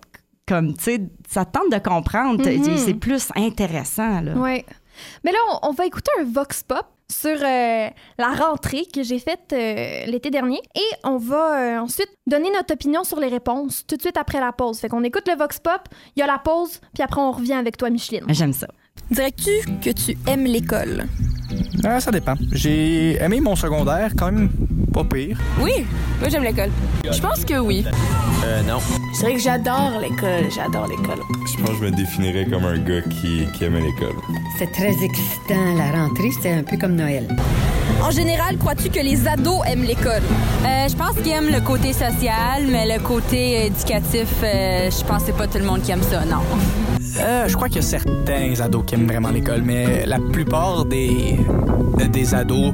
comme, 0.53 0.77
tu 0.77 0.83
sais, 0.83 1.01
ça 1.27 1.45
tente 1.45 1.71
de 1.71 1.79
comprendre. 1.79 2.47
Mhm. 2.47 2.77
C'est 2.77 2.93
plus 2.93 3.29
intéressant, 3.35 4.21
là. 4.21 4.33
Ouais. 4.33 4.65
Mais 5.23 5.31
là, 5.31 5.39
on, 5.51 5.69
on 5.69 5.71
va 5.71 5.87
écouter 5.87 6.11
un 6.19 6.25
Vox 6.25 6.61
Pop 6.61 6.85
sur 7.11 7.37
euh, 7.41 7.89
la 8.17 8.33
rentrée 8.37 8.85
que 8.93 9.01
j'ai 9.01 9.17
faite 9.17 9.51
euh, 9.51 10.05
l'été 10.05 10.29
dernier. 10.29 10.59
Et 10.75 10.95
on 11.03 11.17
va 11.17 11.59
euh, 11.59 11.79
ensuite 11.79 12.09
donner 12.27 12.51
notre 12.51 12.73
opinion 12.73 13.03
sur 13.03 13.19
les 13.19 13.29
réponses 13.29 13.83
tout 13.87 13.95
de 13.95 14.01
suite 14.01 14.17
après 14.17 14.39
la 14.39 14.51
pause. 14.51 14.79
Fait 14.79 14.89
qu'on 14.89 15.03
écoute 15.03 15.27
le 15.27 15.35
Vox 15.35 15.59
Pop, 15.59 15.81
il 16.15 16.19
y 16.19 16.23
a 16.23 16.27
la 16.27 16.37
pause, 16.37 16.79
puis 16.93 17.03
après 17.03 17.19
on 17.19 17.31
revient 17.31 17.53
avec 17.53 17.77
toi, 17.77 17.89
Micheline. 17.89 18.25
J'aime 18.29 18.53
ça. 18.53 18.67
Dirais-tu 19.13 19.51
que 19.79 19.91
tu 19.91 20.17
aimes 20.25 20.45
l'école? 20.45 21.05
Ah, 21.83 21.99
ça 21.99 22.09
dépend. 22.09 22.33
J'ai 22.51 23.21
aimé 23.21 23.41
mon 23.41 23.55
secondaire, 23.55 24.11
quand 24.17 24.31
même 24.31 24.49
pas 24.91 25.03
pire. 25.03 25.37
Oui, 25.61 25.85
moi 26.19 26.29
j'aime 26.29 26.43
l'école. 26.43 26.71
Je 27.03 27.21
pense 27.21 27.45
que 27.45 27.59
oui. 27.59 27.85
Euh, 28.43 28.63
non. 28.63 28.79
Je 29.13 29.19
dirais 29.19 29.33
que 29.35 29.39
j'adore 29.39 29.99
l'école. 30.01 30.49
J'adore 30.55 30.87
l'école. 30.87 31.19
Je 31.45 31.57
pense 31.61 31.69
que 31.69 31.75
je 31.75 31.91
me 31.91 31.91
définirais 31.91 32.45
comme 32.45 32.65
un 32.65 32.79
gars 32.79 33.01
qui, 33.01 33.45
qui 33.53 33.65
aimait 33.65 33.81
l'école. 33.81 34.15
C'est 34.57 34.71
très 34.71 34.93
excitant. 35.03 35.75
La 35.77 35.91
rentrée, 35.91 36.31
c'était 36.31 36.53
un 36.53 36.63
peu 36.63 36.77
comme 36.77 36.95
Noël. 36.95 37.27
En 38.01 38.09
général, 38.09 38.57
crois-tu 38.57 38.89
que 38.89 38.99
les 38.99 39.27
ados 39.27 39.61
aiment 39.67 39.83
l'école? 39.83 40.23
Euh, 40.65 40.87
je 40.87 40.95
pense 40.95 41.15
qu'ils 41.17 41.33
aiment 41.33 41.51
le 41.51 41.61
côté 41.61 41.93
social, 41.93 42.63
mais 42.67 42.97
le 42.97 42.99
côté 42.99 43.67
éducatif, 43.67 44.29
euh, 44.43 44.89
je 44.89 45.05
pense 45.05 45.21
que 45.21 45.27
c'est 45.27 45.37
pas 45.37 45.47
tout 45.47 45.59
le 45.59 45.65
monde 45.65 45.83
qui 45.83 45.91
aime 45.91 46.01
ça, 46.01 46.25
non. 46.25 46.41
Euh, 47.19 47.47
je 47.47 47.55
crois 47.55 47.67
qu'il 47.67 47.77
y 47.77 47.79
a 47.79 47.87
certains 47.87 48.59
ados 48.59 48.82
qui 48.85 48.95
aiment 48.95 49.07
vraiment 49.07 49.29
l'école, 49.29 49.61
mais 49.63 50.05
la 50.05 50.19
plupart 50.19 50.85
des, 50.85 51.37
des 52.11 52.35
ados, 52.35 52.73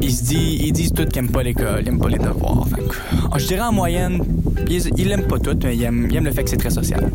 ils 0.00 0.12
se 0.12 0.24
disent, 0.24 0.60
ils 0.60 0.72
disent 0.72 0.92
tous 0.92 1.04
qu'ils 1.06 1.18
aiment 1.18 1.30
pas 1.30 1.42
l'école, 1.42 1.80
ils 1.82 1.88
aiment 1.88 2.00
pas 2.00 2.08
les 2.08 2.18
devoirs. 2.18 2.66
Fait 2.68 2.82
que, 2.82 2.94
euh, 2.94 3.38
je 3.38 3.46
dirais 3.46 3.62
en 3.62 3.72
moyenne, 3.72 4.22
ils, 4.68 5.08
l'aiment 5.08 5.26
pas 5.26 5.38
tous, 5.38 5.56
mais 5.64 5.76
ils 5.76 5.82
aiment, 5.82 6.08
ils 6.10 6.16
aiment 6.16 6.24
le 6.24 6.32
fait 6.32 6.44
que 6.44 6.50
c'est 6.50 6.56
très 6.56 6.70
social. 6.70 7.10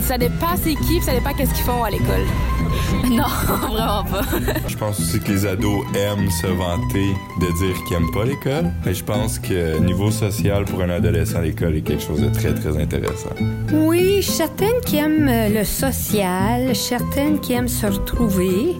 Ça 0.00 0.18
dépend 0.18 0.56
c'est 0.56 0.74
qui, 0.74 0.96
puis 0.96 1.02
ça 1.02 1.12
dépend 1.12 1.32
qu'est-ce 1.34 1.54
qu'ils 1.54 1.64
font 1.64 1.82
à 1.82 1.90
l'école. 1.90 2.24
Non, 3.10 3.24
vraiment 3.68 4.04
pas. 4.04 4.22
Je 4.66 4.76
pense 4.76 4.98
aussi 4.98 5.20
que 5.20 5.30
les 5.30 5.46
ados 5.46 5.84
aiment 5.94 6.30
se 6.30 6.46
vanter 6.46 7.14
de 7.40 7.46
dire 7.58 7.84
qu'ils 7.84 7.96
aiment 7.96 8.10
pas 8.12 8.24
l'école. 8.24 8.70
Mais 8.84 8.94
je 8.94 9.04
pense 9.04 9.38
que 9.38 9.78
niveau 9.78 10.10
social 10.10 10.64
pour 10.64 10.80
un 10.82 10.90
adolescent, 10.90 11.40
l'école 11.40 11.76
est 11.76 11.82
quelque 11.82 12.02
chose 12.02 12.20
de 12.20 12.28
très, 12.28 12.54
très 12.54 12.80
intéressant. 12.80 13.30
Oui, 13.72 14.22
certaines 14.22 14.80
qui 14.86 14.96
aiment 14.96 15.28
euh, 15.28 15.48
le 15.48 15.64
social, 15.64 16.74
certaines 16.74 17.40
qui 17.40 17.52
aiment 17.52 17.63
se 17.68 17.86
retrouver. 17.86 18.76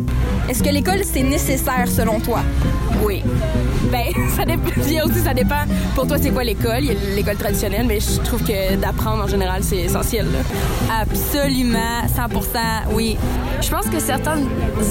Est-ce 0.49 0.62
que 0.62 0.68
l'école, 0.70 1.01
c'est 1.05 1.22
nécessaire 1.22 1.89
selon 1.89 2.20
toi? 2.20 2.41
Oui. 3.03 3.22
Ben, 3.91 4.07
ça 4.37 4.45
dépend. 4.45 4.70
aussi, 5.07 5.20
ça 5.20 5.35
dépend. 5.35 5.64
Pour 5.95 6.07
toi, 6.07 6.16
c'est 6.20 6.30
quoi 6.30 6.45
l'école? 6.45 6.80
Il 6.80 6.87
y 6.87 6.91
a 6.91 6.95
l'école 7.14 7.37
traditionnelle, 7.37 7.87
mais 7.87 8.01
je 8.01 8.20
trouve 8.20 8.43
que 8.43 8.76
d'apprendre 8.76 9.24
en 9.24 9.26
général, 9.28 9.62
c'est 9.62 9.78
essentiel. 9.78 10.26
là. 10.26 11.01
Absolument, 11.01 12.03
100% 12.07 12.93
oui. 12.93 13.16
Je 13.61 13.70
pense 13.70 13.87
que 13.87 13.99
certains 14.01 14.39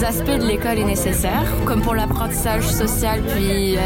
aspects 0.06 0.40
de 0.40 0.46
l'école 0.48 0.80
est 0.80 0.86
nécessaire, 0.86 1.44
comme 1.66 1.82
pour 1.82 1.96
l'apprentissage 1.96 2.64
social 2.68 3.22
puis 3.36 3.76
euh, 3.76 3.80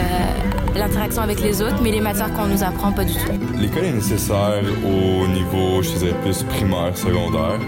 l'interaction 0.75 1.21
avec 1.21 1.41
les 1.41 1.61
autres, 1.61 1.77
mais 1.81 1.91
les 1.91 2.01
matières 2.01 2.31
qu'on 2.33 2.45
nous 2.47 2.63
apprend, 2.63 2.91
pas 2.91 3.03
du 3.03 3.13
tout. 3.13 3.31
L'école 3.57 3.85
est 3.85 3.93
nécessaire 3.93 4.63
au 4.85 5.27
niveau, 5.27 5.81
je 5.81 5.91
dirais, 5.97 6.15
plus 6.23 6.43
primaire, 6.43 6.95
secondaire. 6.97 7.59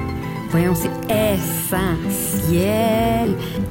Voyons, 0.49 0.73
c'est 0.73 0.89
essentiel. 1.13 2.59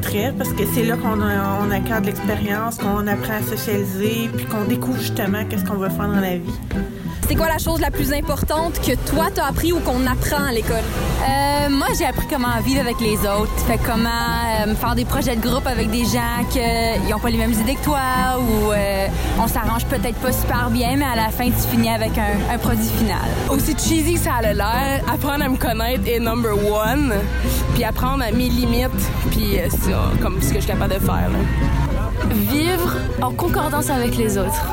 Très, 0.01 0.33
parce 0.33 0.53
que 0.53 0.63
c'est 0.73 0.85
là 0.85 0.97
qu'on 0.97 1.21
on 1.21 1.73
l'expérience, 2.07 2.79
qu'on 2.79 3.07
apprend 3.09 3.35
à 3.35 3.43
socialiser, 3.43 4.31
puis 4.37 4.47
qu'on 4.47 4.65
découvre 4.65 4.99
justement 4.99 5.45
qu'est-ce 5.49 5.65
qu'on 5.65 5.79
veut 5.79 5.89
faire 5.89 6.07
dans 6.09 6.21
la 6.21 6.37
vie. 6.37 6.55
C'est 7.29 7.35
quoi 7.35 7.49
la 7.49 7.59
chose 7.59 7.79
la 7.81 7.91
plus 7.91 8.11
importante 8.15 8.81
que 8.81 8.93
toi 9.11 9.27
t'as 9.35 9.45
appris 9.49 9.71
ou 9.71 9.81
qu'on 9.81 10.07
apprend 10.07 10.45
à 10.49 10.51
l'école? 10.51 10.77
Euh, 10.79 11.69
moi, 11.69 11.89
j'ai 11.99 12.07
appris 12.07 12.27
comment 12.27 12.59
vivre 12.65 12.81
avec 12.81 12.99
les 13.03 13.19
autres. 13.19 13.53
Fait 13.67 13.79
comment 13.85 14.09
euh, 14.67 14.75
faire 14.75 14.95
des 14.95 15.05
projets 15.05 15.37
de 15.37 15.43
groupe 15.47 15.67
avec 15.67 15.91
des 15.91 16.07
gens 16.07 16.43
qui 16.49 16.59
n'ont 17.11 17.19
pas 17.19 17.29
les 17.29 17.37
mêmes 17.37 17.53
idées 17.53 17.75
que 17.75 17.85
toi 17.85 17.99
ou 18.41 18.73
euh, 18.73 19.09
on 19.39 19.47
s'arrange 19.47 19.85
peut-être 19.85 20.17
pas 20.17 20.33
super 20.33 20.71
bien, 20.71 20.97
mais 20.97 21.05
à 21.05 21.17
la 21.17 21.29
fin, 21.29 21.45
tu 21.47 21.69
finis 21.71 21.91
avec 21.91 22.13
un, 22.17 22.55
un 22.55 22.57
produit 22.57 22.89
final. 22.97 23.29
Aussi 23.51 23.73
cheesy 23.77 24.15
que 24.15 24.21
ça 24.21 24.37
a 24.43 24.53
l'air, 24.55 25.03
apprendre 25.13 25.45
à 25.45 25.49
me 25.51 25.59
connaître 25.59 26.09
est 26.09 26.21
number 26.21 26.55
one, 26.55 27.13
puis 27.75 27.85
apprendre 27.85 28.25
à 28.25 28.33
mes 28.33 28.49
limites, 28.49 28.91
puis 29.31 29.59
euh, 29.59 29.69
ça, 29.69 30.11
comme 30.23 30.41
ce 30.41 30.49
que 30.49 30.55
je 30.55 30.61
suis 30.61 30.73
capable 30.73 30.95
de 30.95 31.01
faire. 31.01 31.29
là. 31.29 31.88
Vivre 32.27 32.97
en 33.23 33.33
concordance 33.33 33.91
avec 33.91 34.17
les 34.17 34.37
autres. 34.39 34.67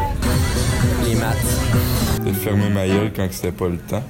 Les 1.06 1.16
maths. 1.16 2.26
De 2.26 2.32
fermer 2.34 2.70
ma 2.70 2.88
gueule 2.88 3.12
quand 3.16 3.28
c'était 3.32 3.52
pas 3.52 3.68
le 3.68 3.78
temps. 3.78 4.04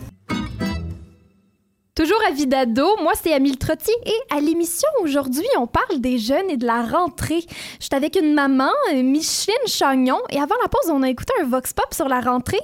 Toujours 1.96 2.20
à 2.28 2.32
Vidado, 2.34 2.86
moi 3.02 3.14
c'est 3.22 3.34
Amile 3.34 3.58
Trottier 3.58 3.94
et 4.06 4.36
à 4.36 4.42
l'émission 4.42 4.88
aujourd'hui, 5.02 5.46
on 5.58 5.66
parle 5.66 6.02
des 6.02 6.18
jeunes 6.18 6.50
et 6.50 6.58
de 6.58 6.66
la 6.66 6.84
rentrée. 6.84 7.46
J'étais 7.80 7.96
avec 7.96 8.18
une 8.18 8.34
maman, 8.34 8.70
euh, 8.94 9.02
Micheline 9.02 9.56
Chagnon, 9.66 10.18
et 10.30 10.38
avant 10.38 10.56
la 10.62 10.68
pause, 10.68 10.92
on 10.92 11.04
a 11.04 11.10
écouté 11.10 11.32
un 11.42 11.46
vox 11.46 11.72
pop 11.72 11.94
sur 11.94 12.10
la 12.10 12.20
rentrée. 12.20 12.60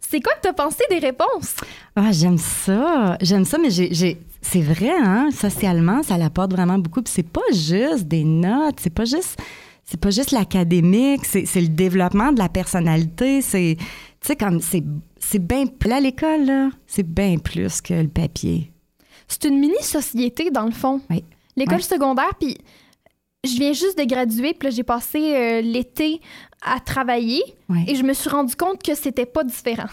C'est 0.00 0.20
quoi 0.20 0.34
que 0.34 0.40
t'as 0.42 0.52
pensé 0.52 0.84
des 0.90 0.98
réponses? 0.98 1.54
Ah, 1.96 2.12
j'aime 2.12 2.36
ça. 2.36 3.16
J'aime 3.22 3.46
ça, 3.46 3.56
mais 3.56 3.70
j'ai, 3.70 3.88
j'ai- 3.94 4.20
c'est 4.42 4.60
vrai, 4.60 4.92
hein? 5.02 5.30
Socialement, 5.34 6.02
ça 6.02 6.18
l'apporte 6.18 6.52
vraiment 6.52 6.76
beaucoup. 6.76 7.00
Puis 7.00 7.12
c'est 7.16 7.22
pas 7.28 7.40
juste 7.52 8.04
des 8.06 8.24
notes, 8.24 8.76
c'est 8.80 8.92
pas 8.92 9.06
juste. 9.06 9.38
C'est 9.84 10.00
pas 10.00 10.10
juste 10.10 10.30
l'académique, 10.30 11.24
c'est, 11.24 11.44
c'est 11.44 11.60
le 11.60 11.68
développement 11.68 12.32
de 12.32 12.38
la 12.38 12.48
personnalité. 12.48 13.42
C'est, 13.42 13.76
tu 13.78 13.86
sais, 14.22 14.36
comme 14.36 14.60
c'est, 14.60 14.82
c'est 15.18 15.38
bien 15.38 15.66
plat 15.66 15.96
à 15.96 16.00
l'école, 16.00 16.46
là. 16.46 16.70
C'est 16.86 17.06
bien 17.06 17.36
plus 17.38 17.80
que 17.80 17.94
le 17.94 18.08
papier. 18.08 18.72
C'est 19.28 19.44
une 19.44 19.58
mini-société, 19.58 20.50
dans 20.50 20.64
le 20.64 20.72
fond. 20.72 21.00
Oui. 21.10 21.24
L'école 21.56 21.82
secondaire, 21.82 22.34
puis 22.40 22.56
je 23.44 23.56
viens 23.58 23.72
juste 23.72 23.98
de 23.98 24.04
graduer, 24.04 24.54
puis 24.54 24.68
là, 24.68 24.74
j'ai 24.74 24.82
passé 24.82 25.18
euh, 25.18 25.60
l'été 25.60 26.20
à 26.62 26.80
travailler, 26.80 27.42
et 27.86 27.94
je 27.94 28.02
me 28.02 28.14
suis 28.14 28.30
rendu 28.30 28.56
compte 28.56 28.82
que 28.82 28.94
c'était 28.94 29.26
pas 29.26 29.44
différent. 29.44 29.88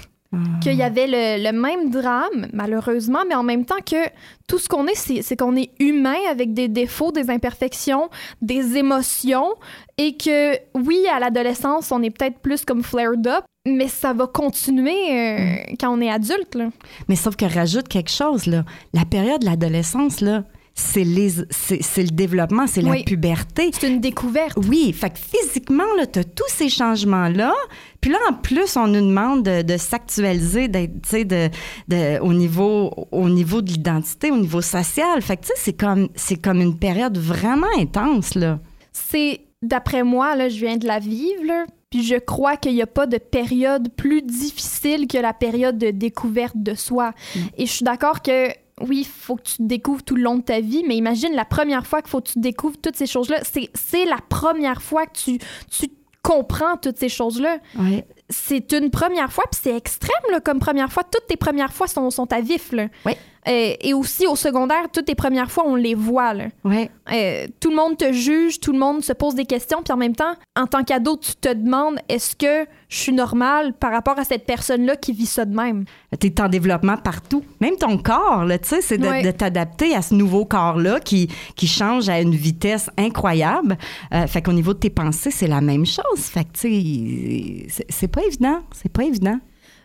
Qu'il 0.62 0.76
y 0.76 0.84
avait 0.84 1.08
le, 1.08 1.44
le 1.44 1.52
même 1.52 1.90
drame, 1.90 2.48
malheureusement, 2.54 3.20
mais 3.28 3.36
en 3.36 3.44
même 3.44 3.66
temps 3.66 3.82
que 3.86 4.08
tout 4.48 4.60
ce 4.60 4.70
qu'on 4.70 4.88
est, 4.88 4.96
c'est 4.96 5.36
qu'on 5.36 5.58
est 5.58 5.72
humain 5.80 6.16
avec 6.30 6.54
des 6.54 6.70
défauts, 6.70 7.12
des 7.12 7.30
imperfections, 7.30 8.10
des 8.42 8.78
émotions, 8.78 9.56
et 9.98 10.16
que 10.16 10.56
oui, 10.74 11.06
à 11.14 11.20
l'adolescence, 11.20 11.92
on 11.92 12.02
est 12.02 12.12
peut-être 12.12 12.40
plus 12.40 12.64
comme 12.64 12.82
flared 12.82 13.28
up, 13.28 13.44
mais 13.66 13.88
ça 13.88 14.14
va 14.14 14.26
continuer 14.26 15.12
euh, 15.12 15.56
quand 15.80 15.96
on 15.96 16.02
est 16.02 16.10
adulte. 16.10 16.56
Là. 16.56 16.70
Mais 17.10 17.16
sauf 17.16 17.36
que 17.36 17.46
rajoute 17.46 17.88
quelque 17.88 18.10
chose, 18.10 18.48
là. 18.48 18.64
La 18.94 19.06
période 19.06 19.42
de 19.42 19.46
l'adolescence, 19.46 20.22
là, 20.22 20.44
c'est, 20.74 21.04
les, 21.04 21.30
c'est, 21.50 21.82
c'est 21.82 22.04
le 22.04 22.10
développement, 22.10 22.66
c'est 22.68 22.84
Oui. 22.84 23.00
la 23.00 23.04
puberté. 23.04 23.72
C'est 23.74 23.88
une 23.88 24.00
découverte. 24.00 24.58
Oui, 24.68 24.94
fait 24.94 25.10
que 25.12 25.20
physiquement, 25.20 25.84
là, 25.98 26.06
t'as 26.06 26.24
tous 26.24 26.48
ces 26.50 26.70
changements-là. 26.70 27.54
Puis 28.00 28.12
là, 28.12 28.18
en 28.30 28.34
plus, 28.34 28.78
on 28.78 28.88
nous 28.88 29.02
demande 29.02 29.44
de, 29.44 29.62
de 29.62 29.78
s'actualiser, 29.78 30.68
d'être, 30.68 30.94
tu 31.08 31.26
de, 31.26 31.50
de, 31.88 32.20
au, 32.22 32.34
niveau, 32.34 32.92
au 33.12 33.30
niveau 33.30 33.62
de 33.62 33.70
l'identité, 33.72 34.32
au 34.32 34.38
niveau 34.38 34.62
social. 34.62 35.22
Fait 35.22 35.38
que, 35.38 35.42
tu 35.42 35.48
sais, 35.50 35.54
c'est 35.58 35.74
comme, 35.74 36.08
c'est 36.16 36.42
comme 36.42 36.62
une 36.62 36.78
période 36.78 37.18
vraiment 37.18 37.68
intense, 37.78 38.36
là. 38.36 38.60
c'est, 38.92 39.42
d'après 39.62 40.04
moi, 40.04 40.36
là, 40.36 40.50
je 40.50 40.58
viens 40.58 40.78
de 40.78 40.88
la 40.88 41.00
vivre, 41.00 41.44
là, 41.46 41.66
puis 41.92 42.04
je 42.04 42.16
crois 42.16 42.56
qu'il 42.58 42.74
n'y 42.74 42.82
a 42.82 42.88
pas 42.88 43.06
de 43.06 43.18
période 43.18 43.90
plus 43.96 44.22
difficile 44.22 45.08
que 45.08 45.18
la 45.18 45.34
période 45.34 45.78
de 45.78 45.92
découverte 45.92 46.56
de 46.56 46.74
soi. 46.74 47.12
Et 47.58 47.66
je 47.66 47.72
suis 47.72 47.84
d'accord 47.84 48.22
que, 48.22 48.48
oui, 48.88 49.00
il 49.00 49.06
faut 49.08 49.36
que 49.36 49.44
tu 49.44 49.58
te 49.58 49.64
découvres 49.64 50.04
tout 50.04 50.16
le 50.16 50.24
long 50.24 50.36
de 50.36 50.44
ta 50.44 50.60
vie, 50.60 50.84
mais 50.88 50.96
imagine 50.96 51.34
la 51.34 51.46
première 51.46 51.86
fois 51.86 52.02
qu'il 52.02 52.10
faut 52.10 52.22
que 52.22 52.30
tu 52.30 52.40
découvres 52.40 52.78
toutes 52.82 52.96
ces 52.96 53.08
choses-là. 53.08 53.38
C'est, 53.44 53.70
c'est 53.74 54.06
la 54.06 54.20
première 54.30 54.82
fois 54.82 55.06
que 55.06 55.18
tu, 55.18 55.38
tu 55.70 55.88
comprends 56.22 56.78
toutes 56.78 56.98
ces 56.98 57.10
choses-là. 57.10 57.58
Ouais. 57.78 58.06
C'est 58.30 58.72
une 58.72 58.90
première 58.90 59.32
fois, 59.32 59.44
puis 59.52 59.60
c'est 59.64 59.76
extrême, 59.76 60.32
là, 60.32 60.40
comme 60.40 60.60
première 60.60 60.92
fois. 60.92 61.04
Toutes 61.04 61.28
tes 61.28 61.38
premières 61.38 61.74
fois 61.74 61.88
sont, 61.88 62.10
sont 62.10 62.32
à 62.32 62.42
vif, 62.42 62.72
là. 62.72 62.88
Oui. 63.06 63.14
Euh, 63.48 63.74
et 63.82 63.94
aussi, 63.94 64.28
au 64.28 64.36
secondaire, 64.36 64.86
toutes 64.94 65.06
tes 65.06 65.16
premières 65.16 65.50
fois, 65.50 65.64
on 65.66 65.76
les 65.76 65.96
voit, 65.96 66.34
là. 66.34 66.46
Ouais. 66.64 66.92
Euh, 67.12 67.48
tout 67.60 67.72
le 67.72 67.76
monde 67.76 67.98
te 67.98 68.12
juge, 68.14 68.60
tout 68.60 68.72
le 68.72 68.78
monde 68.78 69.04
se 69.04 69.14
pose 69.14 69.34
des 69.34 69.46
questions, 69.46 69.82
puis 69.84 69.92
en 69.92 69.98
même 69.98 70.16
temps, 70.16 70.36
en 70.56 70.68
tant 70.68 70.84
qu'ado, 70.84 71.18
tu 71.18 71.34
te 71.36 71.52
demandes 71.52 71.98
est-ce 72.08 72.36
que 72.36 72.70
je 72.88 72.98
suis 72.98 73.14
normale 73.14 73.74
par 73.74 73.92
rapport 73.92 74.20
à 74.20 74.26
cette 74.26 74.46
personne-là 74.46 74.96
qui 74.96 75.12
vit 75.14 75.26
ça 75.26 75.46
de 75.46 75.56
même? 75.56 75.86
T'es 76.20 76.40
en 76.40 76.50
développement 76.50 76.98
partout. 76.98 77.44
Même 77.60 77.78
ton 77.78 77.98
corps, 77.98 78.46
tu 78.48 78.70
sais, 78.70 78.82
c'est 78.82 78.98
de, 79.00 79.08
Ouais. 79.08 79.24
de 79.24 79.32
t'adapter 79.32 79.96
à 79.96 80.02
ce 80.04 80.14
nouveau 80.14 80.46
corps-là 80.46 81.00
qui, 81.00 81.28
qui 81.56 81.66
change 81.68 82.10
à 82.10 82.22
une 82.22 82.36
vitesse 82.36 82.90
incroyable. 82.98 83.78
Euh, 84.14 84.28
fait 84.28 84.42
qu'au 84.44 84.54
niveau 84.54 84.74
de 84.76 84.80
tes 84.80 84.90
pensées, 84.92 85.32
c'est 85.32 85.48
la 85.48 85.62
même 85.62 85.86
chose. 85.88 86.20
Fait 86.20 86.44
que, 86.44 86.52
tu 86.54 86.60
sais, 86.60 87.66
c'est- 87.70 87.86
c'est 87.90 88.08
pas 88.08 88.22
évident. 88.24 88.60
C'est 88.72 88.92
pas 88.92 89.04
évident. 89.04 89.40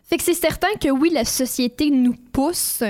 Fait 0.04 0.18
que 0.18 0.22
c'est 0.22 0.34
certain 0.34 0.68
que 0.80 0.88
oui, 0.90 1.11
la 1.12 1.24
société 1.24 1.90
nous 1.90 2.14
pousse 2.32 2.82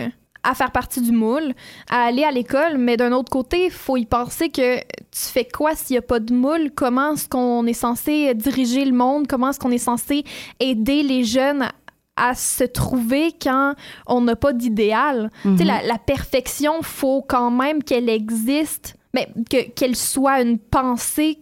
à 0.49 0.55
faire 0.55 0.71
partie 0.71 1.01
du 1.01 1.13
moule, 1.13 1.55
à 1.91 2.05
aller 2.05 2.23
à 2.25 2.31
l'école, 2.31 2.79
mais 2.79 2.97
d'un 2.97 3.13
autre 3.13 3.31
côté, 3.31 3.67
il 3.67 3.71
faut 3.71 3.97
y 3.97 4.07
penser 4.07 4.49
que 4.49 4.79
tu 4.79 4.85
fais 5.33 5.45
quoi 5.45 5.75
s'il 5.75 5.95
n'y 5.95 5.99
a 5.99 6.03
pas 6.03 6.21
de 6.21 6.33
moule? 6.33 6.71
Comment 6.75 7.15
est-ce 7.15 7.29
qu'on 7.29 7.67
est 7.67 7.73
censé 7.73 8.33
diriger 8.35 8.85
le 8.85 8.93
monde? 8.93 9.27
Comment 9.27 9.51
est-ce 9.51 9.59
qu'on 9.59 9.71
est 9.73 9.79
censé 9.79 10.25
aider 10.61 11.03
les 11.03 11.25
jeunes 11.25 11.69
à- 12.17 12.35
se 12.35 12.65
trouver 12.65 13.33
quand 13.43 13.75
on 14.07 14.21
n'a 14.21 14.37
pas 14.37 14.53
d'idéal? 14.53 15.31
Tu 15.43 15.59
sais, 15.59 15.65
la, 15.65 15.83
la 15.83 15.99
perfection, 15.99 16.81
faut 16.83 17.23
quand 17.27 17.51
même 17.51 17.83
qu'elle 17.83 18.09
existe, 18.09 18.95
mais 19.15 19.29
que- 19.51 19.69
qu'elle 19.71 19.97
soit 19.97 20.41
une 20.43 20.59
pensée 20.59 21.39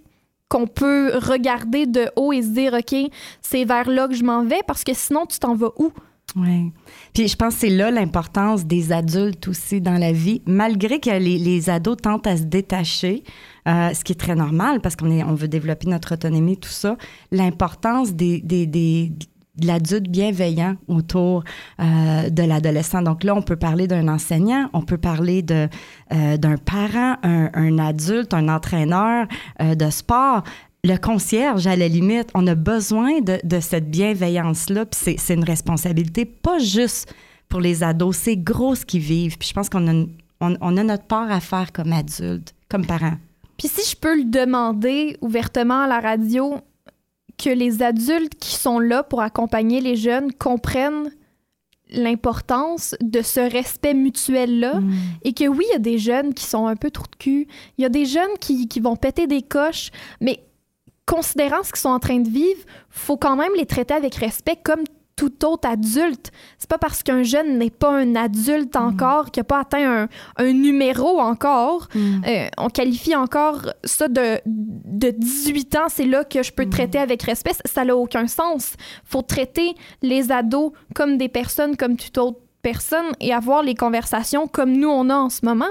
qu'on 0.49 0.67
peut 0.67 1.13
regarder 1.17 1.87
de 1.87 2.07
haut 2.17 2.33
et 2.33 2.43
se 2.43 2.49
dire, 2.49 2.75
OK, 2.75 2.95
c'est 3.41 3.65
vers 3.65 3.89
là 3.89 4.09
que 4.09 4.15
je 4.15 4.25
m'en 4.25 4.45
vais, 4.45 4.61
parce 4.67 4.85
que 4.85 4.95
sinon, 4.95 5.27
tu 5.27 5.39
t'en 5.39 5.55
vas 5.55 5.71
où? 5.79 5.93
Oui. 6.37 6.73
Puis 7.13 7.29
je 7.29 7.37
pense 7.37 7.55
que 7.55 7.61
c'est 7.61 7.69
là 7.69 7.93
l'importance 7.93 8.67
des 8.67 8.91
adultes 8.91 9.47
aussi 9.47 9.81
dans 9.81 9.99
la 9.99 10.11
vie, 10.13 10.43
malgré 10.47 10.99
que 10.99 11.11
les, 11.11 11.39
les 11.39 11.71
ados 11.71 11.97
tentent 12.03 12.27
à 12.27 12.37
se 12.37 12.43
détacher, 12.43 13.23
euh, 13.69 13.95
ce 13.95 14.03
qui 14.03 14.13
est 14.13 14.17
très 14.17 14.35
normal 14.35 14.81
parce 14.81 14.97
qu'on 14.97 15.09
on 15.11 15.35
veut 15.35 15.47
développer 15.47 15.87
notre 15.89 16.15
autonomie, 16.15 16.57
tout 16.57 16.69
ça. 16.69 16.97
L'importance 17.31 18.15
des, 18.15 18.41
des, 18.41 18.67
des- 18.67 19.13
de 19.57 19.69
l'adulte 19.69 20.09
bienveillant 20.09 20.75
autour 20.89 21.45
euh, 21.79 22.29
de 22.29 22.43
l'adolescent. 22.43 23.03
Donc 23.03 23.23
là, 23.23 23.37
on 23.37 23.43
peut 23.43 23.55
parler 23.55 23.87
d'un 23.87 24.09
enseignant, 24.09 24.69
on 24.73 24.83
peut 24.83 24.99
parler 24.99 25.43
de, 25.43 25.69
euh, 26.13 26.37
d'un 26.37 26.57
parent, 26.57 27.15
un, 27.23 27.79
adulte, 27.79 28.35
un 28.35 28.49
entraîneur 28.49 29.29
de 29.61 29.91
sport. 29.91 30.43
Le 30.85 30.99
concierge, 30.99 31.67
à 31.67 31.77
la 31.77 31.89
limite, 31.89 32.29
on 32.35 32.47
a 32.47 32.55
besoin 32.55 33.23
de, 33.23 33.39
de 33.43 33.59
cette 33.59 33.91
bienveillance-là. 33.91 34.85
Puis 34.85 35.17
c'est, 35.19 35.35
une 35.35 35.43
responsabilité, 35.43 36.27
pas 36.27 36.59
juste 36.59 37.15
pour 37.49 37.61
les 37.61 37.83
ados, 37.83 38.15
c'est 38.15 38.37
gros 38.37 38.75
ce 38.75 38.85
qu'ils 38.85 39.01
vivent. 39.01 39.39
Puis 39.39 39.49
je 39.49 39.55
pense 39.55 39.71
qu'on 39.71 39.89
a, 39.89 40.05
on, 40.43 40.57
on 40.61 40.77
a 40.77 40.85
notre 40.85 41.05
part 41.05 41.33
à 41.33 41.41
faire 41.41 41.73
comme 41.73 41.91
adultes, 41.95 42.55
comme 42.69 42.85
parents. 42.85 43.17
Puis 43.57 43.69
si 43.69 43.91
je 43.91 43.97
peux 43.97 44.15
le 44.15 44.25
demander 44.25 45.17
ouvertement 45.23 45.85
à 45.85 45.87
la 45.87 46.01
radio, 46.01 46.57
que 47.39 47.49
les 47.49 47.83
adultes 47.83 48.35
qui 48.35 48.55
sont 48.55 48.79
là 48.79 49.03
pour 49.03 49.23
accompagner 49.23 49.81
les 49.81 49.97
jeunes 49.97 50.33
comprennent 50.33 51.11
l'importance 51.91 52.95
de 53.01 53.23
ce 53.23 53.41
respect 53.41 53.95
mutuel-là 53.95 54.81
et 55.23 55.33
que 55.33 55.47
oui, 55.47 55.65
il 55.69 55.73
y 55.73 55.77
a 55.77 55.79
des 55.79 55.99
jeunes 55.99 56.35
qui 56.35 56.45
sont 56.45 56.67
un 56.67 56.77
peu 56.77 56.91
trous 56.91 57.07
de 57.11 57.17
cul, 57.17 57.47
il 57.79 57.83
y 57.83 57.85
a 57.85 57.89
des 57.89 58.05
jeunes 58.05 58.37
qui, 58.41 58.69
qui 58.69 58.81
vont 58.81 58.97
péter 58.97 59.27
des 59.27 59.43
coches, 59.43 59.91
mais 60.21 60.41
considérant 61.07 61.63
ce 61.63 61.71
qu'ils 61.71 61.81
sont 61.81 61.91
en 61.91 62.01
train 62.01 62.19
de 62.19 62.29
vivre, 62.29 62.61
faut 62.91 63.17
quand 63.17 63.37
même 63.37 63.53
les 63.57 63.67
traiter 63.67 63.95
avec 63.95 64.15
respect 64.17 64.57
comme 64.63 64.85
tout 65.17 65.45
autre 65.45 65.69
adulte. 65.69 66.33
C'est 66.59 66.69
pas 66.69 66.79
parce 66.79 67.03
qu'un 67.03 67.23
jeune 67.23 67.59
n'est 67.59 67.71
pas 67.71 67.91
un 67.93 68.17
adulte 68.17 68.75
encore, 68.77 69.31
qu'il 69.31 69.41
n'a 69.41 69.45
pas 69.45 69.61
atteint 69.61 70.03
un, 70.03 70.09
un 70.37 70.53
numéro 70.53 71.21
encore, 71.21 71.89
euh, 71.95 72.49
on 72.59 72.69
qualifie 72.69 73.15
encore 73.15 73.71
ça 73.85 74.09
de, 74.09 74.41
de 74.45 75.11
18 75.11 75.77
ans, 75.77 75.87
c'est 75.89 76.07
là 76.07 76.25
que 76.25 76.43
je 76.43 76.53
peux 76.53 76.65
te 76.65 76.71
traiter 76.71 76.99
avec 76.99 77.23
respect. 77.23 77.53
Ça 77.65 77.85
n'a 77.85 77.97
aucun 77.97 78.27
sens. 78.27 78.75
faut 79.05 79.23
traiter 79.23 79.75
les 80.03 80.33
ados 80.33 80.73
comme 80.95 81.17
des 81.17 81.29
personnes, 81.29 81.77
comme 81.77 81.97
toute 81.97 82.19
autre 82.19 82.39
personne 82.63 83.13
et 83.21 83.33
avoir 83.33 83.63
les 83.63 83.75
conversations 83.75 84.49
comme 84.49 84.73
nous, 84.73 84.89
on 84.89 85.11
a 85.11 85.15
en 85.15 85.31
ce 85.31 85.45
moment. 85.45 85.69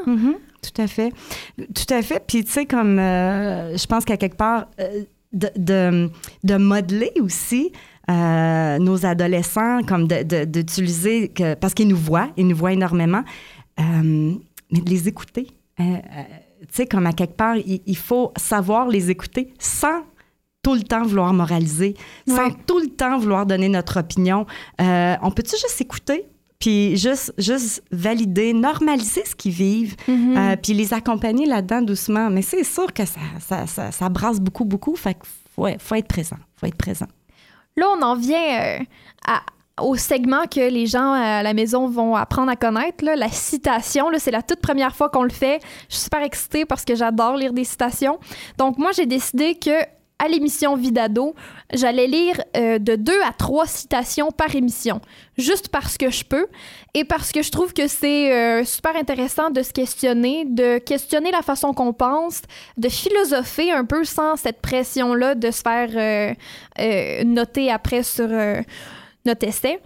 Tout 0.61 0.81
à 0.81 0.87
fait. 0.87 1.11
Tout 1.57 1.93
à 1.93 2.01
fait. 2.01 2.23
Puis, 2.25 2.45
tu 2.45 2.51
sais, 2.51 2.65
comme 2.65 2.97
euh, 2.97 3.75
je 3.75 3.85
pense 3.85 4.05
qu'à 4.05 4.15
quelque 4.15 4.37
part, 4.37 4.67
euh, 4.79 5.03
de, 5.33 5.49
de, 5.55 6.09
de 6.43 6.55
modeler 6.57 7.11
aussi 7.21 7.71
euh, 8.09 8.77
nos 8.79 9.05
adolescents, 9.05 9.81
comme 9.83 10.07
de- 10.07 10.45
d'utiliser, 10.45 11.31
parce 11.59 11.73
qu'ils 11.73 11.87
nous 11.87 11.97
voient, 11.97 12.29
ils 12.37 12.47
nous 12.47 12.55
voient 12.55 12.73
énormément, 12.73 13.23
euh, 13.79 14.33
mais 14.71 14.79
de 14.81 14.89
les 14.89 15.07
écouter. 15.07 15.47
Euh, 15.79 15.83
tu 16.61 16.67
sais, 16.71 16.85
comme 16.85 17.05
à 17.07 17.13
quelque 17.13 17.35
part, 17.35 17.57
il, 17.57 17.81
il 17.85 17.97
faut 17.97 18.31
savoir 18.37 18.87
les 18.87 19.09
écouter 19.09 19.53
sans 19.59 20.01
tout 20.61 20.75
le 20.75 20.81
temps 20.83 21.03
vouloir 21.03 21.33
moraliser, 21.33 21.93
sans 22.27 22.51
tout 22.65 22.79
le 22.79 22.87
temps 22.87 23.17
vouloir 23.19 23.45
donner 23.45 23.67
notre 23.67 23.99
opinion. 23.99 24.45
On 24.79 25.31
peut-tu 25.31 25.57
juste 25.57 25.81
écouter? 25.81 26.25
Puis 26.63 26.95
juste, 26.95 27.33
juste 27.37 27.83
valider, 27.91 28.53
normaliser 28.53 29.25
ce 29.25 29.35
qu'ils 29.35 29.51
vivent, 29.51 29.97
euh, 30.07 30.55
puis 30.55 30.71
les 30.73 30.93
accompagner 30.93 31.45
là-dedans 31.45 31.81
doucement. 31.81 32.29
Mais 32.29 32.41
c'est 32.41 32.63
sûr 32.63 32.93
que 32.93 33.03
ça, 33.05 33.19
ça, 33.45 33.67
ça, 33.67 33.91
ça 33.91 34.07
brasse 34.07 34.39
beaucoup, 34.39 34.63
beaucoup. 34.63 34.95
Fait 34.95 35.13
qu'il 35.15 35.23
faut, 35.53 35.67
faut 35.77 35.95
être 35.95 36.07
présent. 36.07 36.37
faut 36.55 36.65
être 36.67 36.77
présent. 36.77 37.07
Là, 37.75 37.87
on 37.97 38.01
en 38.01 38.15
vient 38.15 38.61
euh, 38.61 38.79
à- 39.27 39.41
au 39.83 39.97
segment 39.97 40.45
que 40.49 40.69
les 40.69 40.85
gens 40.85 41.11
à 41.11 41.43
la 41.43 41.53
maison 41.53 41.89
vont 41.89 42.15
apprendre 42.15 42.49
à 42.49 42.55
connaître, 42.55 43.03
là, 43.03 43.17
la 43.17 43.27
citation. 43.27 44.09
Là, 44.09 44.19
c'est 44.19 44.31
la 44.31 44.41
toute 44.41 44.61
première 44.61 44.95
fois 44.95 45.09
qu'on 45.09 45.23
le 45.23 45.31
fait. 45.31 45.59
Je 45.89 45.95
suis 45.95 46.03
super 46.05 46.21
excitée 46.23 46.63
parce 46.65 46.85
que 46.85 46.95
j'adore 46.95 47.35
lire 47.35 47.51
des 47.51 47.65
citations. 47.65 48.19
Donc, 48.57 48.77
moi, 48.77 48.91
j'ai 48.95 49.05
décidé 49.05 49.55
que 49.55 49.71
à 50.23 50.29
l'émission 50.29 50.77
Vidado, 50.77 51.35
j'allais 51.73 52.07
lire 52.07 52.41
euh, 52.55 52.79
de 52.79 52.95
deux 52.95 53.21
à 53.23 53.33
trois 53.33 53.67
citations 53.67 54.31
par 54.31 54.55
émission, 54.55 55.01
juste 55.37 55.67
parce 55.67 55.97
que 55.97 56.09
je 56.09 56.23
peux 56.23 56.47
et 56.93 57.03
parce 57.03 57.33
que 57.33 57.41
je 57.41 57.51
trouve 57.51 57.73
que 57.73 57.87
c'est 57.87 58.31
euh, 58.31 58.63
super 58.63 58.95
intéressant 58.95 59.49
de 59.49 59.61
se 59.61 59.73
questionner, 59.73 60.45
de 60.45 60.77
questionner 60.77 61.29
la 61.31 61.41
façon 61.41 61.73
qu'on 61.73 61.91
pense, 61.91 62.41
de 62.77 62.87
philosopher 62.87 63.71
un 63.71 63.83
peu 63.83 64.05
sans 64.05 64.37
cette 64.37 64.61
pression-là 64.61 65.35
de 65.35 65.51
se 65.51 65.61
faire 65.61 66.37
euh, 66.79 67.23
noter 67.25 67.69
après 67.69 68.03
sur 68.03 68.29
notre 69.25 69.45
essai. 69.45 69.81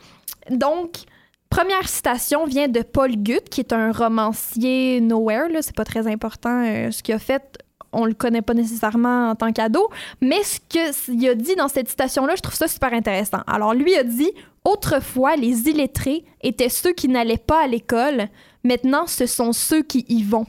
Donc, 0.52 0.98
première 1.50 1.90
citation 1.90 2.46
vient 2.46 2.68
de 2.68 2.84
Paul 2.84 3.16
Gutt, 3.16 3.50
qui 3.50 3.62
est 3.62 3.74
un 3.74 3.92
romancier 3.92 5.02
nowhere. 5.02 5.50
C'est 5.62 5.76
pas 5.76 5.86
très 5.86 6.06
important 6.06 6.64
ce 6.92 7.02
qu'il 7.02 7.16
a 7.16 7.20
fait. 7.20 7.57
On 7.94 8.06
le 8.06 8.14
connaît 8.14 8.42
pas 8.42 8.54
nécessairement 8.54 9.30
en 9.30 9.36
tant 9.36 9.52
qu'ado, 9.54 9.90
mais 10.22 10.42
ce 10.44 10.60
qu'il 10.68 11.30
a 11.30 11.36
dit 11.36 11.56
dans 11.56 11.68
cette 11.68 11.90
citation-là, 11.90 12.36
je 12.36 12.42
trouve 12.42 12.56
ça 12.56 12.68
super 12.68 12.94
intéressant. 12.94 13.40
Alors, 13.48 13.74
lui 13.74 13.96
a 13.96 14.04
dit 14.04 14.32
Autrefois, 14.66 15.36
les 15.38 15.70
illettrés 15.70 16.26
étaient 16.42 16.70
ceux 16.70 16.94
qui 16.94 17.08
n'allaient 17.08 17.38
pas 17.38 17.64
à 17.64 17.68
l'école. 17.68 18.28
Maintenant, 18.64 19.08
ce 19.08 19.26
sont 19.26 19.54
ceux 19.54 19.82
qui 19.82 20.06
y 20.10 20.24
vont. 20.24 20.46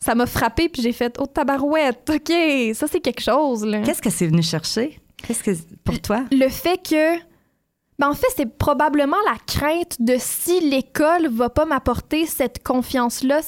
Ça 0.00 0.14
m'a 0.14 0.26
frappé, 0.26 0.68
puis 0.68 0.82
j'ai 0.82 0.92
fait 0.92 1.16
Oh, 1.20 1.26
tabarouette, 1.26 2.10
OK, 2.10 2.32
ça 2.74 2.86
c'est 2.86 3.00
quelque 3.00 3.22
chose. 3.22 3.68
Qu'est-ce 3.84 4.02
que 4.02 4.10
c'est 4.10 4.26
venu 4.26 4.42
chercher? 4.42 4.98
Qu'est-ce 5.18 5.42
que 5.42 5.52
pour 5.84 6.00
toi? 6.00 6.24
Le 6.32 6.48
fait 6.48 6.82
que. 6.82 7.18
Ben, 7.98 8.08
en 8.08 8.14
fait, 8.14 8.26
c'est 8.34 8.56
probablement 8.58 9.18
la 9.30 9.36
crainte 9.46 9.96
de 10.00 10.16
si 10.18 10.60
l'école 10.60 11.28
va 11.28 11.50
pas 11.50 11.66
m'apporter 11.66 12.26
cette 12.26 12.64
confiance-là, 12.64 13.40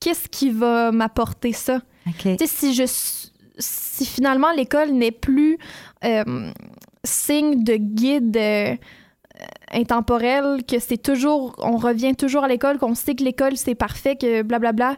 qu'est-ce 0.00 0.28
qui 0.28 0.50
va 0.50 0.92
m'apporter 0.92 1.52
ça? 1.52 1.80
Si 2.46 2.74
je 2.74 2.84
si 3.58 4.06
finalement 4.06 4.52
l'école 4.52 4.90
n'est 4.90 5.10
plus 5.10 5.58
euh, 6.04 6.52
signe 7.04 7.64
de 7.64 7.74
guide 7.74 8.36
euh, 8.36 8.76
intemporel, 9.72 10.64
que 10.64 10.78
c'est 10.78 10.96
toujours, 10.96 11.56
on 11.58 11.76
revient 11.76 12.14
toujours 12.14 12.44
à 12.44 12.48
l'école, 12.48 12.78
qu'on 12.78 12.94
sait 12.94 13.14
que 13.14 13.24
l'école 13.24 13.56
c'est 13.56 13.74
parfait, 13.74 14.16
que 14.16 14.42
blablabla, 14.42 14.96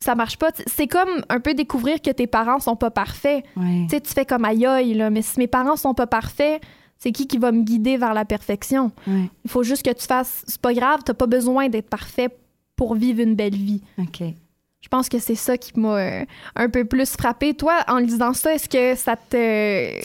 ça 0.00 0.14
marche 0.14 0.36
pas. 0.36 0.50
C'est 0.66 0.86
comme 0.86 1.24
un 1.28 1.40
peu 1.40 1.54
découvrir 1.54 2.02
que 2.02 2.10
tes 2.10 2.26
parents 2.26 2.58
sont 2.58 2.76
pas 2.76 2.90
parfaits. 2.90 3.44
Ouais. 3.56 3.86
Tu 3.88 4.12
fais 4.12 4.26
comme 4.26 4.44
aïe 4.44 4.66
aïe, 4.66 4.94
là, 4.94 5.10
mais 5.10 5.22
si 5.22 5.38
mes 5.38 5.46
parents 5.46 5.76
sont 5.76 5.94
pas 5.94 6.06
parfaits, 6.06 6.60
c'est 6.98 7.12
qui 7.12 7.26
qui 7.26 7.38
va 7.38 7.52
me 7.52 7.62
guider 7.62 7.96
vers 7.96 8.12
la 8.12 8.24
perfection? 8.24 8.92
Ouais. 9.06 9.30
Il 9.44 9.50
faut 9.50 9.62
juste 9.62 9.84
que 9.84 9.92
tu 9.92 10.06
fasses. 10.06 10.44
C'est 10.46 10.60
pas 10.60 10.74
grave, 10.74 11.00
t'as 11.04 11.14
pas 11.14 11.26
besoin 11.26 11.68
d'être 11.68 11.88
parfait 11.88 12.28
pour 12.82 12.96
vivre 12.96 13.20
une 13.20 13.36
belle 13.36 13.54
vie. 13.54 13.80
OK. 13.96 14.24
Je 14.80 14.88
pense 14.88 15.08
que 15.08 15.20
c'est 15.20 15.36
ça 15.36 15.56
qui 15.56 15.78
m'a 15.78 15.98
euh, 15.98 16.24
un 16.56 16.68
peu 16.68 16.84
plus 16.84 17.10
frappé. 17.12 17.54
Toi, 17.54 17.74
en 17.86 17.98
lisant 17.98 18.32
ça, 18.32 18.52
est-ce 18.56 18.68
que 18.68 18.96
ça 18.96 19.14
te 19.14 19.36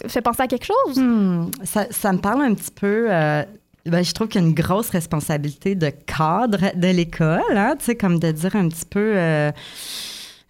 fait 0.08 0.22
penser 0.22 0.44
à 0.44 0.48
quelque 0.48 0.68
chose? 0.68 1.00
Hmm, 1.00 1.50
ça, 1.64 1.88
ça 1.90 2.14
me 2.14 2.20
parle 2.20 2.44
un 2.44 2.54
petit 2.54 2.70
peu. 2.70 3.08
euh, 3.10 3.44
ben, 3.88 4.04
je 4.04 4.12
trouve 4.12 4.28
qu'il 4.28 4.40
y 4.40 4.44
a 4.44 4.48
une 4.48 4.54
grosse 4.54 4.92
responsabilité 4.92 5.74
de 5.74 5.90
cadre 5.90 6.76
de 6.76 6.88
l'école, 6.90 7.42
hein, 7.58 7.74
tu 7.80 7.86
sais, 7.86 7.96
comme 7.96 8.20
de 8.20 8.32
dire 8.32 8.56
un 8.56 8.70
petit 8.70 8.86
peu. 8.88 9.14
Euh, 9.16 9.52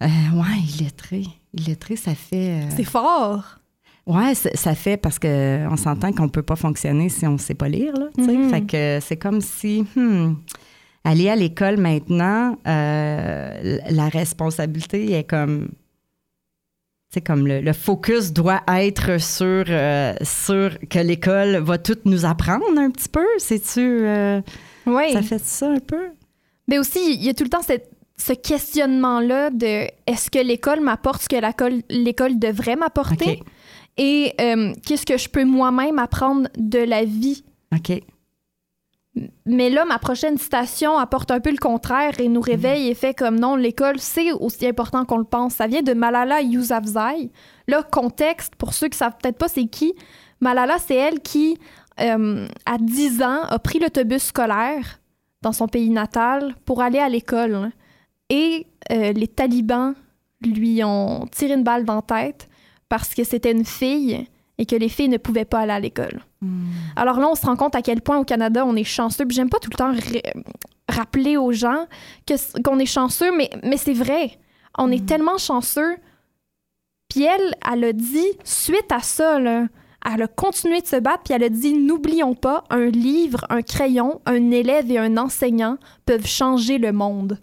euh, 0.03 0.07
ouais, 0.33 0.59
illettré. 0.77 1.23
Illettré, 1.53 1.95
ça 1.95 2.13
fait. 2.13 2.63
C'est 2.75 2.83
fort. 2.83 3.59
Ouais, 4.05 4.35
ça 4.35 4.75
fait 4.75 4.97
parce 4.97 5.17
que 5.17 5.65
on 5.69 5.77
s'entend 5.77 6.11
qu'on 6.11 6.27
peut 6.27 6.43
pas 6.43 6.55
fonctionner 6.57 7.07
si 7.07 7.25
on 7.25 7.37
sait 7.37 7.55
pas 7.55 7.69
lire, 7.69 7.93
là. 7.93 8.07
tu 8.17 8.25
sais. 8.25 8.33
Mhm. 8.33 8.49
Fait 8.49 8.61
que 8.61 8.99
c'est 9.01 9.17
comme 9.17 9.39
si 9.39 9.85
hmm, 9.95 10.35
aller 11.09 11.29
à 11.29 11.35
l'école 11.35 11.77
maintenant, 11.77 12.57
euh, 12.67 13.77
la 13.89 14.09
responsabilité 14.09 15.11
est 15.13 15.23
comme 15.23 15.69
c'est 17.13 17.21
comme 17.21 17.47
le, 17.47 17.61
le 17.61 17.73
focus 17.73 18.33
doit 18.33 18.61
être 18.67 19.17
sur, 19.21 19.63
euh, 19.69 20.13
sur 20.23 20.77
que 20.89 20.99
l'école 20.99 21.55
va 21.57 21.77
tout 21.77 21.97
nous 22.03 22.25
apprendre 22.25 22.65
un 22.77 22.91
petit 22.91 23.07
peu. 23.07 23.25
C'est-tu. 23.37 23.79
euh, 23.79 24.41
Oui. 24.85 25.13
Ça 25.13 25.21
fait 25.21 25.39
ça 25.39 25.69
un 25.71 25.79
peu? 25.79 26.09
Mais 26.67 26.77
aussi, 26.79 26.99
il 27.13 27.23
y 27.23 27.29
a 27.29 27.33
tout 27.33 27.45
le 27.45 27.49
temps 27.49 27.61
cette- 27.61 27.89
ce 28.19 28.33
questionnement-là 28.33 29.51
de 29.51 29.87
est-ce 30.05 30.29
que 30.29 30.39
l'école 30.39 30.81
m'apporte 30.81 31.21
ce 31.21 31.29
que 31.29 31.37
l'école, 31.89 32.39
devrait 32.39 32.75
m'apporter? 32.75 33.41
Et 33.95 34.33
euh, 34.41 34.73
qu'est-ce 34.85 35.05
que 35.05 35.17
je 35.17 35.29
peux 35.29 35.45
moi-même 35.45 35.99
apprendre 35.99 36.49
de 36.57 36.79
la 36.79 37.05
vie? 37.05 37.43
OK. 37.73 38.01
Mais 39.45 39.69
là, 39.69 39.85
ma 39.85 39.99
prochaine 39.99 40.37
citation 40.37 40.97
apporte 40.97 41.31
un 41.31 41.39
peu 41.39 41.51
le 41.51 41.57
contraire 41.57 42.19
et 42.19 42.27
nous 42.27 42.41
réveille 42.41 42.89
et 42.89 42.93
fait 42.93 43.13
comme 43.13 43.39
non, 43.39 43.55
l'école, 43.55 43.99
c'est 43.99 44.31
aussi 44.31 44.67
important 44.67 45.05
qu'on 45.05 45.17
le 45.17 45.23
pense. 45.23 45.55
Ça 45.55 45.67
vient 45.67 45.81
de 45.81 45.93
Malala 45.93 46.41
Yousafzai. 46.41 47.31
Là, 47.67 47.83
contexte, 47.83 48.55
pour 48.55 48.73
ceux 48.73 48.87
qui 48.87 48.97
savent 48.97 49.15
peut-être 49.21 49.37
pas 49.37 49.47
c'est 49.47 49.65
qui, 49.65 49.93
Malala, 50.41 50.77
c'est 50.79 50.95
elle 50.95 51.19
qui, 51.19 51.57
euh, 51.99 52.47
à 52.65 52.77
10 52.77 53.21
ans, 53.23 53.41
a 53.43 53.59
pris 53.59 53.79
l'autobus 53.79 54.23
scolaire 54.23 54.99
dans 55.41 55.51
son 55.53 55.67
pays 55.67 55.89
natal 55.89 56.55
pour 56.65 56.81
aller 56.81 56.99
à 56.99 57.09
l'école. 57.09 57.71
Et 58.29 58.67
euh, 58.91 59.13
les 59.13 59.27
talibans 59.27 59.95
lui 60.41 60.83
ont 60.83 61.25
tiré 61.31 61.53
une 61.53 61.63
balle 61.63 61.85
dans 61.85 61.95
la 61.95 62.01
tête 62.01 62.47
parce 62.89 63.13
que 63.13 63.23
c'était 63.23 63.51
une 63.51 63.65
fille 63.65 64.27
et 64.57 64.65
que 64.65 64.75
les 64.75 64.89
filles 64.89 65.09
ne 65.09 65.17
pouvaient 65.17 65.45
pas 65.45 65.59
aller 65.59 65.71
à 65.73 65.79
l'école. 65.79 66.21
Alors 66.95 67.19
là, 67.19 67.27
on 67.29 67.35
se 67.35 67.45
rend 67.45 67.55
compte 67.55 67.75
à 67.75 67.81
quel 67.81 68.01
point 68.01 68.17
au 68.17 68.23
Canada, 68.23 68.65
on 68.65 68.75
est 68.75 68.83
chanceux. 68.83 69.25
Puis 69.25 69.35
j'aime 69.35 69.49
pas 69.49 69.59
tout 69.59 69.69
le 69.71 69.77
temps 69.77 69.91
ra- 69.91 70.41
rappeler 70.89 71.37
aux 71.37 71.51
gens 71.51 71.85
que 72.25 72.33
qu'on 72.61 72.79
est 72.79 72.85
chanceux, 72.85 73.35
mais, 73.35 73.49
mais 73.63 73.77
c'est 73.77 73.93
vrai. 73.93 74.37
On 74.77 74.91
est 74.91 75.05
tellement 75.05 75.37
chanceux. 75.37 75.97
Puis 77.09 77.23
elle, 77.23 77.55
elle 77.71 77.83
a 77.83 77.93
dit, 77.93 78.27
suite 78.43 78.91
à 78.91 78.99
ça, 78.99 79.39
là, 79.39 79.67
elle 80.13 80.21
a 80.21 80.27
continué 80.27 80.81
de 80.81 80.87
se 80.87 80.95
battre, 80.97 81.23
puis 81.23 81.33
elle 81.33 81.43
a 81.43 81.49
dit, 81.49 81.73
n'oublions 81.73 82.35
pas, 82.35 82.63
un 82.69 82.85
livre, 82.87 83.45
un 83.49 83.61
crayon, 83.61 84.21
un 84.25 84.51
élève 84.51 84.89
et 84.91 84.97
un 84.97 85.17
enseignant 85.17 85.77
peuvent 86.05 86.25
changer 86.27 86.77
le 86.77 86.91
monde. 86.91 87.39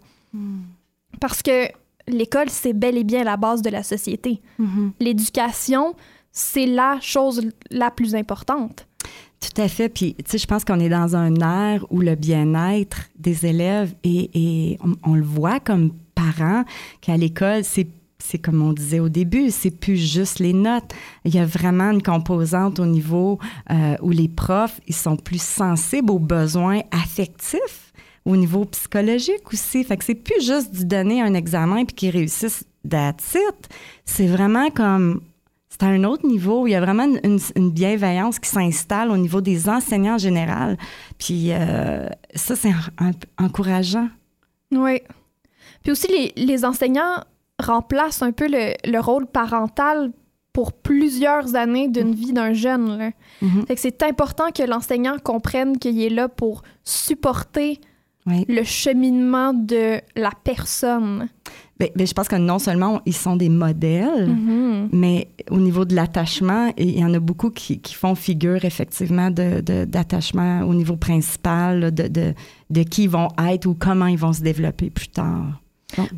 Parce 1.19 1.41
que 1.41 1.67
l'école, 2.07 2.49
c'est 2.49 2.73
bel 2.73 2.97
et 2.97 3.03
bien 3.03 3.23
la 3.23 3.37
base 3.37 3.61
de 3.61 3.69
la 3.69 3.83
société. 3.83 4.41
L'éducation, 4.99 5.95
c'est 6.35 6.67
la 6.67 6.99
chose 7.01 7.49
la 7.71 7.89
plus 7.89 8.13
importante. 8.13 8.85
Tout 9.39 9.61
à 9.61 9.67
fait. 9.67 9.89
Puis, 9.89 10.15
tu 10.15 10.23
sais, 10.27 10.37
je 10.37 10.45
pense 10.45 10.65
qu'on 10.65 10.79
est 10.79 10.89
dans 10.89 11.15
un 11.15 11.35
air 11.35 11.85
où 11.89 12.01
le 12.01 12.15
bien-être 12.15 13.09
des 13.17 13.45
élèves, 13.45 13.95
et, 14.03 14.77
on, 15.03 15.13
le 15.15 15.23
voit 15.23 15.59
comme 15.59 15.91
parents, 16.13 16.65
qu'à 17.01 17.17
l'école, 17.17 17.63
c'est 17.63 17.87
c'est 18.17 18.39
comme 18.39 18.63
on 18.63 18.73
disait 18.73 18.99
au 18.99 19.07
début, 19.09 19.51
c'est 19.51 19.69
plus 19.69 19.97
juste 19.97 20.39
les 20.39 20.53
notes. 20.53 20.95
Il 21.25 21.35
y 21.35 21.37
a 21.37 21.45
vraiment 21.45 21.91
une 21.91 22.01
composante 22.01 22.79
au 22.79 22.87
niveau 22.87 23.37
euh, 23.69 23.95
où 24.01 24.09
les 24.09 24.27
profs, 24.27 24.81
ils 24.87 24.95
sont 24.95 25.15
plus 25.15 25.39
sensibles 25.39 26.09
aux 26.09 26.17
besoins 26.17 26.81
affectifs, 26.89 27.93
au 28.25 28.35
niveau 28.35 28.65
psychologique 28.65 29.53
aussi. 29.53 29.83
Fait 29.83 29.95
que 29.95 30.03
c'est 30.03 30.15
plus 30.15 30.43
juste 30.43 30.71
d'y 30.71 30.85
donner 30.85 31.21
un 31.21 31.35
examen 31.35 31.85
puis 31.85 31.95
qu'ils 31.95 32.09
réussissent 32.09 32.65
that's 32.89 33.35
it. 33.35 33.69
C'est 34.05 34.27
vraiment 34.27 34.71
comme 34.71 35.21
c'est 35.77 35.83
à 35.85 35.89
un 35.89 36.03
autre 36.05 36.25
niveau. 36.25 36.67
Il 36.67 36.71
y 36.71 36.75
a 36.75 36.79
vraiment 36.81 37.03
une, 37.03 37.19
une- 37.23 37.39
une 37.55 37.71
bienveillance 37.71 38.39
qui 38.39 38.49
s'installe 38.49 39.11
au 39.11 39.17
niveau 39.17 39.41
des 39.41 39.67
enseignants 39.67 40.15
en 40.15 40.17
général. 40.17 40.77
Puis 41.17 41.47
euh, 41.51 42.07
ça, 42.33 42.55
c'est 42.55 42.71
encourageant. 43.37 44.07
Oui. 44.71 45.01
Puis 45.83 45.91
aussi, 45.91 46.07
les, 46.07 46.31
les 46.35 46.65
enseignants 46.65 47.23
remplace 47.61 48.21
un 48.21 48.31
peu 48.31 48.47
le, 48.49 48.73
le 48.89 48.99
rôle 48.99 49.27
parental 49.27 50.11
pour 50.53 50.71
plusieurs 50.73 51.55
années 51.55 51.89
d'une 51.89 52.15
vie 52.15 52.31
d'un 52.31 52.53
jeune. 52.53 52.97
là. 52.97 53.11
Mhm. 53.41 53.65
Fait 53.67 53.75
que 53.75 53.81
c'est 53.81 54.01
important 54.03 54.51
que 54.51 54.63
l'enseignant 54.63 55.17
comprenne 55.21 55.77
qu'il 55.77 56.01
est 56.01 56.09
là 56.09 56.29
pour 56.29 56.63
supporter 56.83 57.79
Oui. 58.25 58.45
le 58.47 58.63
cheminement 58.63 59.53
de 59.53 59.99
la 60.15 60.31
personne. 60.43 61.27
Ben, 61.77 61.89
ben, 61.93 62.07
je 62.07 62.13
pense 62.13 62.29
que 62.29 62.37
non 62.37 62.57
seulement 62.57 63.01
ils 63.05 63.13
sont 63.15 63.35
des 63.35 63.49
modèles, 63.49 64.27
Mhm. 64.27 64.89
mais 64.93 65.27
au 65.51 65.57
niveau 65.57 65.83
de 65.83 65.93
l'attachement, 65.93 66.71
il 66.77 66.97
y 66.97 67.03
en 67.03 67.13
a 67.13 67.19
beaucoup 67.19 67.49
qui, 67.49 67.79
qui 67.81 67.93
font 67.95 68.15
figure 68.15 68.63
effectivement 68.63 69.29
de- 69.29 69.59
de- 69.59 69.83
d'attachement 69.83 70.61
au 70.61 70.73
niveau 70.73 70.95
principal, 70.95 71.91
de, 71.93 72.07
de, 72.07 72.33
de 72.69 72.83
qui 72.83 73.03
ils 73.03 73.09
vont 73.09 73.27
être 73.49 73.65
ou 73.65 73.75
comment 73.77 74.07
ils 74.07 74.17
vont 74.17 74.31
se 74.31 74.41
développer 74.41 74.89
plus 74.89 75.09
tard. 75.09 75.59
Donc, 75.97 76.09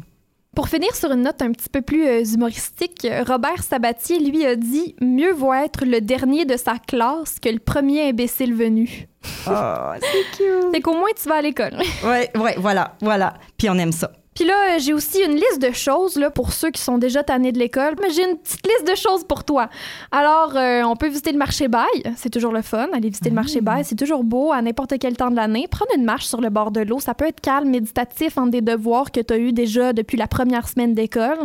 Pour 0.56 0.70
finir 0.70 0.96
sur 0.96 1.12
une 1.12 1.22
note 1.24 1.40
un 1.44 1.52
petit 1.52 1.70
peu 1.70 1.82
plus 1.82 2.06
euh, 2.08 2.24
humoristique, 2.24 3.08
Robert 3.28 3.62
Sabatier, 3.64 4.20
lui, 4.20 4.44
a 4.46 4.56
dit 4.56 4.96
«Mieux 5.02 5.32
vaut 5.34 5.54
être 5.54 5.86
le 5.86 6.02
dernier 6.02 6.46
de 6.46 6.58
sa 6.58 6.78
classe 6.80 7.40
que 7.40 7.50
le 7.50 7.60
premier 7.60 8.10
imbécile 8.10 8.56
venu. 8.56 9.08
Ah, 9.46 9.96
c'est 10.00 10.38
cute.» 10.38 10.72
Fait 10.74 10.82
qu'au 10.82 10.94
moins, 10.94 11.10
tu 11.20 11.30
vas 11.30 11.36
à 11.36 11.42
l'école. 11.44 11.74
Ouais, 12.04 12.32
ouais, 12.40 12.56
voilà, 12.58 12.96
voilà. 13.02 13.36
Puis 13.58 13.70
on 13.70 13.76
aime 13.76 13.92
ça. 13.92 14.12
Puis 14.38 14.46
là, 14.46 14.54
euh, 14.76 14.80
j'ai 14.80 14.94
aussi 14.94 15.20
une 15.24 15.34
liste 15.34 15.60
de 15.60 15.72
choses 15.72 16.16
là, 16.16 16.30
pour 16.30 16.54
ceux 16.54 16.70
qui 16.70 16.80
sont 16.80 17.00
déjà 17.00 17.24
tannés 17.24 17.52
de 17.52 17.58
l'école. 17.58 17.96
Mais 18.00 18.12
j'ai 18.12 18.24
une 18.24 18.38
petite 18.38 18.64
liste 18.68 18.88
de 18.88 18.94
choses 18.96 19.24
pour 19.24 19.44
toi. 19.44 19.68
Alors, 20.12 20.56
euh, 20.56 20.84
on 20.84 20.96
peut 20.96 21.08
visiter 21.08 21.32
le 21.32 21.40
marché 21.40 21.68
bail. 21.68 21.88
C'est 22.18 22.30
toujours 22.30 22.52
le 22.52 22.62
fun. 22.62 22.88
Aller 22.94 23.10
visiter 23.10 23.30
le 23.30 23.36
marché 23.36 23.62
bail, 23.62 23.84
c'est 23.84 23.96
toujours 23.96 24.24
beau 24.24 24.52
à 24.52 24.62
n'importe 24.62 24.94
quel 25.00 25.18
temps 25.18 25.32
de 25.32 25.36
l'année. 25.36 25.68
Prendre 25.68 25.90
une 25.98 26.04
marche 26.06 26.28
sur 26.28 26.40
le 26.40 26.50
bord 26.52 26.70
de 26.70 26.82
l'eau, 26.82 27.00
ça 27.00 27.16
peut 27.16 27.26
être 27.26 27.42
calme, 27.42 27.70
méditatif 27.70 28.38
entre 28.38 28.52
des 28.52 28.62
devoirs 28.62 29.12
que 29.12 29.22
tu 29.22 29.34
as 29.34 29.40
eu 29.40 29.54
déjà 29.54 29.92
depuis 29.92 30.18
la 30.18 30.28
première 30.28 30.68
semaine 30.68 30.94
d'école. 30.94 31.40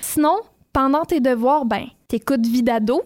Sinon, 0.00 0.36
pendant 0.72 1.04
tes 1.04 1.20
devoirs, 1.20 1.66
ben, 1.66 1.84
t'écoutes 2.08 2.46
Vidado. 2.46 3.02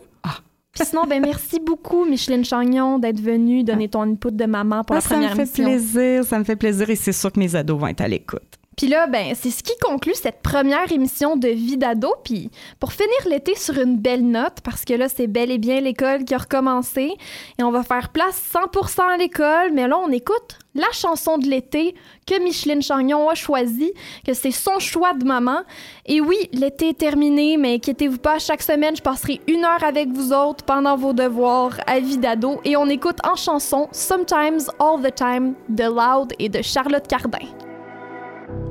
Puis 0.77 0.87
sinon, 0.87 1.05
ben 1.09 1.23
merci 1.23 1.61
beaucoup, 1.61 2.05
Micheline 2.05 2.45
Chagnon, 2.45 2.99
d'être 2.99 3.21
venue 3.21 3.63
donner 3.63 3.89
ton 3.89 4.03
input 4.03 4.33
de 4.33 4.45
maman 4.45 4.83
pour 4.83 4.97
Ah, 4.97 4.99
la 4.99 5.01
ça 5.03 5.15
me 5.17 5.21
première 5.21 5.37
fait 5.37 5.43
émission. 5.43 5.65
plaisir, 5.65 6.25
ça 6.25 6.37
me 6.39 6.43
fait 6.45 6.57
plaisir 6.57 6.91
et 6.91 6.97
c'est 6.97 7.13
sûr 7.13 7.31
que 7.31 7.39
mes 7.39 7.55
ados 7.55 7.79
vont 7.81 7.87
être 7.87 8.01
à 8.01 8.09
l'écoute. 8.09 8.43
Puis 8.77 8.89
là, 8.89 9.07
ben, 9.07 9.35
c'est 9.35 9.51
ce 9.51 9.63
qui 9.63 9.77
conclut 9.79 10.15
cette 10.15 10.43
première 10.43 10.91
émission 10.91 11.37
de 11.37 11.49
Vie 11.49 11.77
d'ado. 11.77 12.15
Puis 12.25 12.51
pour 12.81 12.93
finir 12.93 13.15
l'été 13.29 13.55
sur 13.55 13.79
une 13.79 13.97
belle 13.97 14.27
note, 14.27 14.61
parce 14.63 14.85
que 14.85 14.95
là, 14.95 15.09
c'est 15.09 15.27
bel 15.27 15.51
et 15.51 15.59
bien 15.59 15.81
l'école 15.81 16.25
qui 16.25 16.35
a 16.35 16.39
recommencé, 16.39 17.13
et 17.59 17.63
on 17.63 17.71
va 17.71 17.83
faire 17.83 18.11
place 18.11 18.41
100% 18.53 19.15
à 19.15 19.17
l'école, 19.17 19.73
mais 19.73 19.87
là, 19.87 19.99
on 19.99 20.11
écoute 20.11 20.59
la 20.75 20.91
chanson 20.93 21.39
de 21.39 21.47
l'été 21.47 21.95
que 22.27 22.43
Micheline 22.43 22.83
Chagnon 22.83 23.29
a 23.29 23.35
choisie, 23.35 23.93
que 24.27 24.35
c'est 24.35 24.51
son 24.51 24.81
choix 24.81 25.15
de 25.15 25.25
maman. 25.25 25.61
Et 26.07 26.21
oui, 26.21 26.37
l'été 26.53 26.89
est 26.89 26.99
terminé, 26.99 27.57
mais 27.57 27.75
inquiétez-vous 27.75 28.19
pas, 28.19 28.39
chaque 28.39 28.63
semaine, 28.63 28.97
je 28.97 29.03
passerai 29.03 29.41
une 29.47 29.65
heure 29.65 29.85
avec 29.85 30.09
vous 30.09 30.33
autres 30.33 30.65
pendant 30.65 30.97
vos 30.97 31.13
devoirs 31.13 31.77
à 31.87 32.01
Vie 32.01 32.19
d'ado, 32.19 32.61
et 32.65 32.77
on 32.77 32.89
écoute 32.89 33.19
en 33.25 33.37
chanson 33.37 33.89
Sometimes 33.93 34.69
All 34.81 35.01
the 35.01 35.15
Time 35.15 35.55
de 35.69 35.85
Loud 35.85 36.33
et 36.39 36.49
de 36.49 36.61
Charlotte 36.63 37.07
Cardin. 37.07 37.47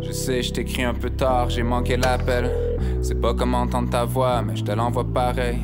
Je 0.06 0.12
sais, 0.12 0.44
je 0.44 0.52
t'écris 0.52 0.84
un 0.84 0.94
peu 0.94 1.10
tard, 1.10 1.50
j'ai 1.50 1.64
manqué 1.64 1.98
l'appel. 1.98 2.52
C'est 3.02 3.20
pas 3.20 3.34
comment 3.34 3.62
entendre 3.62 3.90
ta 3.90 4.06
voix, 4.06 4.42
mais 4.42 4.56
je 4.56 4.64
te 4.64 4.72
l'envoie 4.72 5.06
pareil. 5.06 5.60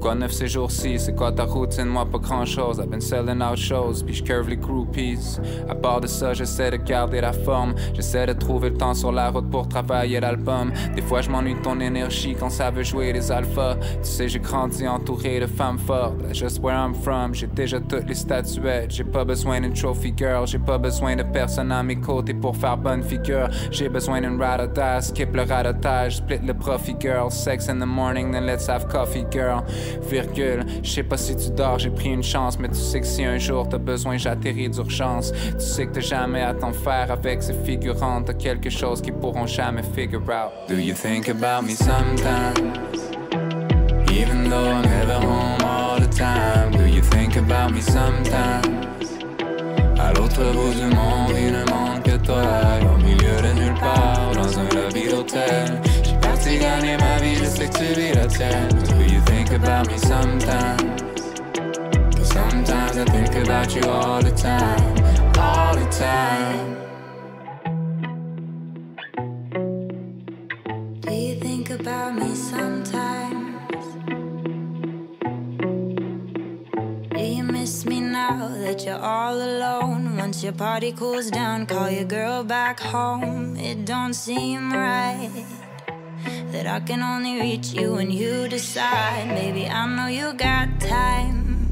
Quoi 0.00 0.14
neuf 0.14 0.32
ces 0.32 0.46
jours-ci, 0.46 0.98
c'est 0.98 1.14
quoi 1.14 1.32
ta 1.32 1.44
routine? 1.44 1.86
Moi, 1.86 2.06
pas 2.06 2.18
grand-chose. 2.18 2.78
I've 2.78 2.88
been 2.88 3.00
selling 3.00 3.42
out 3.42 3.56
shows, 3.56 4.02
puis 4.06 4.22
curve 4.22 4.48
les 4.48 4.56
groupies. 4.56 5.38
À 5.68 5.74
part 5.74 6.00
de 6.00 6.06
ça, 6.06 6.32
j'essaie 6.34 6.70
de 6.70 6.76
garder 6.76 7.20
la 7.20 7.32
forme. 7.32 7.74
J'essaie 7.94 8.26
de 8.26 8.32
trouver 8.32 8.70
le 8.70 8.76
temps 8.76 8.94
sur 8.94 9.10
la 9.10 9.30
route 9.30 9.50
pour 9.50 9.66
travailler 9.66 10.20
l'album. 10.20 10.72
Des 10.94 11.02
fois, 11.02 11.20
je 11.20 11.30
m'ennuie 11.30 11.56
ton 11.62 11.80
énergie 11.80 12.36
quand 12.38 12.50
ça 12.50 12.70
veut 12.70 12.84
jouer 12.84 13.12
les 13.12 13.32
alphas. 13.32 13.74
Tu 13.74 14.08
sais, 14.08 14.28
j'ai 14.28 14.38
grandi 14.38 14.86
entouré 14.86 15.40
de 15.40 15.46
femmes 15.46 15.78
fortes. 15.78 16.16
Just 16.32 16.62
where 16.62 16.76
I'm 16.76 16.94
from. 16.94 17.34
J'ai 17.34 17.48
déjà 17.48 17.80
toutes 17.80 18.08
les 18.08 18.14
statuettes. 18.14 18.92
J'ai 18.92 19.04
pas 19.04 19.24
besoin 19.24 19.60
d'une 19.60 19.72
trophy 19.72 20.14
girl. 20.16 20.46
J'ai 20.46 20.60
pas 20.60 20.78
besoin 20.78 21.16
de 21.16 21.24
personne 21.24 21.72
à 21.72 21.82
mes 21.82 21.96
côtés 21.96 22.34
pour 22.34 22.56
faire 22.56 22.76
bonne 22.76 23.02
figure. 23.02 23.48
J'ai 23.70 23.88
besoin 23.88 24.20
d'une 24.20 24.40
ride. 24.40 24.70
Skip 25.00 25.34
le 25.34 25.42
radotage, 25.42 26.16
split 26.16 26.40
le 26.46 26.54
profit 26.54 26.96
girl. 27.00 27.30
Sex 27.30 27.68
in 27.68 27.78
the 27.80 27.86
morning, 27.86 28.30
then 28.30 28.46
let's 28.46 28.68
have 28.68 28.86
coffee 28.88 29.26
girl. 29.30 29.64
Virgule, 30.08 30.64
je 30.82 30.90
sais 30.90 31.02
pas 31.02 31.16
si 31.16 31.36
tu 31.36 31.50
dors, 31.50 31.78
j'ai 31.78 31.90
pris 31.90 32.08
une 32.10 32.22
chance, 32.22 32.58
mais 32.58 32.68
tu 32.68 32.76
sais 32.76 33.00
que 33.00 33.06
si 33.06 33.24
un 33.24 33.38
jour 33.38 33.68
t'as 33.68 33.78
besoin, 33.78 34.16
j'atterris 34.16 34.68
d'urgence. 34.68 35.32
Tu 35.58 35.64
sais 35.64 35.86
que 35.86 35.92
t'as 35.94 36.00
jamais 36.00 36.42
à 36.42 36.54
t'en 36.54 36.72
faire 36.72 37.10
avec 37.10 37.42
ces 37.42 37.54
figurantes. 37.54 38.26
T'as 38.26 38.34
quelque 38.34 38.70
chose 38.70 39.00
qu'ils 39.00 39.14
pourront 39.14 39.46
jamais 39.46 39.82
figure 39.82 40.22
out. 40.30 40.52
Do 40.68 40.76
you 40.76 40.94
think 40.94 41.28
about 41.28 41.62
me 41.66 41.74
sometimes? 41.74 42.58
Even 44.10 44.48
though 44.48 44.70
I'm 44.70 44.82
never 44.82 45.14
home 45.14 45.62
all 45.62 46.00
the 46.00 46.08
time. 46.08 46.72
Do 46.72 46.86
you 46.86 47.02
think 47.02 47.36
about 47.36 47.72
me 47.72 47.80
sometimes? 47.80 48.88
À 49.98 50.12
l'autre 50.12 50.42
bout 50.52 50.74
du 50.74 50.94
monde, 50.94 51.34
il 51.36 51.52
ne 51.52 51.64
manque 51.70 52.02
que 52.04 52.16
toi. 52.24 52.42
Au 52.82 52.96
milieu 53.02 53.36
de 53.42 53.60
nulle 53.60 53.78
part, 53.80 54.30
dans 54.34 54.58
un 54.58 54.68
lobby 54.74 55.08
d'hôtel. 55.08 55.80
J'ai 56.02 56.16
parti 56.16 56.58
gagner 56.58 56.96
ma 56.96 57.18
vie, 57.18 57.34
je 57.34 57.44
sais 57.44 57.68
que 57.68 57.78
tu 57.78 58.00
vis 58.00 58.12
la 58.14 58.26
tienne. 58.26 58.68
Do 58.88 59.02
you 59.02 59.20
think 59.48 59.62
about 59.62 59.88
me 59.88 59.96
sometimes? 59.96 61.02
Cause 62.14 62.28
sometimes 62.28 62.98
I 62.98 63.04
think 63.06 63.34
about 63.46 63.74
you 63.74 63.82
all 63.82 64.20
the 64.20 64.30
time, 64.30 64.98
all 65.38 65.74
the 65.74 65.86
time. 65.88 66.76
Do 71.00 71.12
you 71.12 71.40
think 71.40 71.70
about 71.70 72.14
me 72.16 72.34
sometimes? 72.34 73.84
Do 77.16 77.22
you 77.22 77.44
miss 77.44 77.86
me 77.86 78.00
now 78.00 78.48
that 78.48 78.84
you're 78.84 79.00
all 79.00 79.34
alone? 79.34 80.18
Once 80.18 80.44
your 80.44 80.52
party 80.52 80.92
cools 80.92 81.30
down, 81.30 81.64
call 81.64 81.88
your 81.90 82.04
girl 82.04 82.44
back 82.44 82.80
home. 82.80 83.56
It 83.56 83.86
don't 83.86 84.12
seem 84.12 84.72
right 84.72 85.67
that 86.52 86.66
I 86.66 86.80
can 86.80 87.02
only 87.02 87.40
reach 87.40 87.72
you 87.72 87.94
when 87.94 88.10
you 88.10 88.48
decide. 88.48 89.28
Maybe 89.28 89.66
I 89.66 89.86
know 89.86 90.06
you 90.06 90.32
got 90.34 90.68
time. 90.80 91.70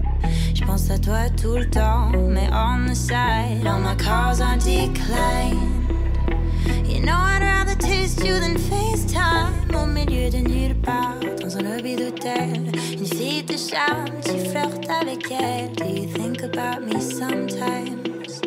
Je 0.54 0.64
pense 0.64 0.90
à 0.90 0.98
toi 0.98 1.28
tout 1.40 1.56
le 1.56 1.68
temps, 1.68 2.10
mais 2.28 2.48
on 2.52 2.86
the 2.86 2.94
side, 2.94 3.66
all 3.66 3.80
my 3.80 3.94
calls 3.96 4.40
are 4.40 4.56
declined. 4.56 5.76
You 6.84 7.00
know 7.00 7.14
I'd 7.14 7.42
rather 7.42 7.74
taste 7.74 8.24
you 8.24 8.38
than 8.38 8.56
FaceTime 8.56 9.74
Au 9.74 9.86
milieu 9.86 10.30
de 10.30 10.38
nulle 10.38 10.74
part, 10.76 11.20
dans 11.40 11.56
un 11.56 11.62
lobby 11.62 11.96
d'hôtel 11.96 12.72
Une 12.92 13.06
fille 13.06 13.44
te 13.44 13.56
charme, 13.56 14.06
tu 14.24 14.38
flirtes 14.48 14.88
avec 14.88 15.30
elle 15.30 15.72
Do 15.72 15.84
you 15.84 16.06
think 16.06 16.42
about 16.42 16.86
me 16.86 17.00
sometimes? 17.00 18.40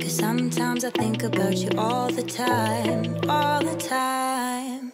Cause 0.00 0.16
sometimes 0.16 0.84
I 0.84 0.90
think 0.90 1.22
about 1.22 1.56
you 1.56 1.70
all 1.78 2.08
the 2.08 2.22
time 2.22 3.16
All 3.28 3.60
the 3.64 3.76
time 3.76 4.92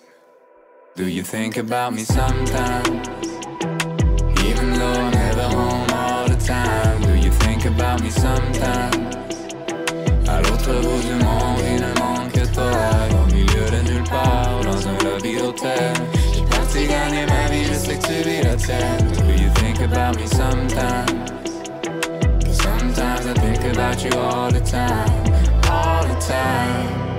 Do 0.95 1.09
you 1.09 1.23
think 1.23 1.57
about 1.57 1.95
me 1.95 2.05
sometimes? 2.05 3.09
Even 4.45 4.75
though 4.75 4.93
I'm 4.93 5.11
never 5.11 5.45
home 5.45 5.91
all 5.91 6.29
the 6.29 6.37
time. 6.37 7.01
Do 7.01 7.15
you 7.17 7.31
think 7.31 7.65
about 7.65 8.03
me 8.03 8.11
sometimes? 8.11 9.17
À 10.29 10.43
l'autre 10.43 10.73
bout 10.83 11.01
du 11.01 11.15
monde, 11.25 11.61
il 11.65 11.81
ne 11.81 11.99
manque 11.99 12.33
que 12.33 12.47
toi. 12.53 12.71
Au 13.11 13.27
milieu 13.35 13.65
de 13.71 13.91
nulle 13.91 14.05
part, 14.05 14.61
dans 14.65 14.87
un 14.87 14.99
lobby 15.03 15.39
d'hôtel. 15.39 15.95
J'ai 16.35 16.45
parti 16.45 16.87
gagner 16.87 17.25
ma 17.25 17.49
vie, 17.49 17.65
je 17.65 17.75
sais 17.75 17.97
que 17.97 18.07
tu 18.07 18.29
vis 18.29 18.43
la 18.43 18.55
tienne. 18.57 19.09
Do 19.13 19.43
you 19.43 19.51
think 19.55 19.81
about 19.81 20.17
me 20.21 20.27
sometimes? 20.27 21.31
Cause 22.45 22.59
sometimes 22.63 23.27
I 23.27 23.33
think 23.41 23.65
about 23.75 24.05
you 24.05 24.13
all 24.19 24.51
the 24.51 24.61
time, 24.61 25.25
all 25.71 26.05
the 26.05 26.21
time. 26.21 27.12